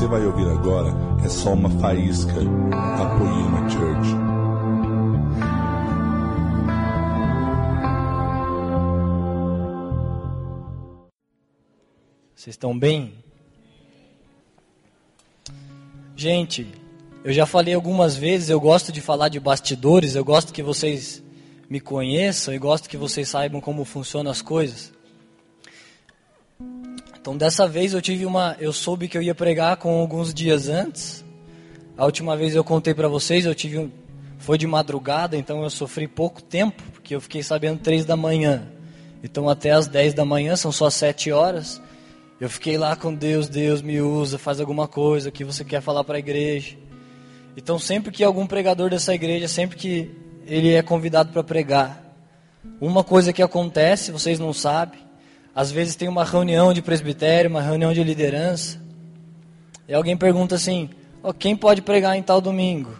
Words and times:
você 0.00 0.06
vai 0.06 0.24
ouvir 0.24 0.48
agora 0.48 0.94
é 1.22 1.28
só 1.28 1.52
uma 1.52 1.68
faísca 1.68 2.32
da 2.32 3.18
Poema 3.18 3.68
Church. 3.68 4.08
Vocês 12.34 12.54
estão 12.54 12.78
bem? 12.78 13.12
Gente, 16.16 16.66
eu 17.22 17.34
já 17.34 17.44
falei 17.44 17.74
algumas 17.74 18.16
vezes, 18.16 18.48
eu 18.48 18.58
gosto 18.58 18.90
de 18.90 19.02
falar 19.02 19.28
de 19.28 19.38
bastidores, 19.38 20.14
eu 20.14 20.24
gosto 20.24 20.50
que 20.50 20.62
vocês 20.62 21.22
me 21.68 21.78
conheçam 21.78 22.54
e 22.54 22.58
gosto 22.58 22.88
que 22.88 22.96
vocês 22.96 23.28
saibam 23.28 23.60
como 23.60 23.84
funcionam 23.84 24.30
as 24.30 24.40
coisas. 24.40 24.94
Então 27.20 27.36
dessa 27.36 27.68
vez 27.68 27.92
eu 27.92 28.00
tive 28.00 28.24
uma, 28.24 28.56
eu 28.58 28.72
soube 28.72 29.06
que 29.06 29.16
eu 29.16 29.22
ia 29.22 29.34
pregar 29.34 29.76
com 29.76 30.00
alguns 30.00 30.32
dias 30.32 30.68
antes. 30.68 31.22
A 31.96 32.06
última 32.06 32.34
vez 32.34 32.54
eu 32.54 32.64
contei 32.64 32.94
para 32.94 33.08
vocês, 33.08 33.44
eu 33.44 33.54
tive 33.54 33.92
foi 34.38 34.56
de 34.56 34.66
madrugada, 34.66 35.36
então 35.36 35.62
eu 35.62 35.68
sofri 35.68 36.08
pouco 36.08 36.42
tempo, 36.42 36.82
porque 36.94 37.14
eu 37.14 37.20
fiquei 37.20 37.42
sabendo 37.42 37.78
três 37.80 38.06
da 38.06 38.16
manhã. 38.16 38.66
Então 39.22 39.50
até 39.50 39.70
as 39.70 39.86
dez 39.86 40.14
da 40.14 40.24
manhã, 40.24 40.56
são 40.56 40.72
só 40.72 40.88
sete 40.88 41.30
horas. 41.30 41.80
Eu 42.40 42.48
fiquei 42.48 42.78
lá 42.78 42.96
com 42.96 43.14
Deus, 43.14 43.50
Deus 43.50 43.82
me 43.82 44.00
usa, 44.00 44.38
faz 44.38 44.58
alguma 44.58 44.88
coisa 44.88 45.30
que 45.30 45.44
você 45.44 45.62
quer 45.62 45.82
falar 45.82 46.02
para 46.04 46.16
a 46.16 46.18
igreja. 46.18 46.74
Então 47.54 47.78
sempre 47.78 48.10
que 48.10 48.24
algum 48.24 48.46
pregador 48.46 48.88
dessa 48.88 49.14
igreja, 49.14 49.46
sempre 49.46 49.76
que 49.76 50.10
ele 50.46 50.72
é 50.72 50.80
convidado 50.80 51.30
para 51.32 51.44
pregar, 51.44 52.02
uma 52.80 53.04
coisa 53.04 53.30
que 53.30 53.42
acontece, 53.42 54.10
vocês 54.10 54.38
não 54.38 54.54
sabem, 54.54 55.09
às 55.54 55.70
vezes 55.70 55.96
tem 55.96 56.08
uma 56.08 56.24
reunião 56.24 56.72
de 56.72 56.80
presbitério, 56.80 57.50
uma 57.50 57.62
reunião 57.62 57.92
de 57.92 58.02
liderança, 58.02 58.80
e 59.88 59.94
alguém 59.94 60.16
pergunta 60.16 60.54
assim: 60.54 60.90
oh, 61.22 61.32
quem 61.32 61.56
pode 61.56 61.82
pregar 61.82 62.16
em 62.16 62.22
tal 62.22 62.40
domingo? 62.40 62.98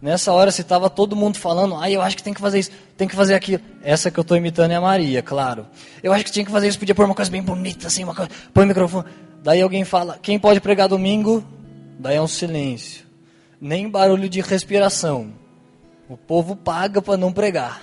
Nessa 0.00 0.32
hora, 0.32 0.52
se 0.52 0.60
estava 0.60 0.90
todo 0.90 1.16
mundo 1.16 1.38
falando, 1.38 1.74
ah, 1.74 1.90
eu 1.90 2.02
acho 2.02 2.16
que 2.16 2.22
tem 2.22 2.34
que 2.34 2.40
fazer 2.40 2.58
isso, 2.58 2.70
tem 2.96 3.08
que 3.08 3.16
fazer 3.16 3.34
aquilo. 3.34 3.62
Essa 3.82 4.10
que 4.10 4.18
eu 4.18 4.22
estou 4.22 4.36
imitando 4.36 4.70
é 4.70 4.74
a 4.74 4.80
Maria, 4.80 5.22
claro. 5.22 5.66
Eu 6.02 6.12
acho 6.12 6.24
que 6.24 6.30
tinha 6.30 6.44
que 6.44 6.50
fazer 6.50 6.68
isso, 6.68 6.78
podia 6.78 6.94
pôr 6.94 7.06
uma 7.06 7.14
coisa 7.14 7.30
bem 7.30 7.42
bonita, 7.42 7.86
assim, 7.86 8.04
uma 8.04 8.14
coisa, 8.14 8.30
põe 8.52 8.64
o 8.64 8.68
microfone. 8.68 9.06
Daí 9.42 9.62
alguém 9.62 9.84
fala, 9.84 10.18
quem 10.20 10.38
pode 10.38 10.60
pregar 10.60 10.86
domingo? 10.86 11.44
Daí 11.98 12.16
é 12.16 12.22
um 12.22 12.28
silêncio. 12.28 13.04
Nem 13.60 13.88
barulho 13.88 14.28
de 14.28 14.40
respiração. 14.40 15.32
O 16.08 16.16
povo 16.16 16.54
paga 16.54 17.00
para 17.00 17.16
não 17.16 17.32
pregar 17.32 17.82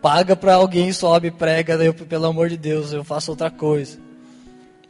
paga 0.00 0.34
para 0.34 0.54
alguém 0.54 0.92
sobe 0.92 1.30
prega, 1.30 1.74
eu, 1.74 1.92
pelo 1.92 2.26
amor 2.26 2.48
de 2.48 2.56
Deus, 2.56 2.92
eu 2.92 3.04
faço 3.04 3.30
outra 3.30 3.50
coisa. 3.50 3.98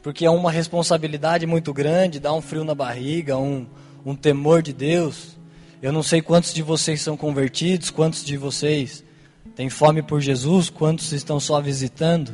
Porque 0.01 0.25
é 0.25 0.29
uma 0.29 0.51
responsabilidade 0.51 1.45
muito 1.45 1.73
grande, 1.73 2.19
dá 2.19 2.33
um 2.33 2.41
frio 2.41 2.63
na 2.63 2.73
barriga, 2.73 3.37
um, 3.37 3.67
um 4.05 4.15
temor 4.15 4.61
de 4.61 4.73
Deus. 4.73 5.37
Eu 5.81 5.91
não 5.91 6.01
sei 6.01 6.21
quantos 6.21 6.53
de 6.53 6.63
vocês 6.63 7.01
são 7.01 7.15
convertidos, 7.15 7.89
quantos 7.89 8.23
de 8.23 8.37
vocês 8.37 9.03
têm 9.55 9.69
fome 9.69 10.01
por 10.01 10.21
Jesus, 10.21 10.69
quantos 10.69 11.11
estão 11.11 11.39
só 11.39 11.61
visitando. 11.61 12.31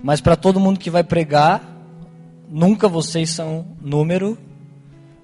Mas 0.00 0.20
para 0.20 0.36
todo 0.36 0.60
mundo 0.60 0.78
que 0.78 0.90
vai 0.90 1.02
pregar, 1.02 1.76
nunca 2.48 2.88
vocês 2.88 3.30
são 3.30 3.66
número 3.80 4.38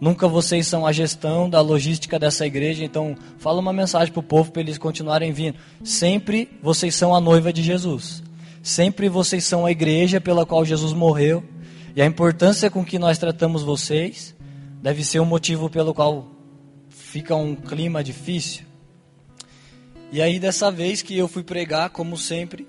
Nunca 0.00 0.26
vocês 0.28 0.66
são 0.66 0.86
a 0.86 0.92
gestão 0.92 1.48
da 1.48 1.60
logística 1.60 2.18
dessa 2.18 2.46
igreja, 2.46 2.84
então 2.84 3.16
fala 3.38 3.60
uma 3.60 3.72
mensagem 3.72 4.12
para 4.12 4.20
o 4.20 4.22
povo 4.22 4.50
para 4.50 4.60
eles 4.60 4.76
continuarem 4.76 5.32
vindo. 5.32 5.56
Sempre 5.82 6.48
vocês 6.62 6.94
são 6.94 7.14
a 7.14 7.20
noiva 7.20 7.52
de 7.52 7.62
Jesus. 7.62 8.22
Sempre 8.62 9.08
vocês 9.08 9.44
são 9.44 9.64
a 9.64 9.70
igreja 9.70 10.20
pela 10.20 10.44
qual 10.44 10.64
Jesus 10.64 10.92
morreu. 10.92 11.44
E 11.94 12.02
a 12.02 12.06
importância 12.06 12.70
com 12.70 12.84
que 12.84 12.98
nós 12.98 13.18
tratamos 13.18 13.62
vocês 13.62 14.34
deve 14.82 15.04
ser 15.04 15.20
o 15.20 15.24
motivo 15.24 15.70
pelo 15.70 15.94
qual 15.94 16.28
fica 16.88 17.36
um 17.36 17.54
clima 17.54 18.02
difícil. 18.02 18.64
E 20.10 20.20
aí 20.20 20.38
dessa 20.38 20.70
vez 20.70 21.02
que 21.02 21.16
eu 21.16 21.28
fui 21.28 21.42
pregar, 21.42 21.90
como 21.90 22.18
sempre, 22.18 22.66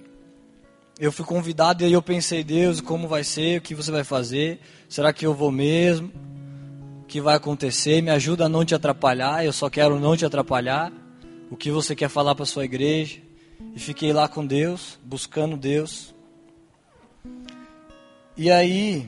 eu 1.00 1.12
fui 1.12 1.26
convidado 1.26 1.84
e 1.84 1.88
aí 1.88 1.94
eu 1.94 2.02
pensei, 2.02 2.44
Deus, 2.44 2.80
como 2.80 3.08
vai 3.08 3.24
ser? 3.24 3.60
O 3.60 3.62
que 3.62 3.76
você 3.76 3.92
vai 3.92 4.04
fazer? 4.04 4.60
Será 4.88 5.12
que 5.12 5.26
eu 5.26 5.34
vou 5.34 5.52
mesmo? 5.52 6.12
Que 7.08 7.22
vai 7.22 7.36
acontecer, 7.36 8.02
me 8.02 8.10
ajuda 8.10 8.46
a 8.46 8.50
não 8.50 8.66
te 8.66 8.74
atrapalhar, 8.74 9.46
eu 9.46 9.54
só 9.54 9.70
quero 9.70 10.00
não 10.00 10.18
te 10.18 10.26
atrapalhar. 10.26 10.92
O 11.50 11.56
que 11.56 11.70
você 11.70 11.96
quer 11.96 12.10
falar 12.10 12.34
para 12.36 12.46
sua 12.46 12.66
igreja? 12.66 13.20
E 13.76 13.80
fiquei 13.80 14.12
lá 14.12 14.28
com 14.28 14.46
Deus, 14.46 15.00
buscando 15.04 15.56
Deus. 15.56 16.14
E 18.36 18.52
aí, 18.52 19.08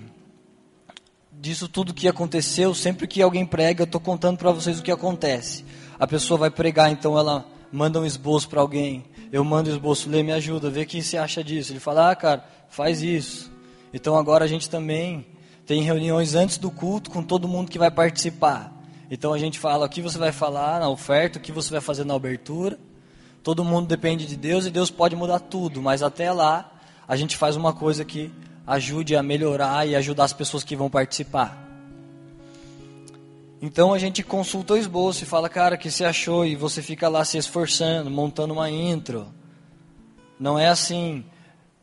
disso 1.31 1.67
tudo 1.67 1.93
que 1.93 2.07
aconteceu, 2.07 2.73
sempre 2.73 3.07
que 3.07 3.21
alguém 3.21 3.45
prega, 3.45 3.81
eu 3.81 3.85
estou 3.85 3.99
contando 3.99 4.37
para 4.37 4.51
vocês 4.51 4.79
o 4.79 4.83
que 4.83 4.91
acontece. 4.91 5.65
A 5.99 6.07
pessoa 6.07 6.37
vai 6.37 6.49
pregar, 6.49 6.91
então 6.91 7.17
ela 7.17 7.45
manda 7.71 7.99
um 7.99 8.05
esboço 8.05 8.47
para 8.47 8.61
alguém. 8.61 9.03
Eu 9.31 9.43
mando 9.43 9.69
o 9.69 9.73
esboço, 9.73 10.09
lê, 10.09 10.23
me 10.23 10.31
ajuda, 10.31 10.69
vê 10.69 10.81
o 10.81 10.85
que 10.85 11.01
você 11.01 11.17
acha 11.17 11.43
disso. 11.43 11.73
Ele 11.73 11.79
fala, 11.79 12.11
ah, 12.11 12.15
cara, 12.15 12.45
faz 12.69 13.01
isso. 13.01 13.51
Então 13.93 14.15
agora 14.15 14.45
a 14.45 14.47
gente 14.47 14.69
também 14.69 15.25
tem 15.67 15.81
reuniões 15.81 16.33
antes 16.33 16.57
do 16.57 16.71
culto 16.71 17.11
com 17.11 17.21
todo 17.21 17.45
mundo 17.45 17.69
que 17.69 17.77
vai 17.77 17.91
participar. 17.91 18.73
Então 19.11 19.33
a 19.33 19.37
gente 19.37 19.59
fala 19.59 19.85
o 19.85 19.89
que 19.89 20.01
você 20.01 20.17
vai 20.17 20.31
falar 20.31 20.79
na 20.79 20.87
oferta, 20.87 21.37
o 21.37 21.41
que 21.41 21.51
você 21.51 21.69
vai 21.69 21.81
fazer 21.81 22.05
na 22.05 22.15
abertura. 22.15 22.79
Todo 23.43 23.65
mundo 23.65 23.85
depende 23.85 24.25
de 24.25 24.37
Deus 24.37 24.65
e 24.65 24.71
Deus 24.71 24.89
pode 24.89 25.13
mudar 25.13 25.39
tudo, 25.39 25.81
mas 25.81 26.01
até 26.01 26.31
lá 26.31 26.71
a 27.05 27.17
gente 27.17 27.35
faz 27.35 27.57
uma 27.57 27.73
coisa 27.73 28.05
que 28.05 28.31
ajude 28.65 29.13
a 29.13 29.21
melhorar 29.21 29.85
e 29.85 29.93
ajudar 29.93 30.23
as 30.23 30.31
pessoas 30.31 30.63
que 30.63 30.73
vão 30.73 30.89
participar. 30.89 31.65
Então 33.61 33.93
a 33.93 33.99
gente 33.99 34.23
consulta 34.23 34.73
o 34.73 34.77
esboço 34.77 35.23
e 35.23 35.27
fala, 35.27 35.49
cara, 35.49 35.75
o 35.75 35.77
que 35.77 35.91
você 35.91 36.05
achou? 36.05 36.45
E 36.45 36.55
você 36.55 36.81
fica 36.81 37.09
lá 37.09 37.25
se 37.25 37.37
esforçando, 37.37 38.09
montando 38.09 38.53
uma 38.53 38.69
intro. 38.69 39.27
Não 40.39 40.57
é 40.57 40.69
assim, 40.69 41.25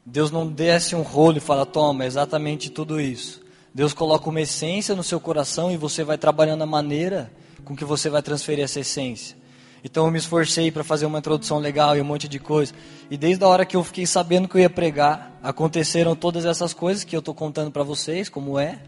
Deus 0.06 0.30
não 0.30 0.46
desce 0.46 0.96
um 0.96 1.02
rolo 1.02 1.36
e 1.36 1.40
fala, 1.40 1.66
toma, 1.66 2.04
é 2.04 2.06
exatamente 2.06 2.70
tudo 2.70 2.98
isso. 2.98 3.43
Deus 3.74 3.92
coloca 3.92 4.30
uma 4.30 4.40
essência 4.40 4.94
no 4.94 5.02
seu 5.02 5.18
coração 5.18 5.72
e 5.72 5.76
você 5.76 6.04
vai 6.04 6.16
trabalhando 6.16 6.62
a 6.62 6.66
maneira 6.66 7.32
com 7.64 7.74
que 7.74 7.84
você 7.84 8.08
vai 8.08 8.22
transferir 8.22 8.64
essa 8.64 8.78
essência. 8.78 9.36
Então 9.82 10.06
eu 10.06 10.12
me 10.12 10.18
esforcei 10.18 10.70
para 10.70 10.84
fazer 10.84 11.06
uma 11.06 11.18
introdução 11.18 11.58
legal 11.58 11.96
e 11.96 12.00
um 12.00 12.04
monte 12.04 12.28
de 12.28 12.38
coisa. 12.38 12.72
E 13.10 13.16
desde 13.16 13.42
a 13.42 13.48
hora 13.48 13.66
que 13.66 13.76
eu 13.76 13.82
fiquei 13.82 14.06
sabendo 14.06 14.46
que 14.46 14.56
eu 14.56 14.60
ia 14.60 14.70
pregar, 14.70 15.38
aconteceram 15.42 16.14
todas 16.14 16.44
essas 16.44 16.72
coisas 16.72 17.02
que 17.02 17.16
eu 17.16 17.18
estou 17.18 17.34
contando 17.34 17.72
para 17.72 17.82
vocês, 17.82 18.28
como 18.28 18.60
é. 18.60 18.78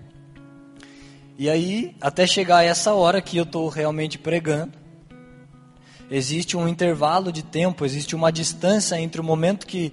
E 1.37 1.51
aí, 1.51 1.95
até 2.01 2.25
chegar 2.25 2.59
a 2.59 2.65
essa 2.65 2.95
hora 2.95 3.21
que 3.21 3.37
eu 3.37 3.43
estou 3.43 3.69
realmente 3.69 4.17
pregando, 4.17 4.73
existe 6.09 6.57
um 6.57 6.69
intervalo 6.69 7.33
de 7.33 7.43
tempo, 7.43 7.85
existe 7.85 8.15
uma 8.15 8.31
distância 8.31 8.99
entre 8.99 9.21
o 9.21 9.25
momento 9.25 9.67
que 9.67 9.93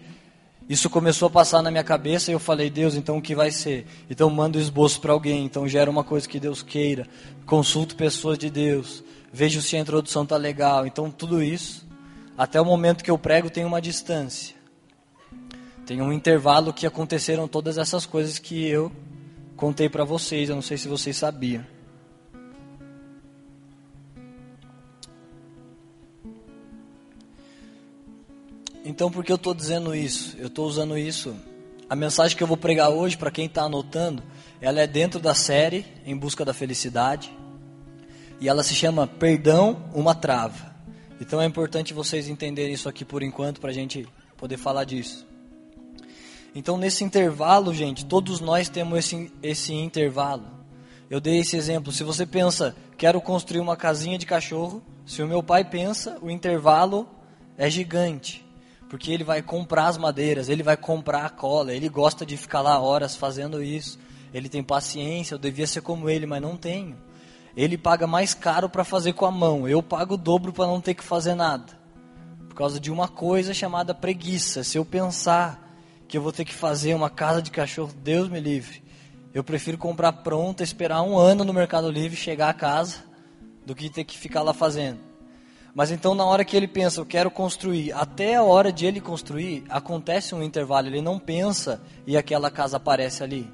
isso 0.68 0.90
começou 0.90 1.28
a 1.28 1.31
passar 1.31 1.62
na 1.62 1.69
minha 1.69 1.84
cabeça 1.84 2.31
e 2.31 2.34
eu 2.34 2.40
falei, 2.40 2.69
Deus, 2.69 2.96
então 2.96 3.18
o 3.18 3.22
que 3.22 3.35
vai 3.35 3.51
ser? 3.51 3.85
Então 4.09 4.29
mando 4.29 4.59
esboço 4.59 5.01
para 5.01 5.12
alguém, 5.12 5.46
então 5.46 5.68
gera 5.68 5.91
uma 5.91 6.03
coisa 6.03 6.28
que 6.28 6.40
Deus 6.40 6.63
queira, 6.63 7.07
consulto 7.46 7.96
pessoas 7.96 8.38
de 8.38 8.50
Deus, 8.50 9.03
vejo 9.31 9.62
se 9.62 9.75
a 9.75 9.79
introdução 9.79 10.25
tá 10.25 10.38
legal. 10.38 10.88
Então 10.88 11.12
tudo 11.12 11.44
isso, 11.44 11.85
até 12.38 12.62
o 12.62 12.66
momento 12.66 13.03
que 13.03 13.12
eu 13.12 13.18
prego, 13.18 13.50
tem 13.50 13.66
uma 13.66 13.81
distância. 13.81 14.56
Tem 15.85 16.02
um 16.02 16.13
intervalo 16.13 16.72
que 16.72 16.88
aconteceram 16.88 17.47
todas 17.47 17.78
essas 17.78 18.06
coisas 18.06 18.40
que 18.40 18.66
eu 18.66 18.90
contei 19.57 19.90
para 19.90 20.06
vocês, 20.06 20.50
eu 20.50 20.56
não 20.56 20.62
sei 20.62 20.78
se 20.78 20.88
vocês 20.88 21.18
sabiam. 21.18 21.72
Então, 28.85 29.09
por 29.09 29.24
que 29.24 29.32
eu 29.32 29.38
estou 29.38 29.53
dizendo 29.53 29.96
isso? 29.96 30.35
Eu 30.38 30.47
estou 30.47 30.68
usando 30.68 30.97
isso. 30.97 31.34
A 31.90 31.96
mensagem 31.96 32.35
que 32.35 32.44
eu 32.44 32.47
vou 32.47 32.58
pregar 32.58 32.90
hoje, 32.90 33.16
para 33.16 33.32
quem 33.32 33.46
está 33.46 33.64
anotando, 33.64 34.22
ela 34.59 34.82
é 34.82 34.88
dentro 34.88 35.22
da 35.22 35.34
série 35.34 35.85
Em 36.06 36.18
Busca 36.18 36.44
da 36.44 36.53
Felicidade. 36.53 37.32
E 38.41 38.50
ela 38.50 38.62
se 38.62 38.76
chama 38.76 39.08
Perdão, 39.08 39.90
uma 39.94 40.14
Trava. 40.14 40.76
Então 41.22 41.41
é 41.41 41.46
importante 41.46 41.94
vocês 41.94 42.28
entenderem 42.28 42.74
isso 42.74 42.90
aqui 42.90 43.06
por 43.06 43.24
enquanto, 43.24 43.62
para 43.62 43.70
a 43.70 43.74
gente 43.74 44.06
poder 44.35 44.58
falar 44.58 44.84
disso. 44.84 45.26
Então, 46.53 46.78
nesse 46.78 47.06
intervalo, 47.06 47.74
gente, 47.74 48.06
todos 48.06 48.41
nós 48.41 48.68
temos 48.68 49.00
esse, 49.00 49.32
esse 49.41 49.74
intervalo. 49.74 50.44
Eu 51.09 51.22
dei 51.22 51.40
esse 51.40 51.56
exemplo. 51.56 51.94
Se 51.94 52.03
você 52.03 52.26
pensa, 52.26 52.76
quero 52.97 53.22
construir 53.22 53.62
uma 53.62 53.78
casinha 53.78 54.18
de 54.18 54.26
cachorro, 54.26 54.84
se 55.06 55.24
o 55.24 55.28
meu 55.28 55.41
pai 55.41 55.64
pensa, 55.64 56.18
o 56.22 56.29
intervalo 56.29 57.08
é 57.58 57.70
gigante 57.70 58.42
porque 58.93 59.11
ele 59.11 59.23
vai 59.23 59.41
comprar 59.41 59.87
as 59.87 59.97
madeiras, 59.97 60.49
ele 60.49 60.61
vai 60.61 60.78
comprar 60.78 61.25
a 61.25 61.29
cola, 61.31 61.73
ele 61.73 61.90
gosta 61.90 62.23
de 62.23 62.37
ficar 62.37 62.61
lá 62.61 62.79
horas 62.79 63.16
fazendo 63.16 63.63
isso. 63.63 63.97
Ele 64.31 64.47
tem 64.47 64.61
paciência, 64.61 65.34
eu 65.34 65.40
devia 65.40 65.66
ser 65.66 65.81
como 65.81 66.07
ele, 66.07 66.28
mas 66.28 66.40
não 66.40 66.55
tenho. 66.55 66.95
Ele 67.57 67.75
paga 67.75 68.05
mais 68.05 68.35
caro 68.35 68.69
para 68.69 68.84
fazer 68.84 69.13
com 69.13 69.25
a 69.25 69.31
mão, 69.31 69.67
eu 69.67 69.81
pago 69.81 70.13
o 70.13 70.17
dobro 70.17 70.53
para 70.53 70.67
não 70.67 70.79
ter 70.79 70.93
que 70.93 71.03
fazer 71.03 71.34
nada. 71.34 71.73
Por 72.47 72.53
causa 72.53 72.79
de 72.79 72.91
uma 72.91 73.07
coisa 73.07 73.51
chamada 73.51 73.95
preguiça. 73.95 74.63
Se 74.63 74.78
eu 74.78 74.85
pensar 74.85 75.75
que 76.07 76.16
eu 76.16 76.22
vou 76.22 76.31
ter 76.31 76.45
que 76.45 76.53
fazer 76.53 76.93
uma 76.93 77.09
casa 77.09 77.41
de 77.41 77.49
cachorro, 77.49 77.95
Deus 77.95 78.29
me 78.29 78.40
livre. 78.40 78.84
Eu 79.34 79.43
prefiro 79.43 79.75
comprar 79.75 80.13
pronta, 80.13 80.61
esperar 80.61 81.01
um 81.01 81.17
ano 81.17 81.43
no 81.43 81.51
Mercado 81.51 81.90
Livre, 81.90 82.16
chegar 82.16 82.49
a 82.49 82.53
casa, 82.53 82.97
do 83.66 83.73
que 83.73 83.90
ter 83.90 84.03
que 84.03 84.19
ficar 84.19 84.43
lá 84.43 84.53
fazendo. 84.53 85.13
Mas 85.73 85.90
então, 85.90 86.14
na 86.14 86.23
hora 86.23 86.46
que 86.46 86.55
ele 86.55 86.67
pensa, 86.67 87.02
eu 87.02 87.05
quero 87.05 87.31
construir, 87.31 87.91
até 87.93 88.35
a 88.35 88.43
hora 88.43 88.72
de 88.72 88.85
ele 88.85 89.02
construir, 89.02 89.64
acontece 89.70 90.35
um 90.35 90.43
intervalo. 90.43 90.87
Ele 90.87 91.02
não 91.02 91.17
pensa 91.17 91.81
e 92.05 92.16
aquela 92.16 92.52
casa 92.52 92.78
aparece 92.78 93.23
ali. 93.23 93.49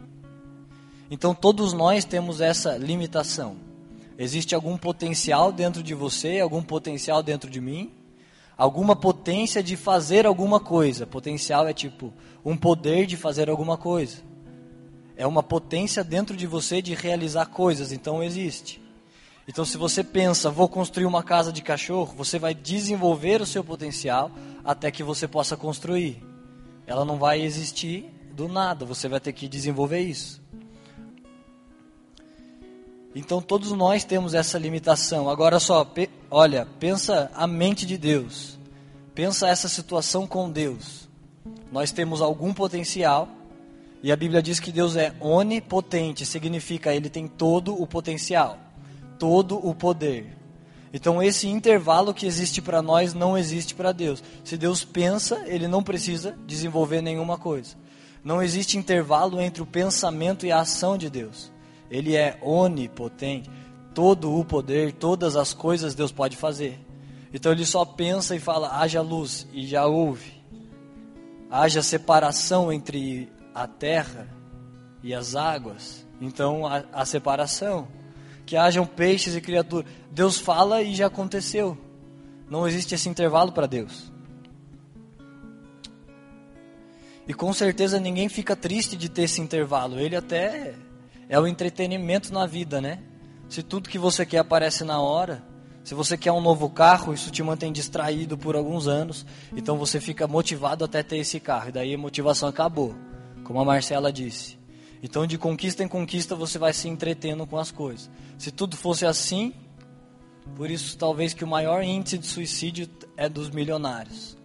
Então, 1.09 1.33
todos 1.33 1.71
nós 1.71 2.03
temos 2.03 2.41
essa 2.41 2.77
limitação. 2.77 3.55
Existe 4.17 4.53
algum 4.53 4.77
potencial 4.77 5.49
dentro 5.49 5.81
de 5.81 5.93
você, 5.93 6.41
algum 6.41 6.61
potencial 6.61 7.23
dentro 7.23 7.49
de 7.49 7.61
mim, 7.61 7.93
alguma 8.57 8.97
potência 8.97 9.63
de 9.63 9.77
fazer 9.77 10.25
alguma 10.25 10.59
coisa. 10.59 11.07
Potencial 11.07 11.65
é 11.69 11.73
tipo 11.73 12.13
um 12.43 12.57
poder 12.57 13.05
de 13.05 13.15
fazer 13.15 13.49
alguma 13.49 13.77
coisa. 13.77 14.17
É 15.15 15.25
uma 15.25 15.41
potência 15.41 16.03
dentro 16.03 16.35
de 16.35 16.45
você 16.45 16.81
de 16.81 16.93
realizar 16.93 17.45
coisas, 17.45 17.93
então 17.93 18.21
existe. 18.21 18.81
Então, 19.49 19.65
se 19.65 19.79
você 19.79 20.03
pensa, 20.03 20.51
vou 20.51 20.69
construir 20.69 21.07
uma 21.07 21.23
casa 21.23 21.51
de 21.51 21.63
cachorro, 21.63 22.13
você 22.15 22.37
vai 22.37 22.53
desenvolver 22.53 23.41
o 23.41 23.47
seu 23.47 23.63
potencial 23.63 24.29
até 24.63 24.91
que 24.91 25.01
você 25.01 25.27
possa 25.27 25.57
construir. 25.57 26.23
Ela 26.85 27.03
não 27.03 27.17
vai 27.17 27.41
existir 27.41 28.05
do 28.31 28.47
nada, 28.47 28.85
você 28.85 29.07
vai 29.09 29.19
ter 29.19 29.33
que 29.33 29.47
desenvolver 29.47 30.01
isso. 30.01 30.39
Então, 33.15 33.41
todos 33.41 33.71
nós 33.71 34.03
temos 34.03 34.35
essa 34.35 34.59
limitação. 34.59 35.27
Agora 35.27 35.59
só, 35.59 35.83
pe 35.83 36.07
olha, 36.29 36.67
pensa 36.79 37.31
a 37.33 37.47
mente 37.47 37.87
de 37.87 37.97
Deus. 37.97 38.59
Pensa 39.15 39.47
essa 39.49 39.67
situação 39.67 40.27
com 40.27 40.47
Deus. 40.47 41.09
Nós 41.71 41.91
temos 41.91 42.21
algum 42.21 42.53
potencial, 42.53 43.27
e 44.03 44.11
a 44.11 44.15
Bíblia 44.15 44.43
diz 44.43 44.59
que 44.59 44.71
Deus 44.71 44.95
é 44.95 45.11
onipotente, 45.19 46.23
significa 46.23 46.93
ele 46.93 47.09
tem 47.09 47.27
todo 47.27 47.73
o 47.73 47.87
potencial 47.87 48.68
todo 49.19 49.57
o 49.57 49.75
poder. 49.75 50.39
Então 50.91 51.21
esse 51.21 51.47
intervalo 51.47 52.13
que 52.13 52.25
existe 52.25 52.61
para 52.61 52.81
nós 52.81 53.13
não 53.13 53.37
existe 53.37 53.75
para 53.75 53.91
Deus. 53.91 54.23
Se 54.43 54.57
Deus 54.57 54.83
pensa, 54.83 55.43
ele 55.45 55.67
não 55.67 55.83
precisa 55.83 56.35
desenvolver 56.47 57.01
nenhuma 57.01 57.37
coisa. 57.37 57.75
Não 58.23 58.41
existe 58.41 58.77
intervalo 58.77 59.39
entre 59.39 59.61
o 59.61 59.67
pensamento 59.67 60.45
e 60.45 60.51
a 60.51 60.61
ação 60.61 60.97
de 60.97 61.09
Deus. 61.09 61.51
Ele 61.91 62.15
é 62.15 62.39
onipotente. 62.41 63.49
Todo 63.93 64.35
o 64.35 64.45
poder, 64.45 64.93
todas 64.93 65.35
as 65.35 65.53
coisas 65.53 65.93
Deus 65.93 66.11
pode 66.11 66.37
fazer. 66.37 66.79
Então 67.33 67.51
ele 67.51 67.65
só 67.65 67.85
pensa 67.85 68.35
e 68.35 68.39
fala: 68.39 68.79
haja 68.79 69.01
luz, 69.01 69.47
e 69.51 69.65
já 69.65 69.85
houve. 69.85 70.39
Haja 71.49 71.81
separação 71.81 72.71
entre 72.71 73.31
a 73.53 73.67
terra 73.67 74.27
e 75.03 75.13
as 75.13 75.35
águas. 75.35 76.05
Então 76.21 76.65
a, 76.65 76.83
a 76.93 77.05
separação 77.05 77.87
que 78.49 78.57
hajam 78.57 78.83
peixes 78.83 79.35
e 79.35 79.41
criaturas. 79.41 79.87
Deus 80.09 80.39
fala 80.39 80.81
e 80.81 80.95
já 80.95 81.05
aconteceu. 81.05 81.77
Não 82.49 82.67
existe 82.67 82.95
esse 82.95 83.07
intervalo 83.07 83.51
para 83.51 83.67
Deus. 83.67 84.11
E 87.27 87.33
com 87.35 87.53
certeza 87.53 87.99
ninguém 87.99 88.27
fica 88.27 88.55
triste 88.55 88.97
de 88.97 89.07
ter 89.07 89.25
esse 89.25 89.39
intervalo. 89.39 89.99
Ele 89.99 90.15
até 90.15 90.73
é 91.29 91.39
o 91.39 91.45
entretenimento 91.45 92.33
na 92.33 92.47
vida, 92.47 92.81
né? 92.81 93.03
Se 93.47 93.61
tudo 93.61 93.87
que 93.87 93.99
você 93.99 94.25
quer 94.25 94.39
aparece 94.39 94.83
na 94.83 94.99
hora, 94.99 95.43
se 95.83 95.93
você 95.93 96.17
quer 96.17 96.31
um 96.31 96.41
novo 96.41 96.71
carro, 96.71 97.13
isso 97.13 97.29
te 97.29 97.43
mantém 97.43 97.71
distraído 97.71 98.35
por 98.35 98.55
alguns 98.55 98.87
anos, 98.87 99.27
então 99.55 99.77
você 99.77 100.01
fica 100.01 100.27
motivado 100.27 100.83
até 100.83 101.03
ter 101.03 101.17
esse 101.17 101.39
carro. 101.39 101.69
E 101.69 101.71
daí 101.71 101.93
a 101.93 101.97
motivação 101.99 102.49
acabou, 102.49 102.95
como 103.43 103.61
a 103.61 103.65
Marcela 103.65 104.11
disse. 104.11 104.58
Então, 105.01 105.25
de 105.25 105.37
conquista 105.37 105.83
em 105.83 105.87
conquista, 105.87 106.35
você 106.35 106.57
vai 106.57 106.73
se 106.73 106.87
entretendo 106.87 107.47
com 107.47 107.57
as 107.57 107.71
coisas. 107.71 108.09
Se 108.37 108.51
tudo 108.51 108.75
fosse 108.75 109.05
assim, 109.05 109.53
por 110.55 110.69
isso 110.69 110.97
talvez 110.97 111.33
que 111.33 111.43
o 111.43 111.47
maior 111.47 111.83
índice 111.83 112.17
de 112.17 112.27
suicídio 112.27 112.89
é 113.15 113.29
dos 113.29 113.49
milionários. 113.49 114.37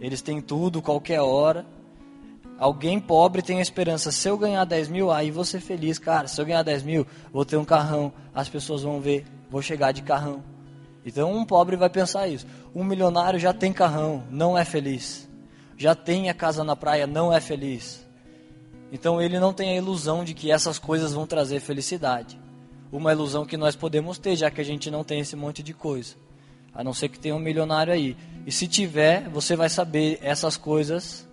Eles 0.00 0.20
têm 0.20 0.40
tudo, 0.40 0.82
qualquer 0.82 1.20
hora. 1.20 1.64
Alguém 2.58 3.00
pobre 3.00 3.42
tem 3.42 3.58
a 3.58 3.62
esperança, 3.62 4.12
se 4.12 4.28
eu 4.28 4.38
ganhar 4.38 4.64
10 4.64 4.88
mil, 4.88 5.10
aí 5.10 5.30
vou 5.30 5.44
ser 5.44 5.60
feliz. 5.60 5.98
Cara, 5.98 6.28
se 6.28 6.40
eu 6.40 6.46
ganhar 6.46 6.62
10 6.62 6.82
mil, 6.82 7.06
vou 7.32 7.44
ter 7.44 7.56
um 7.56 7.64
carrão, 7.64 8.12
as 8.34 8.48
pessoas 8.48 8.82
vão 8.82 9.00
ver, 9.00 9.26
vou 9.50 9.60
chegar 9.60 9.92
de 9.92 10.02
carrão. 10.02 10.42
Então 11.04 11.32
um 11.32 11.44
pobre 11.44 11.76
vai 11.76 11.90
pensar 11.90 12.28
isso. 12.28 12.46
Um 12.74 12.84
milionário 12.84 13.38
já 13.38 13.52
tem 13.52 13.72
carrão, 13.72 14.24
não 14.30 14.56
é 14.56 14.64
feliz. 14.64 15.28
Já 15.76 15.94
tem 15.94 16.30
a 16.30 16.34
casa 16.34 16.62
na 16.62 16.76
praia, 16.76 17.06
não 17.06 17.32
é 17.32 17.40
feliz. 17.40 18.03
Então 18.92 19.20
ele 19.20 19.38
não 19.38 19.52
tem 19.52 19.70
a 19.70 19.76
ilusão 19.76 20.24
de 20.24 20.34
que 20.34 20.50
essas 20.50 20.78
coisas 20.78 21.12
vão 21.12 21.26
trazer 21.26 21.60
felicidade. 21.60 22.38
Uma 22.92 23.12
ilusão 23.12 23.44
que 23.44 23.56
nós 23.56 23.74
podemos 23.74 24.18
ter, 24.18 24.36
já 24.36 24.50
que 24.50 24.60
a 24.60 24.64
gente 24.64 24.90
não 24.90 25.02
tem 25.02 25.20
esse 25.20 25.34
monte 25.34 25.62
de 25.62 25.74
coisa. 25.74 26.14
A 26.72 26.84
não 26.84 26.92
ser 26.94 27.08
que 27.08 27.18
tenha 27.18 27.34
um 27.34 27.40
milionário 27.40 27.92
aí. 27.92 28.16
E 28.46 28.52
se 28.52 28.68
tiver, 28.68 29.28
você 29.28 29.56
vai 29.56 29.68
saber 29.68 30.18
essas 30.22 30.56
coisas 30.56 31.26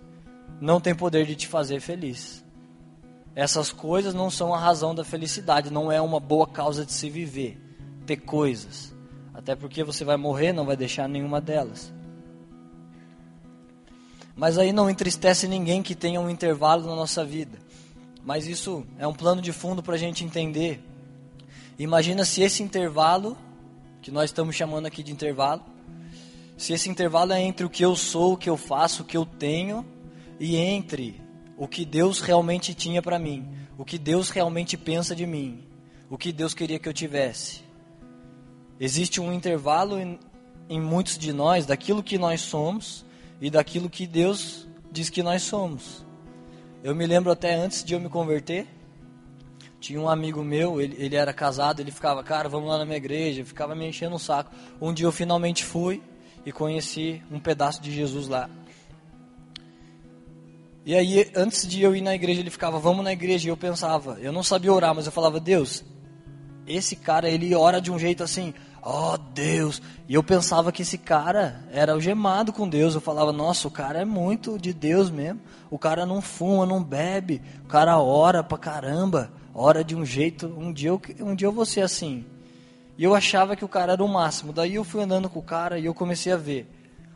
não 0.62 0.80
têm 0.80 0.94
poder 0.94 1.26
de 1.26 1.34
te 1.34 1.48
fazer 1.48 1.80
feliz. 1.80 2.44
Essas 3.34 3.72
coisas 3.72 4.14
não 4.14 4.30
são 4.30 4.54
a 4.54 4.58
razão 4.58 4.94
da 4.94 5.02
felicidade, 5.02 5.72
não 5.72 5.90
é 5.90 6.00
uma 6.00 6.20
boa 6.20 6.46
causa 6.46 6.86
de 6.86 6.92
se 6.92 7.10
viver, 7.10 7.60
ter 8.06 8.18
coisas. 8.18 8.94
Até 9.34 9.56
porque 9.56 9.82
você 9.82 10.04
vai 10.04 10.16
morrer, 10.16 10.52
não 10.52 10.64
vai 10.64 10.76
deixar 10.76 11.08
nenhuma 11.08 11.40
delas. 11.40 11.92
Mas 14.34 14.58
aí 14.58 14.72
não 14.72 14.88
entristece 14.88 15.46
ninguém 15.46 15.82
que 15.82 15.94
tenha 15.94 16.20
um 16.20 16.30
intervalo 16.30 16.86
na 16.86 16.96
nossa 16.96 17.24
vida. 17.24 17.58
Mas 18.24 18.46
isso 18.46 18.86
é 18.98 19.06
um 19.06 19.12
plano 19.12 19.42
de 19.42 19.52
fundo 19.52 19.82
para 19.82 19.94
a 19.94 19.98
gente 19.98 20.24
entender. 20.24 20.82
Imagina 21.78 22.24
se 22.24 22.42
esse 22.42 22.62
intervalo, 22.62 23.36
que 24.00 24.10
nós 24.10 24.30
estamos 24.30 24.54
chamando 24.54 24.86
aqui 24.86 25.02
de 25.02 25.12
intervalo, 25.12 25.62
se 26.56 26.72
esse 26.72 26.88
intervalo 26.88 27.32
é 27.32 27.40
entre 27.40 27.66
o 27.66 27.70
que 27.70 27.84
eu 27.84 27.96
sou, 27.96 28.34
o 28.34 28.36
que 28.36 28.48
eu 28.48 28.56
faço, 28.56 29.02
o 29.02 29.04
que 29.04 29.16
eu 29.16 29.26
tenho, 29.26 29.84
e 30.38 30.56
entre 30.56 31.20
o 31.56 31.66
que 31.66 31.84
Deus 31.84 32.20
realmente 32.20 32.74
tinha 32.74 33.02
para 33.02 33.18
mim, 33.18 33.48
o 33.76 33.84
que 33.84 33.98
Deus 33.98 34.30
realmente 34.30 34.76
pensa 34.76 35.14
de 35.14 35.26
mim, 35.26 35.64
o 36.08 36.16
que 36.16 36.32
Deus 36.32 36.54
queria 36.54 36.78
que 36.78 36.88
eu 36.88 36.92
tivesse. 36.92 37.62
Existe 38.78 39.20
um 39.20 39.32
intervalo 39.32 39.98
em, 39.98 40.18
em 40.68 40.80
muitos 40.80 41.18
de 41.18 41.32
nós 41.32 41.66
daquilo 41.66 42.02
que 42.02 42.18
nós 42.18 42.40
somos 42.40 43.04
e 43.42 43.50
daquilo 43.50 43.90
que 43.90 44.06
Deus 44.06 44.68
diz 44.92 45.10
que 45.10 45.20
nós 45.20 45.42
somos. 45.42 46.06
Eu 46.80 46.94
me 46.94 47.04
lembro 47.04 47.32
até 47.32 47.54
antes 47.54 47.82
de 47.82 47.92
eu 47.92 47.98
me 47.98 48.08
converter, 48.08 48.68
tinha 49.80 50.00
um 50.00 50.08
amigo 50.08 50.44
meu, 50.44 50.80
ele, 50.80 50.94
ele 50.96 51.16
era 51.16 51.32
casado, 51.32 51.80
ele 51.80 51.90
ficava, 51.90 52.22
cara, 52.22 52.48
vamos 52.48 52.68
lá 52.68 52.78
na 52.78 52.84
minha 52.84 52.96
igreja, 52.96 53.44
ficava 53.44 53.74
me 53.74 53.84
enchendo 53.84 54.14
o 54.14 54.18
saco. 54.18 54.52
Um 54.80 54.94
dia 54.94 55.06
eu 55.06 55.10
finalmente 55.10 55.64
fui 55.64 56.00
e 56.46 56.52
conheci 56.52 57.20
um 57.32 57.40
pedaço 57.40 57.82
de 57.82 57.90
Jesus 57.90 58.28
lá. 58.28 58.48
E 60.86 60.94
aí, 60.94 61.28
antes 61.34 61.66
de 61.66 61.82
eu 61.82 61.96
ir 61.96 62.00
na 62.00 62.14
igreja, 62.14 62.40
ele 62.40 62.50
ficava, 62.50 62.78
vamos 62.78 63.02
na 63.02 63.12
igreja. 63.12 63.48
E 63.48 63.50
eu 63.50 63.56
pensava, 63.56 64.18
eu 64.20 64.32
não 64.32 64.44
sabia 64.44 64.72
orar, 64.72 64.94
mas 64.94 65.06
eu 65.06 65.12
falava, 65.12 65.40
Deus, 65.40 65.84
esse 66.64 66.94
cara, 66.94 67.28
ele 67.28 67.52
ora 67.56 67.80
de 67.80 67.90
um 67.90 67.98
jeito 67.98 68.22
assim, 68.22 68.54
oh 68.82 69.16
Deus. 69.16 69.80
E 70.08 70.14
eu 70.14 70.22
pensava 70.22 70.72
que 70.72 70.82
esse 70.82 70.98
cara 70.98 71.62
era 71.70 71.92
algemado 71.92 72.52
com 72.52 72.68
Deus. 72.68 72.94
Eu 72.94 73.00
falava, 73.00 73.32
nossa, 73.32 73.68
o 73.68 73.70
cara 73.70 74.00
é 74.00 74.04
muito 74.04 74.58
de 74.58 74.72
Deus 74.72 75.10
mesmo. 75.10 75.40
O 75.70 75.78
cara 75.78 76.04
não 76.04 76.20
fuma, 76.20 76.66
não 76.66 76.82
bebe. 76.82 77.40
O 77.64 77.68
cara 77.68 77.98
ora 77.98 78.42
pra 78.42 78.58
caramba. 78.58 79.30
Ora 79.54 79.84
de 79.84 79.94
um 79.94 80.04
jeito. 80.04 80.46
Um 80.46 80.72
dia 80.72 80.90
eu, 80.90 81.00
um 81.20 81.34
dia 81.34 81.46
eu 81.46 81.52
vou 81.52 81.64
ser 81.64 81.82
assim. 81.82 82.26
E 82.98 83.04
eu 83.04 83.14
achava 83.14 83.56
que 83.56 83.64
o 83.64 83.68
cara 83.68 83.92
era 83.92 84.04
o 84.04 84.08
máximo. 84.08 84.52
Daí 84.52 84.74
eu 84.74 84.84
fui 84.84 85.02
andando 85.02 85.30
com 85.30 85.38
o 85.38 85.42
cara 85.42 85.78
e 85.78 85.86
eu 85.86 85.94
comecei 85.94 86.32
a 86.32 86.36
ver. 86.36 86.68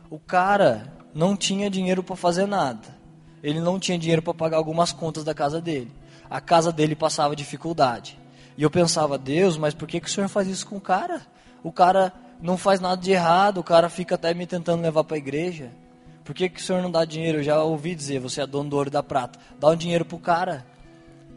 O 0.08 0.18
cara 0.18 0.92
não 1.14 1.36
tinha 1.36 1.68
dinheiro 1.68 2.02
para 2.02 2.16
fazer 2.16 2.46
nada. 2.46 2.96
Ele 3.42 3.60
não 3.60 3.78
tinha 3.78 3.98
dinheiro 3.98 4.22
para 4.22 4.34
pagar 4.34 4.56
algumas 4.56 4.92
contas 4.92 5.24
da 5.24 5.34
casa 5.34 5.60
dele. 5.60 5.92
A 6.28 6.40
casa 6.40 6.72
dele 6.72 6.94
passava 6.94 7.36
dificuldade. 7.36 8.18
E 8.56 8.62
eu 8.62 8.70
pensava, 8.70 9.18
Deus, 9.18 9.58
mas 9.58 9.74
por 9.74 9.86
que, 9.86 10.00
que 10.00 10.08
o 10.08 10.10
senhor 10.10 10.28
faz 10.28 10.48
isso 10.48 10.66
com 10.66 10.76
o 10.76 10.80
cara? 10.80 11.20
O 11.62 11.72
cara 11.72 12.12
não 12.40 12.56
faz 12.56 12.80
nada 12.80 13.00
de 13.00 13.12
errado, 13.12 13.58
o 13.58 13.64
cara 13.64 13.88
fica 13.88 14.14
até 14.14 14.34
me 14.34 14.46
tentando 14.46 14.82
levar 14.82 15.04
para 15.04 15.16
a 15.16 15.18
igreja. 15.18 15.70
Por 16.24 16.34
que, 16.34 16.48
que 16.48 16.60
o 16.60 16.64
senhor 16.64 16.82
não 16.82 16.90
dá 16.90 17.04
dinheiro? 17.04 17.38
Eu 17.38 17.42
já 17.42 17.62
ouvi 17.62 17.94
dizer, 17.94 18.18
você 18.18 18.42
é 18.42 18.46
dono 18.46 18.68
do 18.68 18.76
ouro 18.76 18.88
e 18.88 18.92
da 18.92 19.02
prata. 19.02 19.38
Dá 19.60 19.68
um 19.68 19.76
dinheiro 19.76 20.04
pro 20.04 20.18
cara. 20.18 20.66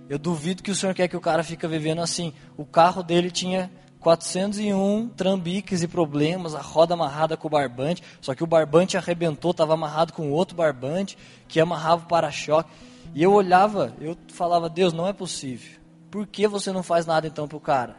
Eu 0.09 0.17
duvido 0.17 0.63
que 0.63 0.71
o 0.71 0.75
senhor 0.75 0.95
quer 0.95 1.07
que 1.07 1.15
o 1.15 1.21
cara 1.21 1.43
fique 1.43 1.67
vivendo 1.67 2.01
assim. 2.01 2.33
O 2.57 2.65
carro 2.65 3.03
dele 3.03 3.29
tinha 3.29 3.69
401 3.99 5.09
trambiques 5.09 5.83
e 5.83 5.87
problemas, 5.87 6.55
a 6.55 6.61
roda 6.61 6.93
amarrada 6.93 7.37
com 7.37 7.47
o 7.47 7.51
barbante, 7.51 8.01
só 8.21 8.33
que 8.33 8.43
o 8.43 8.47
barbante 8.47 8.97
arrebentou, 8.97 9.51
estava 9.51 9.73
amarrado 9.73 10.13
com 10.13 10.31
outro 10.31 10.55
barbante 10.55 11.17
que 11.47 11.59
amarrava 11.59 12.03
o 12.03 12.07
para-choque. 12.07 12.71
E 13.13 13.21
eu 13.21 13.33
olhava, 13.33 13.93
eu 13.99 14.17
falava, 14.29 14.69
Deus, 14.69 14.93
não 14.93 15.07
é 15.07 15.13
possível. 15.13 15.79
Por 16.09 16.25
que 16.25 16.47
você 16.47 16.71
não 16.71 16.81
faz 16.81 17.05
nada 17.05 17.27
então 17.27 17.47
pro 17.47 17.59
cara? 17.59 17.95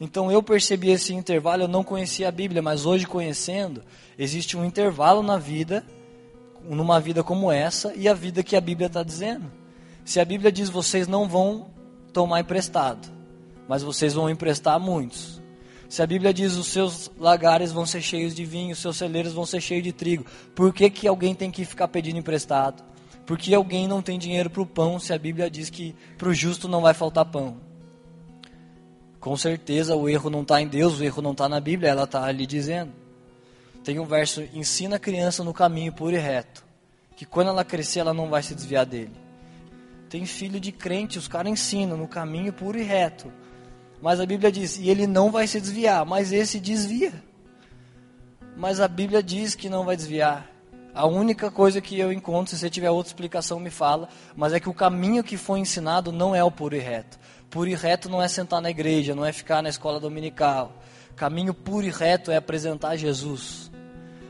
Então 0.00 0.30
eu 0.30 0.42
percebi 0.42 0.90
esse 0.90 1.14
intervalo, 1.14 1.62
eu 1.62 1.68
não 1.68 1.82
conhecia 1.82 2.28
a 2.28 2.32
Bíblia, 2.32 2.60
mas 2.60 2.84
hoje 2.84 3.06
conhecendo, 3.06 3.82
existe 4.18 4.56
um 4.56 4.64
intervalo 4.64 5.22
na 5.22 5.38
vida, 5.38 5.84
numa 6.62 7.00
vida 7.00 7.24
como 7.24 7.50
essa, 7.50 7.94
e 7.94 8.08
a 8.08 8.14
vida 8.14 8.42
que 8.42 8.56
a 8.56 8.60
Bíblia 8.60 8.88
está 8.88 9.02
dizendo. 9.02 9.50
Se 10.04 10.20
a 10.20 10.24
Bíblia 10.24 10.52
diz 10.52 10.68
vocês 10.68 11.08
não 11.08 11.26
vão 11.26 11.70
tomar 12.12 12.40
emprestado, 12.40 13.08
mas 13.66 13.82
vocês 13.82 14.12
vão 14.14 14.28
emprestar 14.28 14.78
muitos. 14.78 15.40
Se 15.88 16.02
a 16.02 16.06
Bíblia 16.06 16.34
diz 16.34 16.56
os 16.56 16.66
seus 16.66 17.10
lagares 17.18 17.72
vão 17.72 17.86
ser 17.86 18.02
cheios 18.02 18.34
de 18.34 18.44
vinho, 18.44 18.72
os 18.72 18.78
seus 18.78 18.96
celeiros 18.96 19.32
vão 19.32 19.46
ser 19.46 19.60
cheios 19.60 19.84
de 19.84 19.92
trigo, 19.92 20.26
por 20.54 20.74
que, 20.74 20.90
que 20.90 21.08
alguém 21.08 21.34
tem 21.34 21.50
que 21.50 21.64
ficar 21.64 21.88
pedindo 21.88 22.18
emprestado? 22.18 22.84
Por 23.24 23.38
que 23.38 23.54
alguém 23.54 23.88
não 23.88 24.02
tem 24.02 24.18
dinheiro 24.18 24.50
para 24.50 24.62
o 24.62 24.66
pão 24.66 25.00
se 25.00 25.12
a 25.12 25.18
Bíblia 25.18 25.50
diz 25.50 25.70
que 25.70 25.94
para 26.18 26.28
o 26.28 26.34
justo 26.34 26.68
não 26.68 26.82
vai 26.82 26.94
faltar 26.94 27.24
pão? 27.24 27.56
Com 29.26 29.36
certeza 29.36 29.96
o 29.96 30.08
erro 30.08 30.30
não 30.30 30.42
está 30.42 30.62
em 30.62 30.68
Deus, 30.68 31.00
o 31.00 31.02
erro 31.02 31.20
não 31.20 31.32
está 31.32 31.48
na 31.48 31.58
Bíblia, 31.58 31.90
ela 31.90 32.04
está 32.04 32.22
ali 32.22 32.46
dizendo. 32.46 32.92
Tem 33.82 33.98
um 33.98 34.04
verso: 34.04 34.40
ensina 34.54 34.94
a 34.94 35.00
criança 35.00 35.42
no 35.42 35.52
caminho 35.52 35.92
puro 35.92 36.14
e 36.14 36.18
reto, 36.20 36.64
que 37.16 37.26
quando 37.26 37.48
ela 37.48 37.64
crescer 37.64 37.98
ela 37.98 38.14
não 38.14 38.30
vai 38.30 38.40
se 38.44 38.54
desviar 38.54 38.86
dele. 38.86 39.10
Tem 40.08 40.24
filho 40.24 40.60
de 40.60 40.70
crente, 40.70 41.18
os 41.18 41.26
caras 41.26 41.50
ensinam 41.50 41.96
no 41.96 42.06
caminho 42.06 42.52
puro 42.52 42.78
e 42.78 42.84
reto. 42.84 43.32
Mas 44.00 44.20
a 44.20 44.26
Bíblia 44.26 44.52
diz, 44.52 44.78
e 44.78 44.88
ele 44.88 45.08
não 45.08 45.32
vai 45.32 45.48
se 45.48 45.60
desviar, 45.60 46.06
mas 46.06 46.30
esse 46.32 46.60
desvia. 46.60 47.12
Mas 48.56 48.78
a 48.78 48.86
Bíblia 48.86 49.24
diz 49.24 49.56
que 49.56 49.68
não 49.68 49.84
vai 49.84 49.96
desviar. 49.96 50.48
A 50.96 51.04
única 51.04 51.50
coisa 51.50 51.78
que 51.78 51.98
eu 51.98 52.10
encontro, 52.10 52.50
se 52.50 52.58
você 52.58 52.70
tiver 52.70 52.90
outra 52.90 53.10
explicação, 53.10 53.60
me 53.60 53.68
fala, 53.68 54.08
mas 54.34 54.54
é 54.54 54.58
que 54.58 54.70
o 54.70 54.72
caminho 54.72 55.22
que 55.22 55.36
foi 55.36 55.58
ensinado 55.58 56.10
não 56.10 56.34
é 56.34 56.42
o 56.42 56.50
puro 56.50 56.74
e 56.74 56.78
reto. 56.78 57.18
Puro 57.50 57.68
e 57.68 57.74
reto 57.74 58.08
não 58.08 58.22
é 58.22 58.26
sentar 58.28 58.62
na 58.62 58.70
igreja, 58.70 59.14
não 59.14 59.22
é 59.22 59.30
ficar 59.30 59.62
na 59.62 59.68
escola 59.68 60.00
dominical. 60.00 60.72
Caminho 61.14 61.52
puro 61.52 61.84
e 61.84 61.90
reto 61.90 62.30
é 62.30 62.36
apresentar 62.36 62.96
Jesus. 62.96 63.70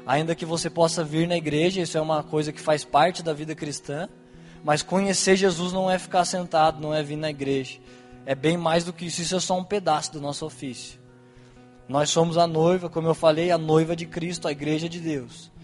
Ainda 0.05 0.35
que 0.35 0.45
você 0.45 0.69
possa 0.69 1.05
vir 1.05 1.29
na 1.29 1.37
igreja, 1.37 1.81
isso 1.81 1.97
é 1.97 2.01
uma 2.01 2.25
coisa 2.25 2.53
que 2.53 2.61
faz 2.61 2.85
parte 2.85 3.23
da 3.23 3.33
vida 3.33 3.55
cristã, 3.55 4.09
mas 4.65 4.83
conhecer 4.83 5.37
Jesus 5.37 5.73
não 5.73 5.89
é 5.89 6.01
ficar 6.01 6.25
sentado, 6.25 6.83
não 6.83 6.93
é 6.93 7.01
vir 7.01 7.17
na 7.17 7.31
igreja. 7.31 7.79
É 8.27 8.35
bem 8.35 8.57
mais 8.57 8.83
do 8.83 8.93
que 8.93 9.07
isso, 9.07 9.23
isso 9.23 9.37
é 9.37 9.41
só 9.41 9.57
um 9.57 9.63
pedaço 9.63 10.15
do 10.15 10.21
nosso 10.21 10.45
ofício. 10.45 10.99
Nós 11.89 12.11
somos 12.11 12.37
a 12.37 12.45
noiva, 12.45 12.91
como 12.91 13.07
eu 13.07 13.15
falei, 13.15 13.53
a 13.53 13.59
noiva 13.59 13.95
de 13.95 14.05
Cristo, 14.05 14.49
a 14.49 14.51
igreja 14.51 14.89
de 14.89 14.99
Deus. 14.99 15.55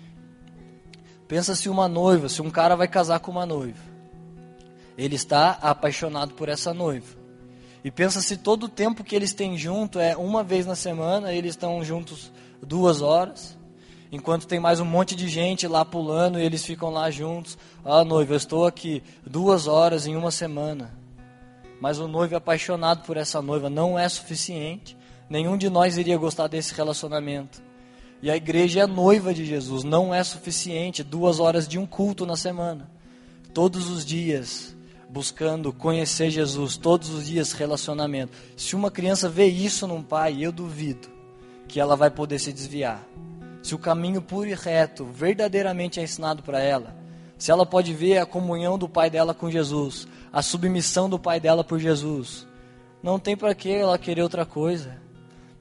Pensa 1.33 1.57
se 1.57 1.71
uma 1.71 1.89
noiva, 1.89 2.29
se 2.29 2.43
um 2.43 2.51
cara 2.51 2.77
vai 2.77 2.87
casar 2.87 3.19
com 3.19 3.31
uma 3.31 3.47
noiva. 3.47 3.81
Ele 4.99 5.17
está 5.17 5.53
apaixonado 5.63 6.35
por 6.35 6.47
essa 6.47 6.75
noiva. 6.75 7.17
E 7.83 7.91
pensa 7.91 8.21
se 8.21 8.37
todo 8.37 8.65
o 8.65 8.69
tempo 8.69 9.03
que 9.03 9.17
eles 9.17 9.33
têm 9.33 9.57
junto 9.57 9.99
é 9.99 10.15
uma 10.15 10.45
vez 10.45 10.67
na 10.67 10.75
semana, 10.75 11.33
eles 11.33 11.53
estão 11.53 11.83
juntos 11.83 12.31
duas 12.61 13.01
horas. 13.01 13.57
Enquanto 14.13 14.47
tem 14.47 14.61
mais 14.61 14.79
um 14.79 14.85
monte 14.85 15.17
de 15.17 15.27
gente 15.27 15.67
lá 15.67 15.87
pulando 15.87 16.39
e 16.39 16.45
eles 16.45 16.67
ficam 16.67 16.91
lá 16.91 17.11
juntos. 17.11 17.57
Ah, 17.83 18.05
noiva, 18.05 18.35
eu 18.35 18.37
estou 18.37 18.67
aqui 18.67 19.03
duas 19.27 19.67
horas 19.67 20.07
em 20.07 20.15
uma 20.15 20.31
semana. 20.31 20.93
Mas 21.81 21.99
o 21.99 22.07
noivo 22.07 22.35
é 22.35 22.37
apaixonado 22.37 23.07
por 23.07 23.17
essa 23.17 23.41
noiva 23.41 23.71
não 23.71 23.99
é 23.99 24.07
suficiente. 24.07 24.95
Nenhum 25.31 25.57
de 25.57 25.71
nós 25.71 25.97
iria 25.97 26.19
gostar 26.19 26.47
desse 26.47 26.75
relacionamento. 26.75 27.72
E 28.23 28.31
a 28.31 28.37
igreja 28.37 28.81
é 28.81 28.83
a 28.85 28.87
noiva 28.87 29.35
de 29.35 29.45
Jesus, 29.45 29.83
não 29.83 30.15
é 30.15 30.23
suficiente 30.23 31.03
duas 31.03 31.41
horas 31.41 31.67
de 31.67 31.79
um 31.79 31.85
culto 31.85 32.25
na 32.25 32.37
semana. 32.37 32.89
Todos 33.53 33.91
os 33.91 34.05
dias 34.05 34.77
buscando 35.11 35.73
conhecer 35.75 36.31
Jesus, 36.31 36.79
todos 36.79 37.11
os 37.11 37.27
dias 37.27 37.53
relacionamento. 37.53 38.33
Se 38.57 38.75
uma 38.75 38.91
criança 38.91 39.29
vê 39.29 39.47
isso 39.47 39.87
num 39.87 40.03
pai, 40.03 40.39
eu 40.41 40.51
duvido 40.51 41.09
que 41.69 41.79
ela 41.79 41.97
vai 41.97 42.11
poder 42.11 42.39
se 42.39 42.51
desviar 42.51 43.07
se 43.63 43.75
o 43.75 43.79
caminho 43.79 44.21
puro 44.21 44.49
e 44.49 44.55
reto 44.55 45.05
verdadeiramente 45.05 46.01
é 46.01 46.03
ensinado 46.03 46.43
para 46.43 46.61
ela, 46.61 46.95
se 47.39 47.51
ela 47.51 47.65
pode 47.65 47.95
ver 47.95 48.19
a 48.19 48.27
comunhão 48.27 48.77
do 48.77 48.89
pai 48.89 49.09
dela 49.09 49.33
com 49.33 49.51
Jesus, 49.51 50.07
a 50.33 50.43
submissão 50.43 51.09
do 51.09 51.19
pai 51.19 51.39
dela 51.39 51.63
por 51.63 51.79
Jesus, 51.79 52.47
não 53.03 53.19
tem 53.19 53.37
para 53.37 53.55
que 53.55 53.71
ela 53.71 53.99
querer 53.99 54.23
outra 54.23 54.45
coisa. 54.45 55.01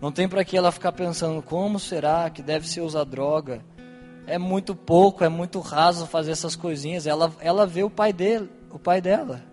Não 0.01 0.11
tem 0.11 0.27
para 0.27 0.43
que 0.43 0.57
ela 0.57 0.71
ficar 0.71 0.91
pensando 0.91 1.43
como 1.43 1.79
será 1.79 2.27
que 2.31 2.41
deve 2.41 2.67
ser 2.67 2.81
usar 2.81 3.03
droga. 3.03 3.63
É 4.25 4.39
muito 4.39 4.73
pouco, 4.73 5.23
é 5.23 5.29
muito 5.29 5.59
raso 5.59 6.07
fazer 6.07 6.31
essas 6.31 6.55
coisinhas. 6.55 7.05
Ela, 7.05 7.31
ela 7.39 7.67
vê 7.67 7.83
o 7.83 7.89
pai 7.89 8.11
dele, 8.11 8.49
o 8.71 8.79
pai 8.79 8.99
dela. 8.99 9.43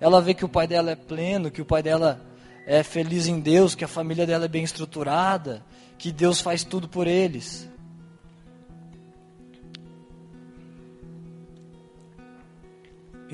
Ela 0.00 0.20
vê 0.20 0.34
que 0.34 0.44
o 0.44 0.48
pai 0.48 0.66
dela 0.66 0.90
é 0.90 0.96
pleno, 0.96 1.50
que 1.50 1.62
o 1.62 1.64
pai 1.64 1.80
dela 1.80 2.20
é 2.66 2.82
feliz 2.82 3.28
em 3.28 3.38
Deus, 3.38 3.76
que 3.76 3.84
a 3.84 3.88
família 3.88 4.26
dela 4.26 4.46
é 4.46 4.48
bem 4.48 4.64
estruturada, 4.64 5.64
que 5.96 6.10
Deus 6.10 6.40
faz 6.40 6.64
tudo 6.64 6.88
por 6.88 7.06
eles. 7.06 7.68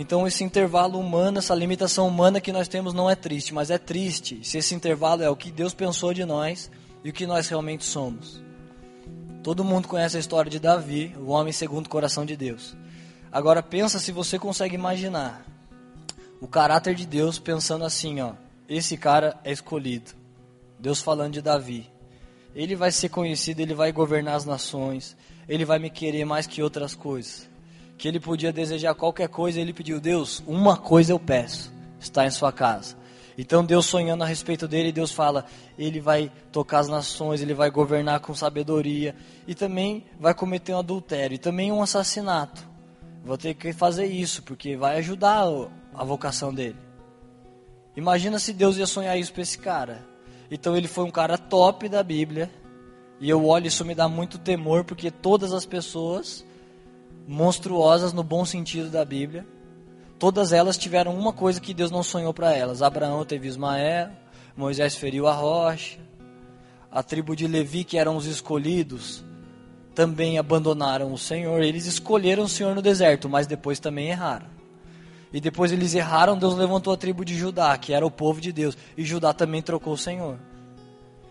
Então 0.00 0.26
esse 0.26 0.42
intervalo 0.42 0.98
humano, 0.98 1.36
essa 1.36 1.54
limitação 1.54 2.08
humana 2.08 2.40
que 2.40 2.52
nós 2.52 2.66
temos 2.66 2.94
não 2.94 3.10
é 3.10 3.14
triste, 3.14 3.52
mas 3.52 3.70
é 3.70 3.76
triste 3.76 4.40
se 4.42 4.56
esse 4.56 4.74
intervalo 4.74 5.22
é 5.22 5.28
o 5.28 5.36
que 5.36 5.52
Deus 5.52 5.74
pensou 5.74 6.14
de 6.14 6.24
nós 6.24 6.70
e 7.04 7.10
o 7.10 7.12
que 7.12 7.26
nós 7.26 7.48
realmente 7.48 7.84
somos. 7.84 8.42
Todo 9.42 9.62
mundo 9.62 9.88
conhece 9.88 10.16
a 10.16 10.20
história 10.20 10.50
de 10.50 10.58
Davi, 10.58 11.14
o 11.18 11.26
homem 11.26 11.52
segundo 11.52 11.84
o 11.84 11.90
coração 11.90 12.24
de 12.24 12.34
Deus. 12.34 12.74
Agora 13.30 13.62
pensa 13.62 13.98
se 13.98 14.10
você 14.10 14.38
consegue 14.38 14.74
imaginar 14.74 15.44
o 16.40 16.48
caráter 16.48 16.94
de 16.94 17.04
Deus 17.04 17.38
pensando 17.38 17.84
assim, 17.84 18.22
ó, 18.22 18.32
esse 18.66 18.96
cara 18.96 19.38
é 19.44 19.52
escolhido. 19.52 20.12
Deus 20.78 21.02
falando 21.02 21.34
de 21.34 21.42
Davi. 21.42 21.90
Ele 22.54 22.74
vai 22.74 22.90
ser 22.90 23.10
conhecido, 23.10 23.60
ele 23.60 23.74
vai 23.74 23.92
governar 23.92 24.36
as 24.36 24.46
nações, 24.46 25.14
ele 25.46 25.66
vai 25.66 25.78
me 25.78 25.90
querer 25.90 26.24
mais 26.24 26.46
que 26.46 26.62
outras 26.62 26.94
coisas 26.94 27.49
que 28.00 28.08
ele 28.08 28.18
podia 28.18 28.50
desejar 28.50 28.94
qualquer 28.94 29.28
coisa, 29.28 29.60
ele 29.60 29.74
pediu: 29.74 30.00
Deus, 30.00 30.42
uma 30.46 30.74
coisa 30.74 31.12
eu 31.12 31.20
peço, 31.20 31.70
está 32.00 32.26
em 32.26 32.30
sua 32.30 32.50
casa. 32.50 32.96
Então 33.36 33.62
Deus 33.62 33.84
sonhando 33.84 34.24
a 34.24 34.26
respeito 34.26 34.66
dele, 34.66 34.90
Deus 34.90 35.12
fala: 35.12 35.44
ele 35.78 36.00
vai 36.00 36.32
tocar 36.50 36.78
as 36.78 36.88
nações, 36.88 37.42
ele 37.42 37.52
vai 37.52 37.70
governar 37.70 38.20
com 38.20 38.34
sabedoria 38.34 39.14
e 39.46 39.54
também 39.54 40.06
vai 40.18 40.32
cometer 40.32 40.72
um 40.72 40.78
adultério 40.78 41.34
e 41.34 41.38
também 41.38 41.70
um 41.70 41.82
assassinato. 41.82 42.66
Vou 43.22 43.36
ter 43.36 43.52
que 43.52 43.70
fazer 43.70 44.06
isso 44.06 44.42
porque 44.44 44.78
vai 44.78 44.96
ajudar 44.96 45.44
a 45.94 46.02
vocação 46.02 46.54
dele. 46.54 46.78
Imagina 47.94 48.38
se 48.38 48.54
Deus 48.54 48.78
ia 48.78 48.86
sonhar 48.86 49.18
isso 49.18 49.32
para 49.32 49.42
esse 49.42 49.58
cara. 49.58 50.08
Então 50.50 50.74
ele 50.74 50.88
foi 50.88 51.04
um 51.04 51.10
cara 51.10 51.36
top 51.36 51.86
da 51.86 52.02
Bíblia. 52.02 52.50
E 53.20 53.28
eu 53.28 53.44
olho 53.44 53.66
isso 53.66 53.84
me 53.84 53.94
dá 53.94 54.08
muito 54.08 54.38
temor 54.38 54.84
porque 54.84 55.10
todas 55.10 55.52
as 55.52 55.66
pessoas 55.66 56.46
monstruosas 57.26 58.12
no 58.12 58.22
bom 58.22 58.44
sentido 58.44 58.90
da 58.90 59.04
Bíblia. 59.04 59.46
Todas 60.18 60.52
elas 60.52 60.76
tiveram 60.76 61.14
uma 61.14 61.32
coisa 61.32 61.60
que 61.60 61.72
Deus 61.72 61.90
não 61.90 62.02
sonhou 62.02 62.34
para 62.34 62.54
elas. 62.54 62.82
Abraão 62.82 63.24
teve 63.24 63.48
Ismael, 63.48 64.10
Moisés 64.56 64.94
feriu 64.96 65.26
a 65.26 65.32
rocha. 65.32 65.98
A 66.90 67.02
tribo 67.02 67.36
de 67.36 67.46
Levi, 67.46 67.84
que 67.84 67.96
eram 67.96 68.16
os 68.16 68.26
escolhidos, 68.26 69.24
também 69.94 70.38
abandonaram 70.38 71.12
o 71.12 71.18
Senhor. 71.18 71.62
Eles 71.62 71.86
escolheram 71.86 72.44
o 72.44 72.48
Senhor 72.48 72.74
no 72.74 72.82
deserto, 72.82 73.28
mas 73.28 73.46
depois 73.46 73.78
também 73.78 74.08
erraram. 74.08 74.46
E 75.32 75.40
depois 75.40 75.70
eles 75.70 75.94
erraram, 75.94 76.36
Deus 76.36 76.56
levantou 76.56 76.92
a 76.92 76.96
tribo 76.96 77.24
de 77.24 77.38
Judá, 77.38 77.78
que 77.78 77.92
era 77.92 78.04
o 78.04 78.10
povo 78.10 78.40
de 78.40 78.52
Deus. 78.52 78.76
E 78.96 79.04
Judá 79.04 79.32
também 79.32 79.62
trocou 79.62 79.92
o 79.92 79.98
Senhor. 79.98 80.38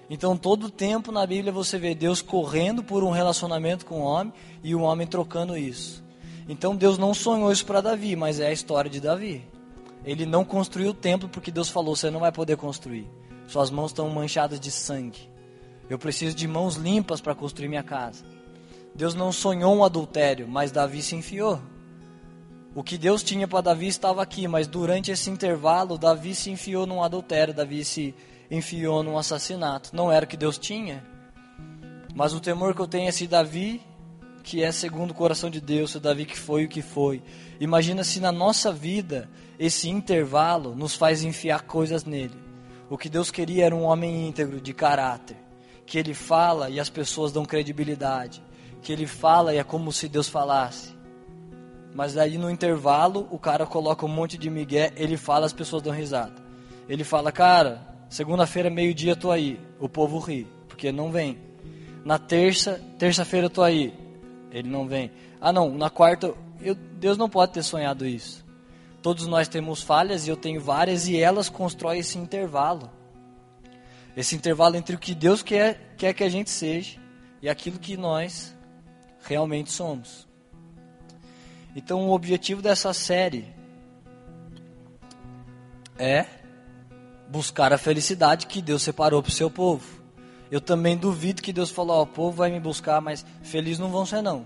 Então, 0.10 0.36
todo 0.36 0.72
tempo 0.72 1.12
na 1.12 1.26
Bíblia 1.26 1.52
você 1.52 1.78
vê 1.78 1.94
Deus 1.94 2.22
correndo 2.22 2.84
por 2.84 3.04
um 3.04 3.12
relacionamento 3.12 3.86
com 3.86 4.02
o 4.02 4.04
homem 4.04 4.34
e 4.64 4.74
o 4.74 4.82
homem 4.82 5.06
trocando 5.06 5.56
isso. 5.56 6.04
Então, 6.48 6.76
Deus 6.76 6.98
não 6.98 7.14
sonhou 7.14 7.52
isso 7.52 7.66
para 7.66 7.82
Davi, 7.82 8.16
mas 8.16 8.40
é 8.40 8.48
a 8.48 8.52
história 8.52 8.90
de 8.90 9.00
Davi. 9.00 9.46
Ele 10.04 10.26
não 10.26 10.44
construiu 10.44 10.92
o 10.92 10.96
templo 10.96 11.30
porque 11.30 11.52
Deus 11.52 11.70
falou: 11.70 11.96
você 11.96 12.10
não 12.10 12.20
vai 12.20 12.32
poder 12.32 12.58
construir. 12.58 13.08
Suas 13.48 13.70
mãos 13.70 13.92
estão 13.92 14.10
manchadas 14.10 14.60
de 14.60 14.72
sangue. 14.72 15.30
Eu 15.90 16.00
preciso 16.00 16.36
de 16.36 16.48
mãos 16.48 16.76
limpas 16.76 17.22
para 17.22 17.36
construir 17.36 17.68
minha 17.68 17.84
casa. 17.84 18.24
Deus 18.96 19.14
não 19.14 19.32
sonhou 19.32 19.76
um 19.76 19.84
adultério, 19.84 20.48
mas 20.48 20.72
Davi 20.72 21.02
se 21.02 21.16
enfiou. 21.16 21.60
O 22.76 22.84
que 22.84 22.98
Deus 22.98 23.24
tinha 23.24 23.48
para 23.48 23.62
Davi 23.62 23.88
estava 23.88 24.22
aqui, 24.22 24.48
mas 24.48 24.68
durante 24.68 25.12
esse 25.12 25.30
intervalo, 25.30 25.98
Davi 25.98 26.36
se 26.36 26.52
enfiou 26.52 26.86
num 26.86 27.04
adultério, 27.04 27.54
Davi 27.54 27.84
se 27.84 28.14
enfiou 28.50 29.04
num 29.04 29.18
assassinato. 29.18 29.96
Não 29.96 30.12
era 30.12 30.26
o 30.26 30.28
que 30.28 30.38
Deus 30.38 30.58
tinha. 30.58 31.04
Mas 32.16 32.34
o 32.34 32.40
temor 32.40 32.74
que 32.74 32.82
eu 32.82 32.88
tenho 32.88 33.08
é 33.08 33.12
se 33.12 33.28
Davi, 33.28 33.82
que 34.44 34.64
é 34.64 34.72
segundo 34.72 35.12
o 35.12 35.14
coração 35.14 35.50
de 35.50 35.62
Deus, 35.62 35.92
se 35.92 36.00
Davi 36.00 36.26
que 36.26 36.38
foi 36.38 36.66
o 36.66 36.70
que 36.70 36.82
foi. 36.82 37.22
Imagina 37.60 38.04
se 38.04 38.20
na 38.20 38.32
nossa 38.32 38.72
vida 38.72 39.30
esse 39.60 39.90
intervalo 39.90 40.76
nos 40.76 40.96
faz 40.96 41.24
enfiar 41.24 41.62
coisas 41.64 42.04
nele. 42.06 42.38
O 42.90 42.98
que 42.98 43.10
Deus 43.10 43.30
queria 43.30 43.66
era 43.66 43.76
um 43.76 43.84
homem 43.84 44.28
íntegro, 44.28 44.60
de 44.60 44.74
caráter. 44.74 45.38
Que 45.86 45.98
ele 45.98 46.14
fala 46.14 46.70
e 46.70 46.80
as 46.80 46.90
pessoas 46.90 47.32
dão 47.32 47.46
credibilidade. 47.46 48.42
Que 48.82 48.92
ele 48.92 49.06
fala 49.06 49.54
e 49.54 49.58
é 49.58 49.64
como 49.64 49.92
se 49.92 50.08
Deus 50.08 50.28
falasse. 50.28 50.98
Mas 51.94 52.14
daí 52.14 52.38
no 52.38 52.50
intervalo 52.50 53.28
o 53.30 53.38
cara 53.38 53.66
coloca 53.66 54.06
um 54.06 54.10
monte 54.10 54.38
de 54.38 54.50
migué, 54.50 54.94
ele 54.96 55.18
fala, 55.18 55.46
as 55.46 55.54
pessoas 55.54 55.82
dão 55.82 55.94
risada. 55.94 56.36
Ele 56.88 57.04
fala, 57.04 57.32
cara, 57.32 57.89
Segunda-feira, 58.10 58.72
meio-dia, 58.72 59.16
tô 59.16 59.30
aí. 59.30 59.60
O 59.80 59.88
povo 59.88 60.18
ri, 60.18 60.48
porque 60.68 60.92
não 60.92 61.12
vem. 61.12 61.38
Na 62.04 62.18
terça, 62.18 62.82
terça-feira, 62.98 63.50
tô 63.50 63.62
aí. 63.62 63.94
Ele 64.52 64.68
não 64.68 64.88
vem. 64.88 65.12
Ah, 65.40 65.54
não, 65.54 65.70
na 65.78 65.92
quarta, 65.92 66.34
eu, 66.60 66.74
Deus 66.74 67.18
não 67.18 67.30
pode 67.30 67.54
ter 67.54 67.62
sonhado 67.62 68.06
isso. 68.08 68.44
Todos 69.02 69.28
nós 69.28 69.48
temos 69.48 69.84
falhas 69.84 70.26
e 70.26 70.30
eu 70.30 70.36
tenho 70.36 70.60
várias 70.60 71.08
e 71.08 71.18
elas 71.18 71.50
constroem 71.50 72.00
esse 72.00 72.18
intervalo. 72.18 72.90
Esse 74.18 74.36
intervalo 74.36 74.76
entre 74.76 74.96
o 74.96 75.00
que 75.00 75.14
Deus 75.14 75.44
quer, 75.44 75.94
quer 75.96 76.14
que 76.14 76.24
a 76.24 76.30
gente 76.30 76.50
seja 76.50 77.00
e 77.42 77.48
aquilo 77.48 77.78
que 77.78 77.96
nós 77.96 78.56
realmente 79.22 79.72
somos. 79.72 80.28
Então, 81.76 82.10
o 82.10 82.12
objetivo 82.12 82.62
dessa 82.62 82.92
série 82.92 83.46
é 85.98 86.26
buscar 87.30 87.72
a 87.72 87.78
felicidade 87.78 88.48
que 88.48 88.62
Deus 88.62 88.82
separou 88.82 89.22
para 89.22 89.30
o 89.30 89.34
seu 89.34 89.50
povo. 89.50 89.86
Eu 90.52 90.60
também 90.60 90.98
duvido 90.98 91.42
que 91.42 91.54
Deus 91.54 91.70
falou: 91.70 91.98
Ó, 91.98 92.04
o 92.04 92.08
povo 92.08 92.36
vai 92.36 92.52
me 92.52 92.60
buscar, 92.60 93.00
mas 93.00 93.26
feliz 93.44 93.78
não 93.78 93.92
vão 93.92 94.06
ser, 94.06 94.22
não. 94.22 94.46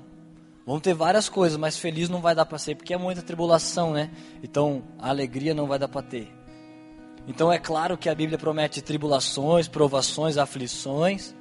Vão 0.65 0.79
ter 0.79 0.93
várias 0.93 1.27
coisas, 1.27 1.57
mas 1.57 1.77
feliz 1.77 2.09
não 2.09 2.21
vai 2.21 2.35
dar 2.35 2.45
para 2.45 2.57
ser, 2.57 2.75
porque 2.75 2.93
é 2.93 2.97
muita 2.97 3.21
tribulação, 3.21 3.91
né? 3.91 4.11
Então, 4.41 4.83
a 4.99 5.09
alegria 5.09 5.53
não 5.53 5.67
vai 5.67 5.77
dar 5.77 5.89
para 5.89 6.01
ter. 6.01 6.31
Então, 7.27 7.51
é 7.51 7.57
claro 7.57 7.97
que 7.97 8.09
a 8.09 8.15
Bíblia 8.15 8.37
promete 8.37 8.81
tribulações, 8.81 9.67
provações, 9.67 10.37
aflições. 10.37 11.33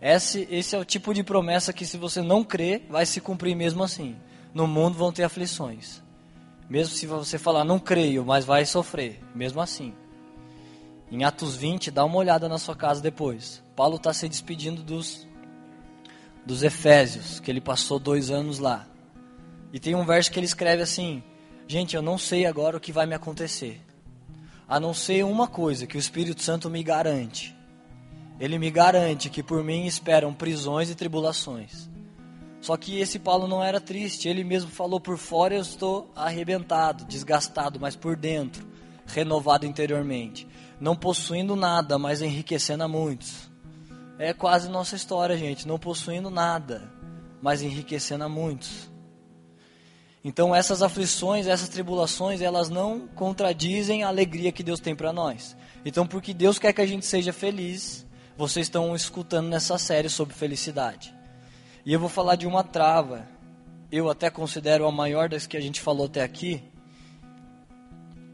Esse, 0.00 0.46
esse 0.50 0.74
é 0.74 0.78
o 0.78 0.84
tipo 0.84 1.12
de 1.14 1.22
promessa 1.22 1.72
que, 1.72 1.86
se 1.86 1.96
você 1.96 2.22
não 2.22 2.44
crer, 2.44 2.86
vai 2.88 3.04
se 3.04 3.20
cumprir 3.20 3.54
mesmo 3.54 3.82
assim. 3.82 4.16
No 4.52 4.66
mundo 4.66 4.96
vão 4.96 5.12
ter 5.12 5.24
aflições. 5.24 6.02
Mesmo 6.68 6.94
se 6.94 7.06
você 7.06 7.38
falar, 7.38 7.64
não 7.64 7.78
creio, 7.78 8.24
mas 8.24 8.44
vai 8.44 8.64
sofrer, 8.64 9.20
mesmo 9.34 9.60
assim. 9.60 9.94
Em 11.10 11.24
Atos 11.24 11.56
20, 11.56 11.90
dá 11.90 12.04
uma 12.04 12.18
olhada 12.18 12.48
na 12.48 12.56
sua 12.56 12.76
casa 12.76 13.00
depois. 13.00 13.60
Paulo 13.74 13.96
está 13.96 14.12
se 14.12 14.28
despedindo 14.28 14.80
dos, 14.80 15.26
dos 16.46 16.62
Efésios, 16.62 17.40
que 17.40 17.50
ele 17.50 17.60
passou 17.60 17.98
dois 17.98 18.30
anos 18.30 18.60
lá. 18.60 18.86
E 19.72 19.80
tem 19.80 19.96
um 19.96 20.04
verso 20.04 20.30
que 20.30 20.38
ele 20.38 20.46
escreve 20.46 20.82
assim: 20.82 21.20
Gente, 21.66 21.96
eu 21.96 22.02
não 22.02 22.16
sei 22.16 22.46
agora 22.46 22.76
o 22.76 22.80
que 22.80 22.92
vai 22.92 23.06
me 23.06 23.14
acontecer, 23.14 23.80
a 24.68 24.78
não 24.78 24.94
ser 24.94 25.24
uma 25.24 25.48
coisa 25.48 25.84
que 25.84 25.96
o 25.96 25.98
Espírito 25.98 26.42
Santo 26.42 26.70
me 26.70 26.80
garante. 26.80 27.56
Ele 28.38 28.56
me 28.56 28.70
garante 28.70 29.28
que 29.28 29.42
por 29.42 29.64
mim 29.64 29.86
esperam 29.86 30.32
prisões 30.32 30.90
e 30.90 30.94
tribulações. 30.94 31.90
Só 32.60 32.76
que 32.76 33.00
esse 33.00 33.18
Paulo 33.18 33.48
não 33.48 33.64
era 33.64 33.80
triste, 33.80 34.28
ele 34.28 34.44
mesmo 34.44 34.70
falou: 34.70 35.00
por 35.00 35.18
fora 35.18 35.56
eu 35.56 35.60
estou 35.60 36.08
arrebentado, 36.14 37.04
desgastado, 37.04 37.80
mas 37.80 37.96
por 37.96 38.14
dentro, 38.14 38.64
renovado 39.06 39.66
interiormente 39.66 40.46
não 40.80 40.96
possuindo 40.96 41.54
nada, 41.54 41.98
mas 41.98 42.22
enriquecendo 42.22 42.82
a 42.82 42.88
muitos. 42.88 43.50
É 44.18 44.32
quase 44.32 44.68
nossa 44.68 44.96
história, 44.96 45.36
gente, 45.36 45.68
não 45.68 45.78
possuindo 45.78 46.30
nada, 46.30 46.90
mas 47.42 47.62
enriquecendo 47.62 48.24
a 48.24 48.28
muitos. 48.28 48.90
Então 50.22 50.54
essas 50.54 50.82
aflições, 50.82 51.46
essas 51.46 51.68
tribulações, 51.68 52.40
elas 52.40 52.68
não 52.68 53.06
contradizem 53.08 54.02
a 54.02 54.08
alegria 54.08 54.52
que 54.52 54.62
Deus 54.62 54.80
tem 54.80 54.94
para 54.94 55.12
nós. 55.12 55.56
Então, 55.84 56.06
porque 56.06 56.34
Deus 56.34 56.58
quer 56.58 56.72
que 56.72 56.80
a 56.82 56.86
gente 56.86 57.06
seja 57.06 57.32
feliz, 57.32 58.06
vocês 58.36 58.66
estão 58.66 58.94
escutando 58.94 59.48
nessa 59.48 59.78
série 59.78 60.08
sobre 60.08 60.34
felicidade. 60.34 61.14
E 61.84 61.92
eu 61.92 62.00
vou 62.00 62.08
falar 62.08 62.36
de 62.36 62.46
uma 62.46 62.62
trava. 62.62 63.26
Eu 63.90 64.10
até 64.10 64.30
considero 64.30 64.86
a 64.86 64.92
maior 64.92 65.28
das 65.28 65.46
que 65.46 65.56
a 65.56 65.60
gente 65.60 65.80
falou 65.80 66.06
até 66.06 66.22
aqui, 66.22 66.62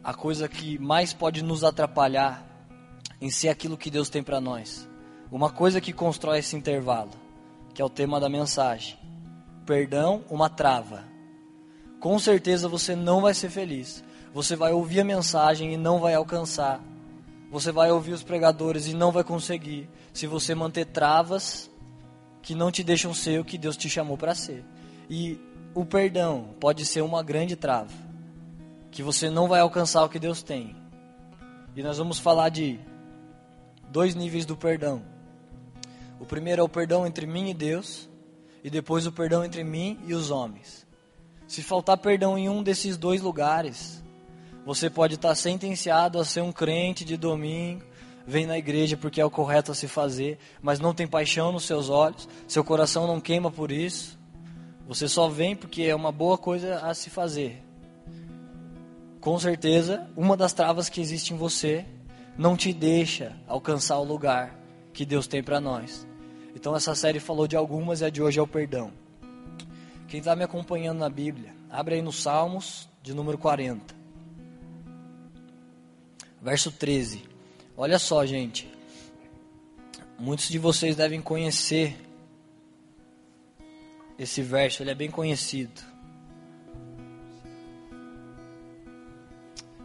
a 0.07 0.15
coisa 0.15 0.49
que 0.49 0.79
mais 0.79 1.13
pode 1.13 1.43
nos 1.43 1.65
atrapalhar 1.65 2.47
em 3.21 3.29
ser 3.29 3.49
aquilo 3.49 3.77
que 3.77 3.91
Deus 3.91 4.09
tem 4.09 4.23
para 4.23 4.41
nós. 4.41 4.89
Uma 5.33 5.51
coisa 5.51 5.81
que 5.81 5.93
constrói 5.93 6.39
esse 6.39 6.55
intervalo, 6.55 7.11
que 7.75 7.83
é 7.83 7.85
o 7.85 7.91
tema 7.91 8.21
da 8.21 8.29
mensagem. 8.29 8.97
Perdão, 9.67 10.23
uma 10.31 10.49
trava. 10.49 11.03
Com 11.99 12.21
certeza 12.21 12.69
você 12.69 12.95
não 12.95 13.21
vai 13.21 13.35
ser 13.35 13.51
feliz. 13.51 14.05
Você 14.33 14.55
vai 14.55 14.73
ouvir 14.73 15.01
a 15.01 15.05
mensagem 15.05 15.75
e 15.75 15.77
não 15.77 15.99
vai 15.99 16.15
alcançar. 16.15 16.81
Você 17.51 17.73
vai 17.73 17.91
ouvir 17.91 18.13
os 18.13 18.23
pregadores 18.23 18.87
e 18.87 18.95
não 18.95 19.11
vai 19.11 19.25
conseguir. 19.25 19.91
Se 20.13 20.29
você 20.29 20.55
manter 20.55 20.85
travas 20.85 21.69
que 22.43 22.55
não 22.55 22.71
te 22.71 22.85
deixam 22.85 23.13
ser 23.13 23.41
o 23.41 23.45
que 23.45 23.59
Deus 23.59 23.77
te 23.77 23.91
chamou 23.91 24.17
para 24.17 24.37
ser. 24.37 24.65
E 25.11 25.37
o 25.75 25.85
perdão 25.85 26.55
pode 26.61 26.85
ser 26.85 27.01
uma 27.01 27.25
grande 27.25 27.57
trava 27.57 28.06
que 28.91 29.03
você 29.03 29.29
não 29.29 29.49
vai 29.49 29.61
alcançar 29.61 30.05
o 30.05 30.09
que 30.09 30.19
Deus 30.19 30.43
tem. 30.43 30.77
E 31.75 31.83
nós 31.83 31.99
vamos 31.99 32.19
falar 32.19 32.49
de 32.49 32.81
dois 33.91 34.15
níveis 34.15 34.47
do 34.47 34.57
perdão. 34.57 35.03
O 36.19 36.25
primeiro 36.25 36.63
é 36.63 36.65
o 36.65 36.69
perdão 36.69 37.07
entre 37.07 37.27
mim 37.27 37.51
e 37.51 37.55
Deus, 37.55 38.09
e 38.65 38.71
depois 38.71 39.07
o 39.07 39.13
perdão 39.13 39.45
entre 39.45 39.63
mim 39.63 39.99
e 40.07 40.15
os 40.15 40.31
homens. 40.31 40.87
Se 41.47 41.63
faltar 41.63 41.99
perdão 41.99 42.39
em 42.39 42.49
um 42.49 42.63
desses 42.63 42.97
dois 42.97 43.21
lugares, 43.21 44.03
você 44.65 44.89
pode 44.89 45.17
estar 45.17 45.35
sentenciado 45.35 46.19
a 46.19 46.25
ser 46.25 46.41
um 46.41 46.51
crente 46.51 47.05
de 47.05 47.17
domingo, 47.17 47.85
vem 48.27 48.47
na 48.47 48.57
igreja 48.57 48.97
porque 48.97 49.21
é 49.21 49.25
o 49.25 49.31
correto 49.31 49.71
a 49.71 49.75
se 49.75 49.87
fazer, 49.87 50.39
mas 50.63 50.81
não 50.81 50.95
tem 50.95 51.07
paixão 51.07 51.53
nos 51.53 51.65
seus 51.65 51.91
olhos, 51.91 52.27
seu 52.49 52.65
coração 52.65 53.07
não 53.07 53.21
queima 53.21 53.51
por 53.51 53.71
isso. 53.71 54.19
Você 54.89 55.07
só 55.09 55.29
vem 55.29 55.55
porque 55.55 55.83
é 55.83 55.95
uma 55.95 56.11
boa 56.11 56.39
coisa 56.39 56.79
a 56.79 56.95
se 56.95 57.11
fazer 57.11 57.66
com 59.27 59.41
certeza, 59.41 60.09
uma 60.17 60.37
das 60.37 60.53
travas 60.53 60.89
que 60.89 61.01
existe 61.01 61.35
em 61.35 61.37
você 61.37 61.85
não 62.39 62.57
te 62.57 62.73
deixa 62.73 63.37
alcançar 63.49 63.99
o 63.99 64.05
lugar 64.05 64.57
que 64.93 65.05
Deus 65.05 65.27
tem 65.27 65.43
para 65.43 65.61
nós. 65.61 66.07
Então 66.55 66.77
essa 66.77 66.95
série 66.95 67.19
falou 67.19 67.49
de 67.49 67.57
algumas 67.57 68.01
e 68.01 68.05
a 68.05 68.09
de 68.09 68.23
hoje 68.23 68.39
é 68.39 68.43
o 68.43 68.47
perdão. 68.47 68.93
Quem 70.07 70.21
está 70.21 70.37
me 70.37 70.45
acompanhando 70.45 71.01
na 71.01 71.09
Bíblia, 71.11 71.53
abre 71.69 71.97
aí 71.97 72.03
no 72.03 72.13
Salmos 72.13 72.89
de 73.03 73.13
número 73.13 73.37
40. 73.37 73.97
Verso 76.41 76.71
13. 76.71 77.25
Olha 77.77 77.99
só, 77.99 78.25
gente. 78.25 78.73
Muitos 80.21 80.49
de 80.49 80.61
vocês 80.61 80.95
devem 80.95 81.21
conhecer 81.21 82.01
esse 84.17 84.41
verso, 84.41 84.85
ele 84.85 84.93
é 84.93 84.95
bem 84.95 85.11
conhecido. 85.11 85.96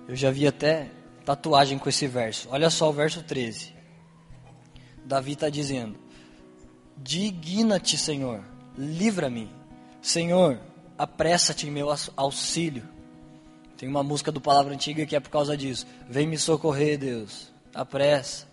Eu 0.07 0.15
já 0.15 0.31
vi 0.31 0.47
até 0.47 0.89
tatuagem 1.25 1.77
com 1.77 1.89
esse 1.89 2.07
verso. 2.07 2.47
Olha 2.51 2.69
só 2.69 2.89
o 2.89 2.93
verso 2.93 3.23
13. 3.23 3.73
Davi 5.05 5.33
está 5.33 5.49
dizendo: 5.49 5.97
Digna-te, 6.97 7.97
Senhor, 7.97 8.43
livra-me. 8.77 9.49
Senhor, 10.01 10.59
apressa-te 10.97 11.67
em 11.67 11.71
meu 11.71 11.87
auxílio. 12.15 12.87
Tem 13.77 13.89
uma 13.89 14.03
música 14.03 14.31
do 14.31 14.39
Palavra 14.41 14.73
Antiga 14.73 15.05
que 15.05 15.15
é 15.15 15.19
por 15.19 15.29
causa 15.29 15.57
disso. 15.57 15.87
Vem 16.07 16.27
me 16.27 16.37
socorrer, 16.37 16.99
Deus. 16.99 17.51
Apressa. 17.73 18.50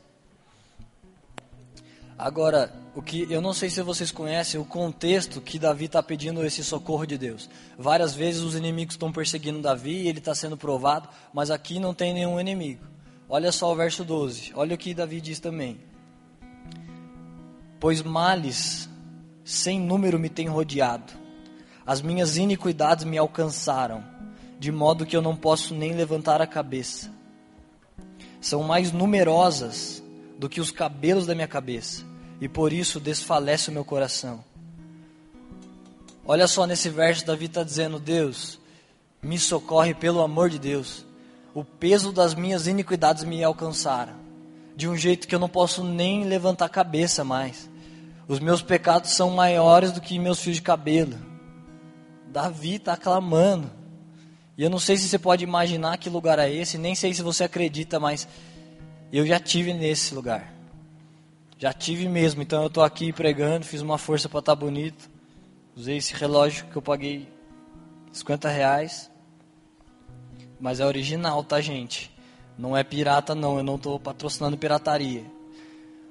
Agora, 2.18 2.72
o 2.96 3.00
que 3.00 3.30
eu 3.30 3.40
não 3.40 3.52
sei 3.52 3.70
se 3.70 3.80
vocês 3.80 4.10
conhecem 4.10 4.58
o 4.58 4.64
contexto 4.64 5.40
que 5.40 5.56
Davi 5.56 5.84
está 5.84 6.02
pedindo 6.02 6.44
esse 6.44 6.64
socorro 6.64 7.06
de 7.06 7.16
Deus. 7.16 7.48
Várias 7.78 8.12
vezes 8.12 8.42
os 8.42 8.56
inimigos 8.56 8.94
estão 8.94 9.12
perseguindo 9.12 9.62
Davi 9.62 10.02
e 10.02 10.08
ele 10.08 10.18
está 10.18 10.34
sendo 10.34 10.56
provado, 10.56 11.08
mas 11.32 11.48
aqui 11.48 11.78
não 11.78 11.94
tem 11.94 12.12
nenhum 12.12 12.40
inimigo. 12.40 12.84
Olha 13.28 13.52
só 13.52 13.72
o 13.72 13.76
verso 13.76 14.02
12. 14.04 14.50
Olha 14.56 14.74
o 14.74 14.78
que 14.78 14.94
Davi 14.94 15.20
diz 15.20 15.38
também. 15.38 15.78
Pois 17.78 18.02
males 18.02 18.90
sem 19.44 19.78
número 19.80 20.18
me 20.18 20.28
têm 20.28 20.48
rodeado, 20.48 21.12
as 21.86 22.02
minhas 22.02 22.36
iniquidades 22.36 23.04
me 23.04 23.16
alcançaram, 23.16 24.02
de 24.58 24.72
modo 24.72 25.06
que 25.06 25.16
eu 25.16 25.22
não 25.22 25.36
posso 25.36 25.72
nem 25.72 25.92
levantar 25.92 26.42
a 26.42 26.48
cabeça. 26.48 27.12
São 28.40 28.64
mais 28.64 28.90
numerosas 28.90 30.02
do 30.36 30.48
que 30.48 30.60
os 30.60 30.72
cabelos 30.72 31.24
da 31.24 31.34
minha 31.34 31.46
cabeça 31.46 32.07
e 32.40 32.48
por 32.48 32.72
isso 32.72 33.00
desfalece 33.00 33.70
o 33.70 33.72
meu 33.72 33.84
coração. 33.84 34.44
Olha 36.24 36.46
só 36.46 36.66
nesse 36.66 36.90
verso, 36.90 37.26
Davi 37.26 37.46
está 37.46 37.62
dizendo: 37.62 37.98
Deus, 37.98 38.58
me 39.22 39.38
socorre 39.38 39.94
pelo 39.94 40.20
amor 40.20 40.50
de 40.50 40.58
Deus. 40.58 41.04
O 41.54 41.64
peso 41.64 42.12
das 42.12 42.34
minhas 42.34 42.66
iniquidades 42.66 43.24
me 43.24 43.42
alcançaram, 43.42 44.14
de 44.76 44.86
um 44.86 44.96
jeito 44.96 45.26
que 45.26 45.34
eu 45.34 45.38
não 45.38 45.48
posso 45.48 45.82
nem 45.82 46.24
levantar 46.24 46.66
a 46.66 46.68
cabeça 46.68 47.24
mais. 47.24 47.68
Os 48.28 48.38
meus 48.40 48.60
pecados 48.60 49.12
são 49.12 49.30
maiores 49.30 49.90
do 49.90 50.02
que 50.02 50.18
meus 50.18 50.40
fios 50.40 50.56
de 50.56 50.62
cabelo. 50.62 51.16
Davi 52.26 52.74
está 52.74 52.94
clamando. 52.94 53.70
E 54.56 54.62
eu 54.62 54.68
não 54.68 54.78
sei 54.78 54.98
se 54.98 55.08
você 55.08 55.18
pode 55.18 55.42
imaginar 55.42 55.96
que 55.96 56.10
lugar 56.10 56.38
é 56.38 56.52
esse, 56.52 56.76
nem 56.76 56.94
sei 56.94 57.14
se 57.14 57.22
você 57.22 57.44
acredita, 57.44 57.98
mas 57.98 58.28
eu 59.10 59.24
já 59.24 59.40
tive 59.40 59.72
nesse 59.72 60.14
lugar. 60.14 60.57
Já 61.58 61.72
tive 61.72 62.08
mesmo, 62.08 62.40
então 62.40 62.62
eu 62.62 62.68
estou 62.68 62.84
aqui 62.84 63.12
pregando, 63.12 63.66
fiz 63.66 63.80
uma 63.80 63.98
força 63.98 64.28
para 64.28 64.38
estar 64.38 64.54
tá 64.54 64.60
bonito. 64.60 65.10
Usei 65.74 65.96
esse 65.96 66.14
relógio 66.14 66.66
que 66.66 66.76
eu 66.76 66.82
paguei 66.82 67.28
50 68.12 68.48
reais. 68.48 69.10
Mas 70.60 70.78
é 70.78 70.86
original, 70.86 71.42
tá, 71.42 71.60
gente? 71.60 72.16
Não 72.56 72.76
é 72.76 72.84
pirata, 72.84 73.34
não. 73.34 73.56
Eu 73.58 73.64
não 73.64 73.74
estou 73.74 73.98
patrocinando 73.98 74.56
pirataria. 74.56 75.24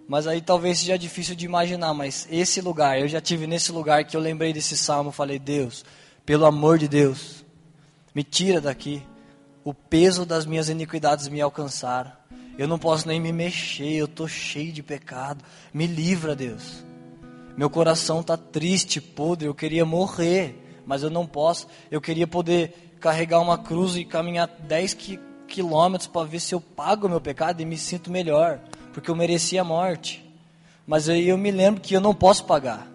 Mas 0.06 0.28
aí 0.28 0.42
talvez 0.42 0.80
seja 0.80 0.98
difícil 0.98 1.34
de 1.34 1.46
imaginar. 1.46 1.94
Mas 1.94 2.28
esse 2.30 2.60
lugar, 2.60 3.00
eu 3.00 3.08
já 3.08 3.22
tive 3.22 3.48
nesse 3.48 3.72
lugar 3.72 4.04
que 4.04 4.18
eu 4.18 4.22
lembrei 4.22 4.52
desse 4.52 4.76
salmo. 4.76 5.14
Falei, 5.14 5.40
Deus, 5.40 5.86
pelo 6.26 6.46
amor 6.46 6.78
de 6.78 6.90
Deus, 6.90 7.46
me 8.14 8.24
tira 8.24 8.60
daqui. 8.60 9.02
o 9.64 9.74
peso 9.74 10.26
das 10.26 10.46
minhas 10.46 10.68
iniquidades 10.68 11.30
me 11.30 11.40
alcançaram. 11.40 12.12
Eu 12.58 12.67
não 12.67 12.80
posso 12.80 13.08
nem 13.08 13.20
me 13.20 13.32
mexer, 13.32 13.93
eu 13.93 14.06
estou 14.06 14.28
cheio 14.28 14.72
de 14.72 14.82
pecado. 14.82 15.43
Me 15.72 15.86
livra, 15.86 16.36
Deus. 16.36 16.84
Meu 17.56 17.70
coração 17.70 18.22
está 18.22 18.36
triste, 18.36 19.00
podre, 19.00 19.48
eu 19.48 19.54
queria 19.54 19.86
morrer, 19.86 20.82
mas 20.86 21.04
eu 21.04 21.10
não 21.10 21.26
posso. 21.26 21.67
Eu 21.91 22.02
queria 22.02 22.26
poder 22.28 22.96
carregar 23.00 23.39
uma 23.41 23.58
cruz 23.58 23.96
e 23.96 24.04
caminhar 24.04 24.48
10 24.48 24.98
quilômetros 25.48 26.08
para 26.08 26.26
ver 26.26 26.39
se 26.39 26.56
eu 26.56 26.60
pago 26.60 27.06
o 27.06 27.10
meu 27.10 27.22
pecado 27.22 27.62
e 27.62 27.65
me 27.65 27.78
sinto 27.78 28.12
melhor, 28.12 28.60
porque 28.91 29.12
eu 29.12 29.15
merecia 29.15 29.62
a 29.62 29.63
morte. 29.63 30.24
Mas 30.86 31.08
aí 31.10 31.28
eu 31.30 31.38
me 31.38 31.52
lembro 31.52 31.82
que 31.82 31.96
eu 31.96 32.02
não 32.02 32.13
posso 32.13 32.46
pagar. 32.46 32.88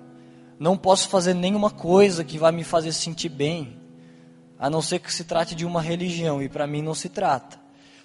Não 0.59 0.77
posso 0.77 1.09
fazer 1.09 1.35
nenhuma 1.35 1.71
coisa 1.71 2.25
que 2.25 2.39
vai 2.39 2.51
me 2.51 2.65
fazer 2.65 2.93
sentir 2.93 3.29
bem, 3.29 3.77
a 4.59 4.71
não 4.71 4.83
ser 4.83 4.99
que 4.99 5.13
se 5.13 5.25
trate 5.25 5.55
de 5.55 5.65
uma 5.67 5.83
religião, 5.83 6.43
e 6.43 6.49
para 6.49 6.67
mim 6.67 6.83
não 6.83 6.95
se 6.95 7.09
trata. 7.09 7.62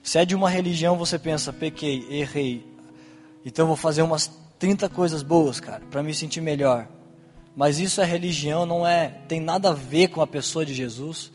Se 0.08 0.18
é 0.18 0.24
de 0.24 0.34
uma 0.34 0.50
religião, 0.50 0.96
você 0.96 1.20
pensa, 1.20 1.52
pequei, 1.52 2.08
errei, 2.10 2.66
então 3.46 3.68
vou 3.68 3.76
fazer 3.76 4.04
umas 4.04 4.32
30 4.58 4.88
coisas 4.88 5.22
boas, 5.22 5.60
cara, 5.60 5.84
para 5.92 6.02
me 6.02 6.14
sentir 6.14 6.40
melhor. 6.40 6.88
Mas 7.54 7.78
isso 7.78 8.00
é 8.00 8.06
religião, 8.06 8.66
não 8.66 8.88
é, 8.88 9.10
tem 9.28 9.42
nada 9.42 9.72
a 9.72 9.74
ver 9.74 10.08
com 10.08 10.22
a 10.22 10.26
pessoa 10.26 10.66
de 10.66 10.74
Jesus. 10.74 11.30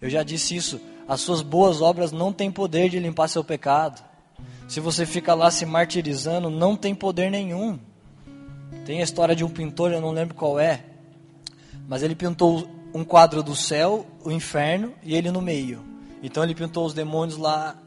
Eu 0.00 0.08
já 0.08 0.22
disse 0.22 0.56
isso, 0.56 0.80
as 1.06 1.20
suas 1.20 1.42
boas 1.42 1.82
obras 1.82 2.12
não 2.12 2.32
têm 2.32 2.50
poder 2.50 2.88
de 2.88 2.98
limpar 2.98 3.28
seu 3.28 3.44
pecado. 3.44 4.02
Se 4.68 4.80
você 4.80 5.04
fica 5.04 5.34
lá 5.34 5.50
se 5.50 5.66
martirizando, 5.66 6.48
não 6.48 6.76
tem 6.76 6.94
poder 6.94 7.30
nenhum. 7.30 7.78
Tem 8.86 9.00
a 9.00 9.04
história 9.04 9.36
de 9.36 9.44
um 9.44 9.50
pintor, 9.50 9.92
eu 9.92 10.00
não 10.00 10.12
lembro 10.12 10.34
qual 10.34 10.58
é, 10.58 10.82
mas 11.86 12.02
ele 12.02 12.14
pintou 12.14 12.66
um 12.94 13.04
quadro 13.04 13.42
do 13.42 13.54
céu, 13.54 14.06
o 14.24 14.30
inferno 14.30 14.94
e 15.02 15.14
ele 15.14 15.30
no 15.30 15.42
meio. 15.42 15.84
Então 16.22 16.42
ele 16.42 16.54
pintou 16.54 16.86
os 16.86 16.94
demônios 16.94 17.36
lá 17.36 17.83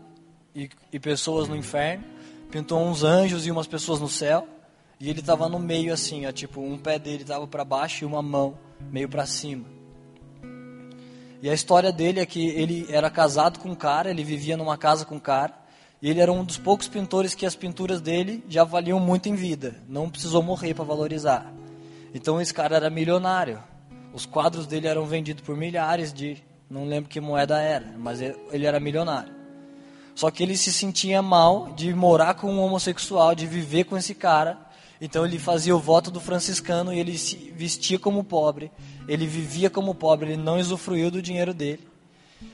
e, 0.58 0.70
e 0.92 1.00
pessoas 1.00 1.48
no 1.48 1.56
inferno, 1.56 2.04
pintou 2.50 2.84
uns 2.84 3.04
anjos 3.04 3.46
e 3.46 3.52
umas 3.52 3.68
pessoas 3.68 4.02
no 4.02 4.10
céu, 4.10 4.48
e 5.00 5.08
ele 5.08 5.20
estava 5.20 5.48
no 5.48 5.60
meio 5.60 5.94
assim, 5.94 6.26
ó, 6.26 6.32
tipo 6.32 6.60
um 6.60 6.80
pé 6.80 6.98
dele 6.98 7.22
estava 7.22 7.46
para 7.46 7.64
baixo 7.64 8.04
e 8.04 8.08
uma 8.08 8.24
mão 8.24 8.58
meio 8.90 9.08
para 9.08 9.28
cima. 9.28 9.66
E 11.40 11.48
a 11.48 11.54
história 11.54 11.92
dele 11.92 12.20
é 12.20 12.26
que 12.26 12.48
ele 12.48 12.88
era 12.90 13.12
casado 13.12 13.60
com 13.60 13.70
um 13.70 13.76
cara, 13.76 14.10
ele 14.10 14.24
vivia 14.24 14.58
numa 14.58 14.76
casa 14.76 15.06
com 15.06 15.16
um 15.16 15.20
cara, 15.20 15.54
e 16.02 16.10
ele 16.10 16.20
era 16.20 16.32
um 16.32 16.44
dos 16.44 16.58
poucos 16.58 16.88
pintores 16.88 17.36
que 17.36 17.46
as 17.46 17.56
pinturas 17.56 18.02
dele 18.02 18.44
já 18.50 18.64
valiam 18.64 19.00
muito 19.00 19.30
em 19.30 19.36
vida, 19.36 19.76
não 19.88 20.10
precisou 20.10 20.42
morrer 20.42 20.74
para 20.74 20.84
valorizar. 20.84 21.54
Então 22.16 22.42
esse 22.42 22.54
cara 22.54 22.78
era 22.78 22.90
milionário. 22.90 23.62
Os 24.12 24.26
quadros 24.26 24.66
dele 24.66 24.88
eram 24.88 25.06
vendidos 25.06 25.44
por 25.44 25.56
milhares 25.56 26.12
de, 26.12 26.44
não 26.68 26.86
lembro 26.86 27.10
que 27.10 27.22
moeda 27.22 27.62
era, 27.62 27.94
mas 28.00 28.20
ele 28.20 28.66
era 28.66 28.80
milionário. 28.80 29.37
Só 30.18 30.32
que 30.32 30.42
ele 30.42 30.58
se 30.58 30.74
sentia 30.74 31.22
mal 31.22 31.70
de 31.76 31.94
morar 31.94 32.34
com 32.34 32.52
um 32.52 32.60
homossexual, 32.60 33.36
de 33.36 33.46
viver 33.46 33.84
com 33.84 33.96
esse 33.96 34.16
cara. 34.16 34.58
Então 35.00 35.24
ele 35.24 35.38
fazia 35.38 35.76
o 35.76 35.80
voto 35.80 36.10
do 36.10 36.20
franciscano 36.20 36.92
e 36.92 36.98
ele 36.98 37.16
se 37.20 37.54
vestia 37.56 38.00
como 38.00 38.24
pobre, 38.24 38.72
ele 39.08 39.28
vivia 39.28 39.70
como 39.70 39.94
pobre, 39.94 40.32
ele 40.32 40.42
não 40.42 40.58
usufruiu 40.58 41.12
do 41.12 41.22
dinheiro 41.22 41.54
dele. 41.54 41.88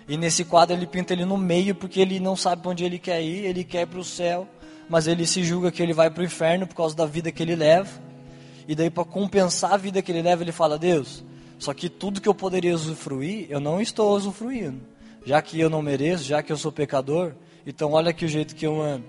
E 0.09 0.17
nesse 0.17 0.43
quadro 0.43 0.75
ele 0.75 0.85
pinta 0.85 1.13
ele 1.13 1.23
no 1.23 1.37
meio 1.37 1.73
porque 1.73 2.01
ele 2.01 2.19
não 2.19 2.35
sabe 2.35 2.61
para 2.61 2.71
onde 2.71 2.83
ele 2.83 2.99
quer 2.99 3.21
ir, 3.21 3.45
ele 3.45 3.63
quer 3.63 3.87
para 3.87 3.99
o 3.99 4.03
céu, 4.03 4.45
mas 4.89 5.07
ele 5.07 5.25
se 5.25 5.41
julga 5.41 5.71
que 5.71 5.81
ele 5.81 5.93
vai 5.93 6.09
para 6.09 6.19
o 6.19 6.25
inferno 6.25 6.67
por 6.67 6.75
causa 6.75 6.93
da 6.93 7.05
vida 7.05 7.31
que 7.31 7.41
ele 7.41 7.55
leva. 7.55 7.89
E 8.67 8.75
daí 8.75 8.89
para 8.89 9.05
compensar 9.05 9.71
a 9.71 9.77
vida 9.77 10.01
que 10.01 10.11
ele 10.11 10.21
leva, 10.21 10.43
ele 10.43 10.51
fala: 10.51 10.77
"Deus, 10.77 11.23
só 11.57 11.73
que 11.73 11.87
tudo 11.87 12.19
que 12.19 12.27
eu 12.27 12.35
poderia 12.35 12.75
usufruir, 12.75 13.47
eu 13.49 13.61
não 13.61 13.79
estou 13.79 14.13
usufruindo. 14.17 14.81
Já 15.25 15.41
que 15.41 15.57
eu 15.57 15.69
não 15.69 15.81
mereço, 15.81 16.25
já 16.25 16.43
que 16.43 16.51
eu 16.51 16.57
sou 16.57 16.69
pecador, 16.69 17.31
então 17.65 17.91
olha 17.93 18.09
aqui 18.09 18.25
o 18.25 18.29
jeito 18.29 18.55
que 18.55 18.65
eu 18.65 18.81
ando. 18.81 19.05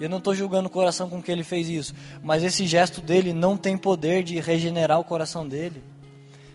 Eu 0.00 0.08
não 0.08 0.18
estou 0.18 0.34
julgando 0.34 0.68
o 0.68 0.70
coração 0.70 1.08
com 1.08 1.22
que 1.22 1.30
ele 1.30 1.44
fez 1.44 1.68
isso, 1.68 1.94
mas 2.22 2.42
esse 2.42 2.66
gesto 2.66 3.00
dele 3.00 3.32
não 3.32 3.56
tem 3.56 3.76
poder 3.76 4.22
de 4.22 4.40
regenerar 4.40 4.98
o 4.98 5.04
coração 5.04 5.46
dele. 5.46 5.82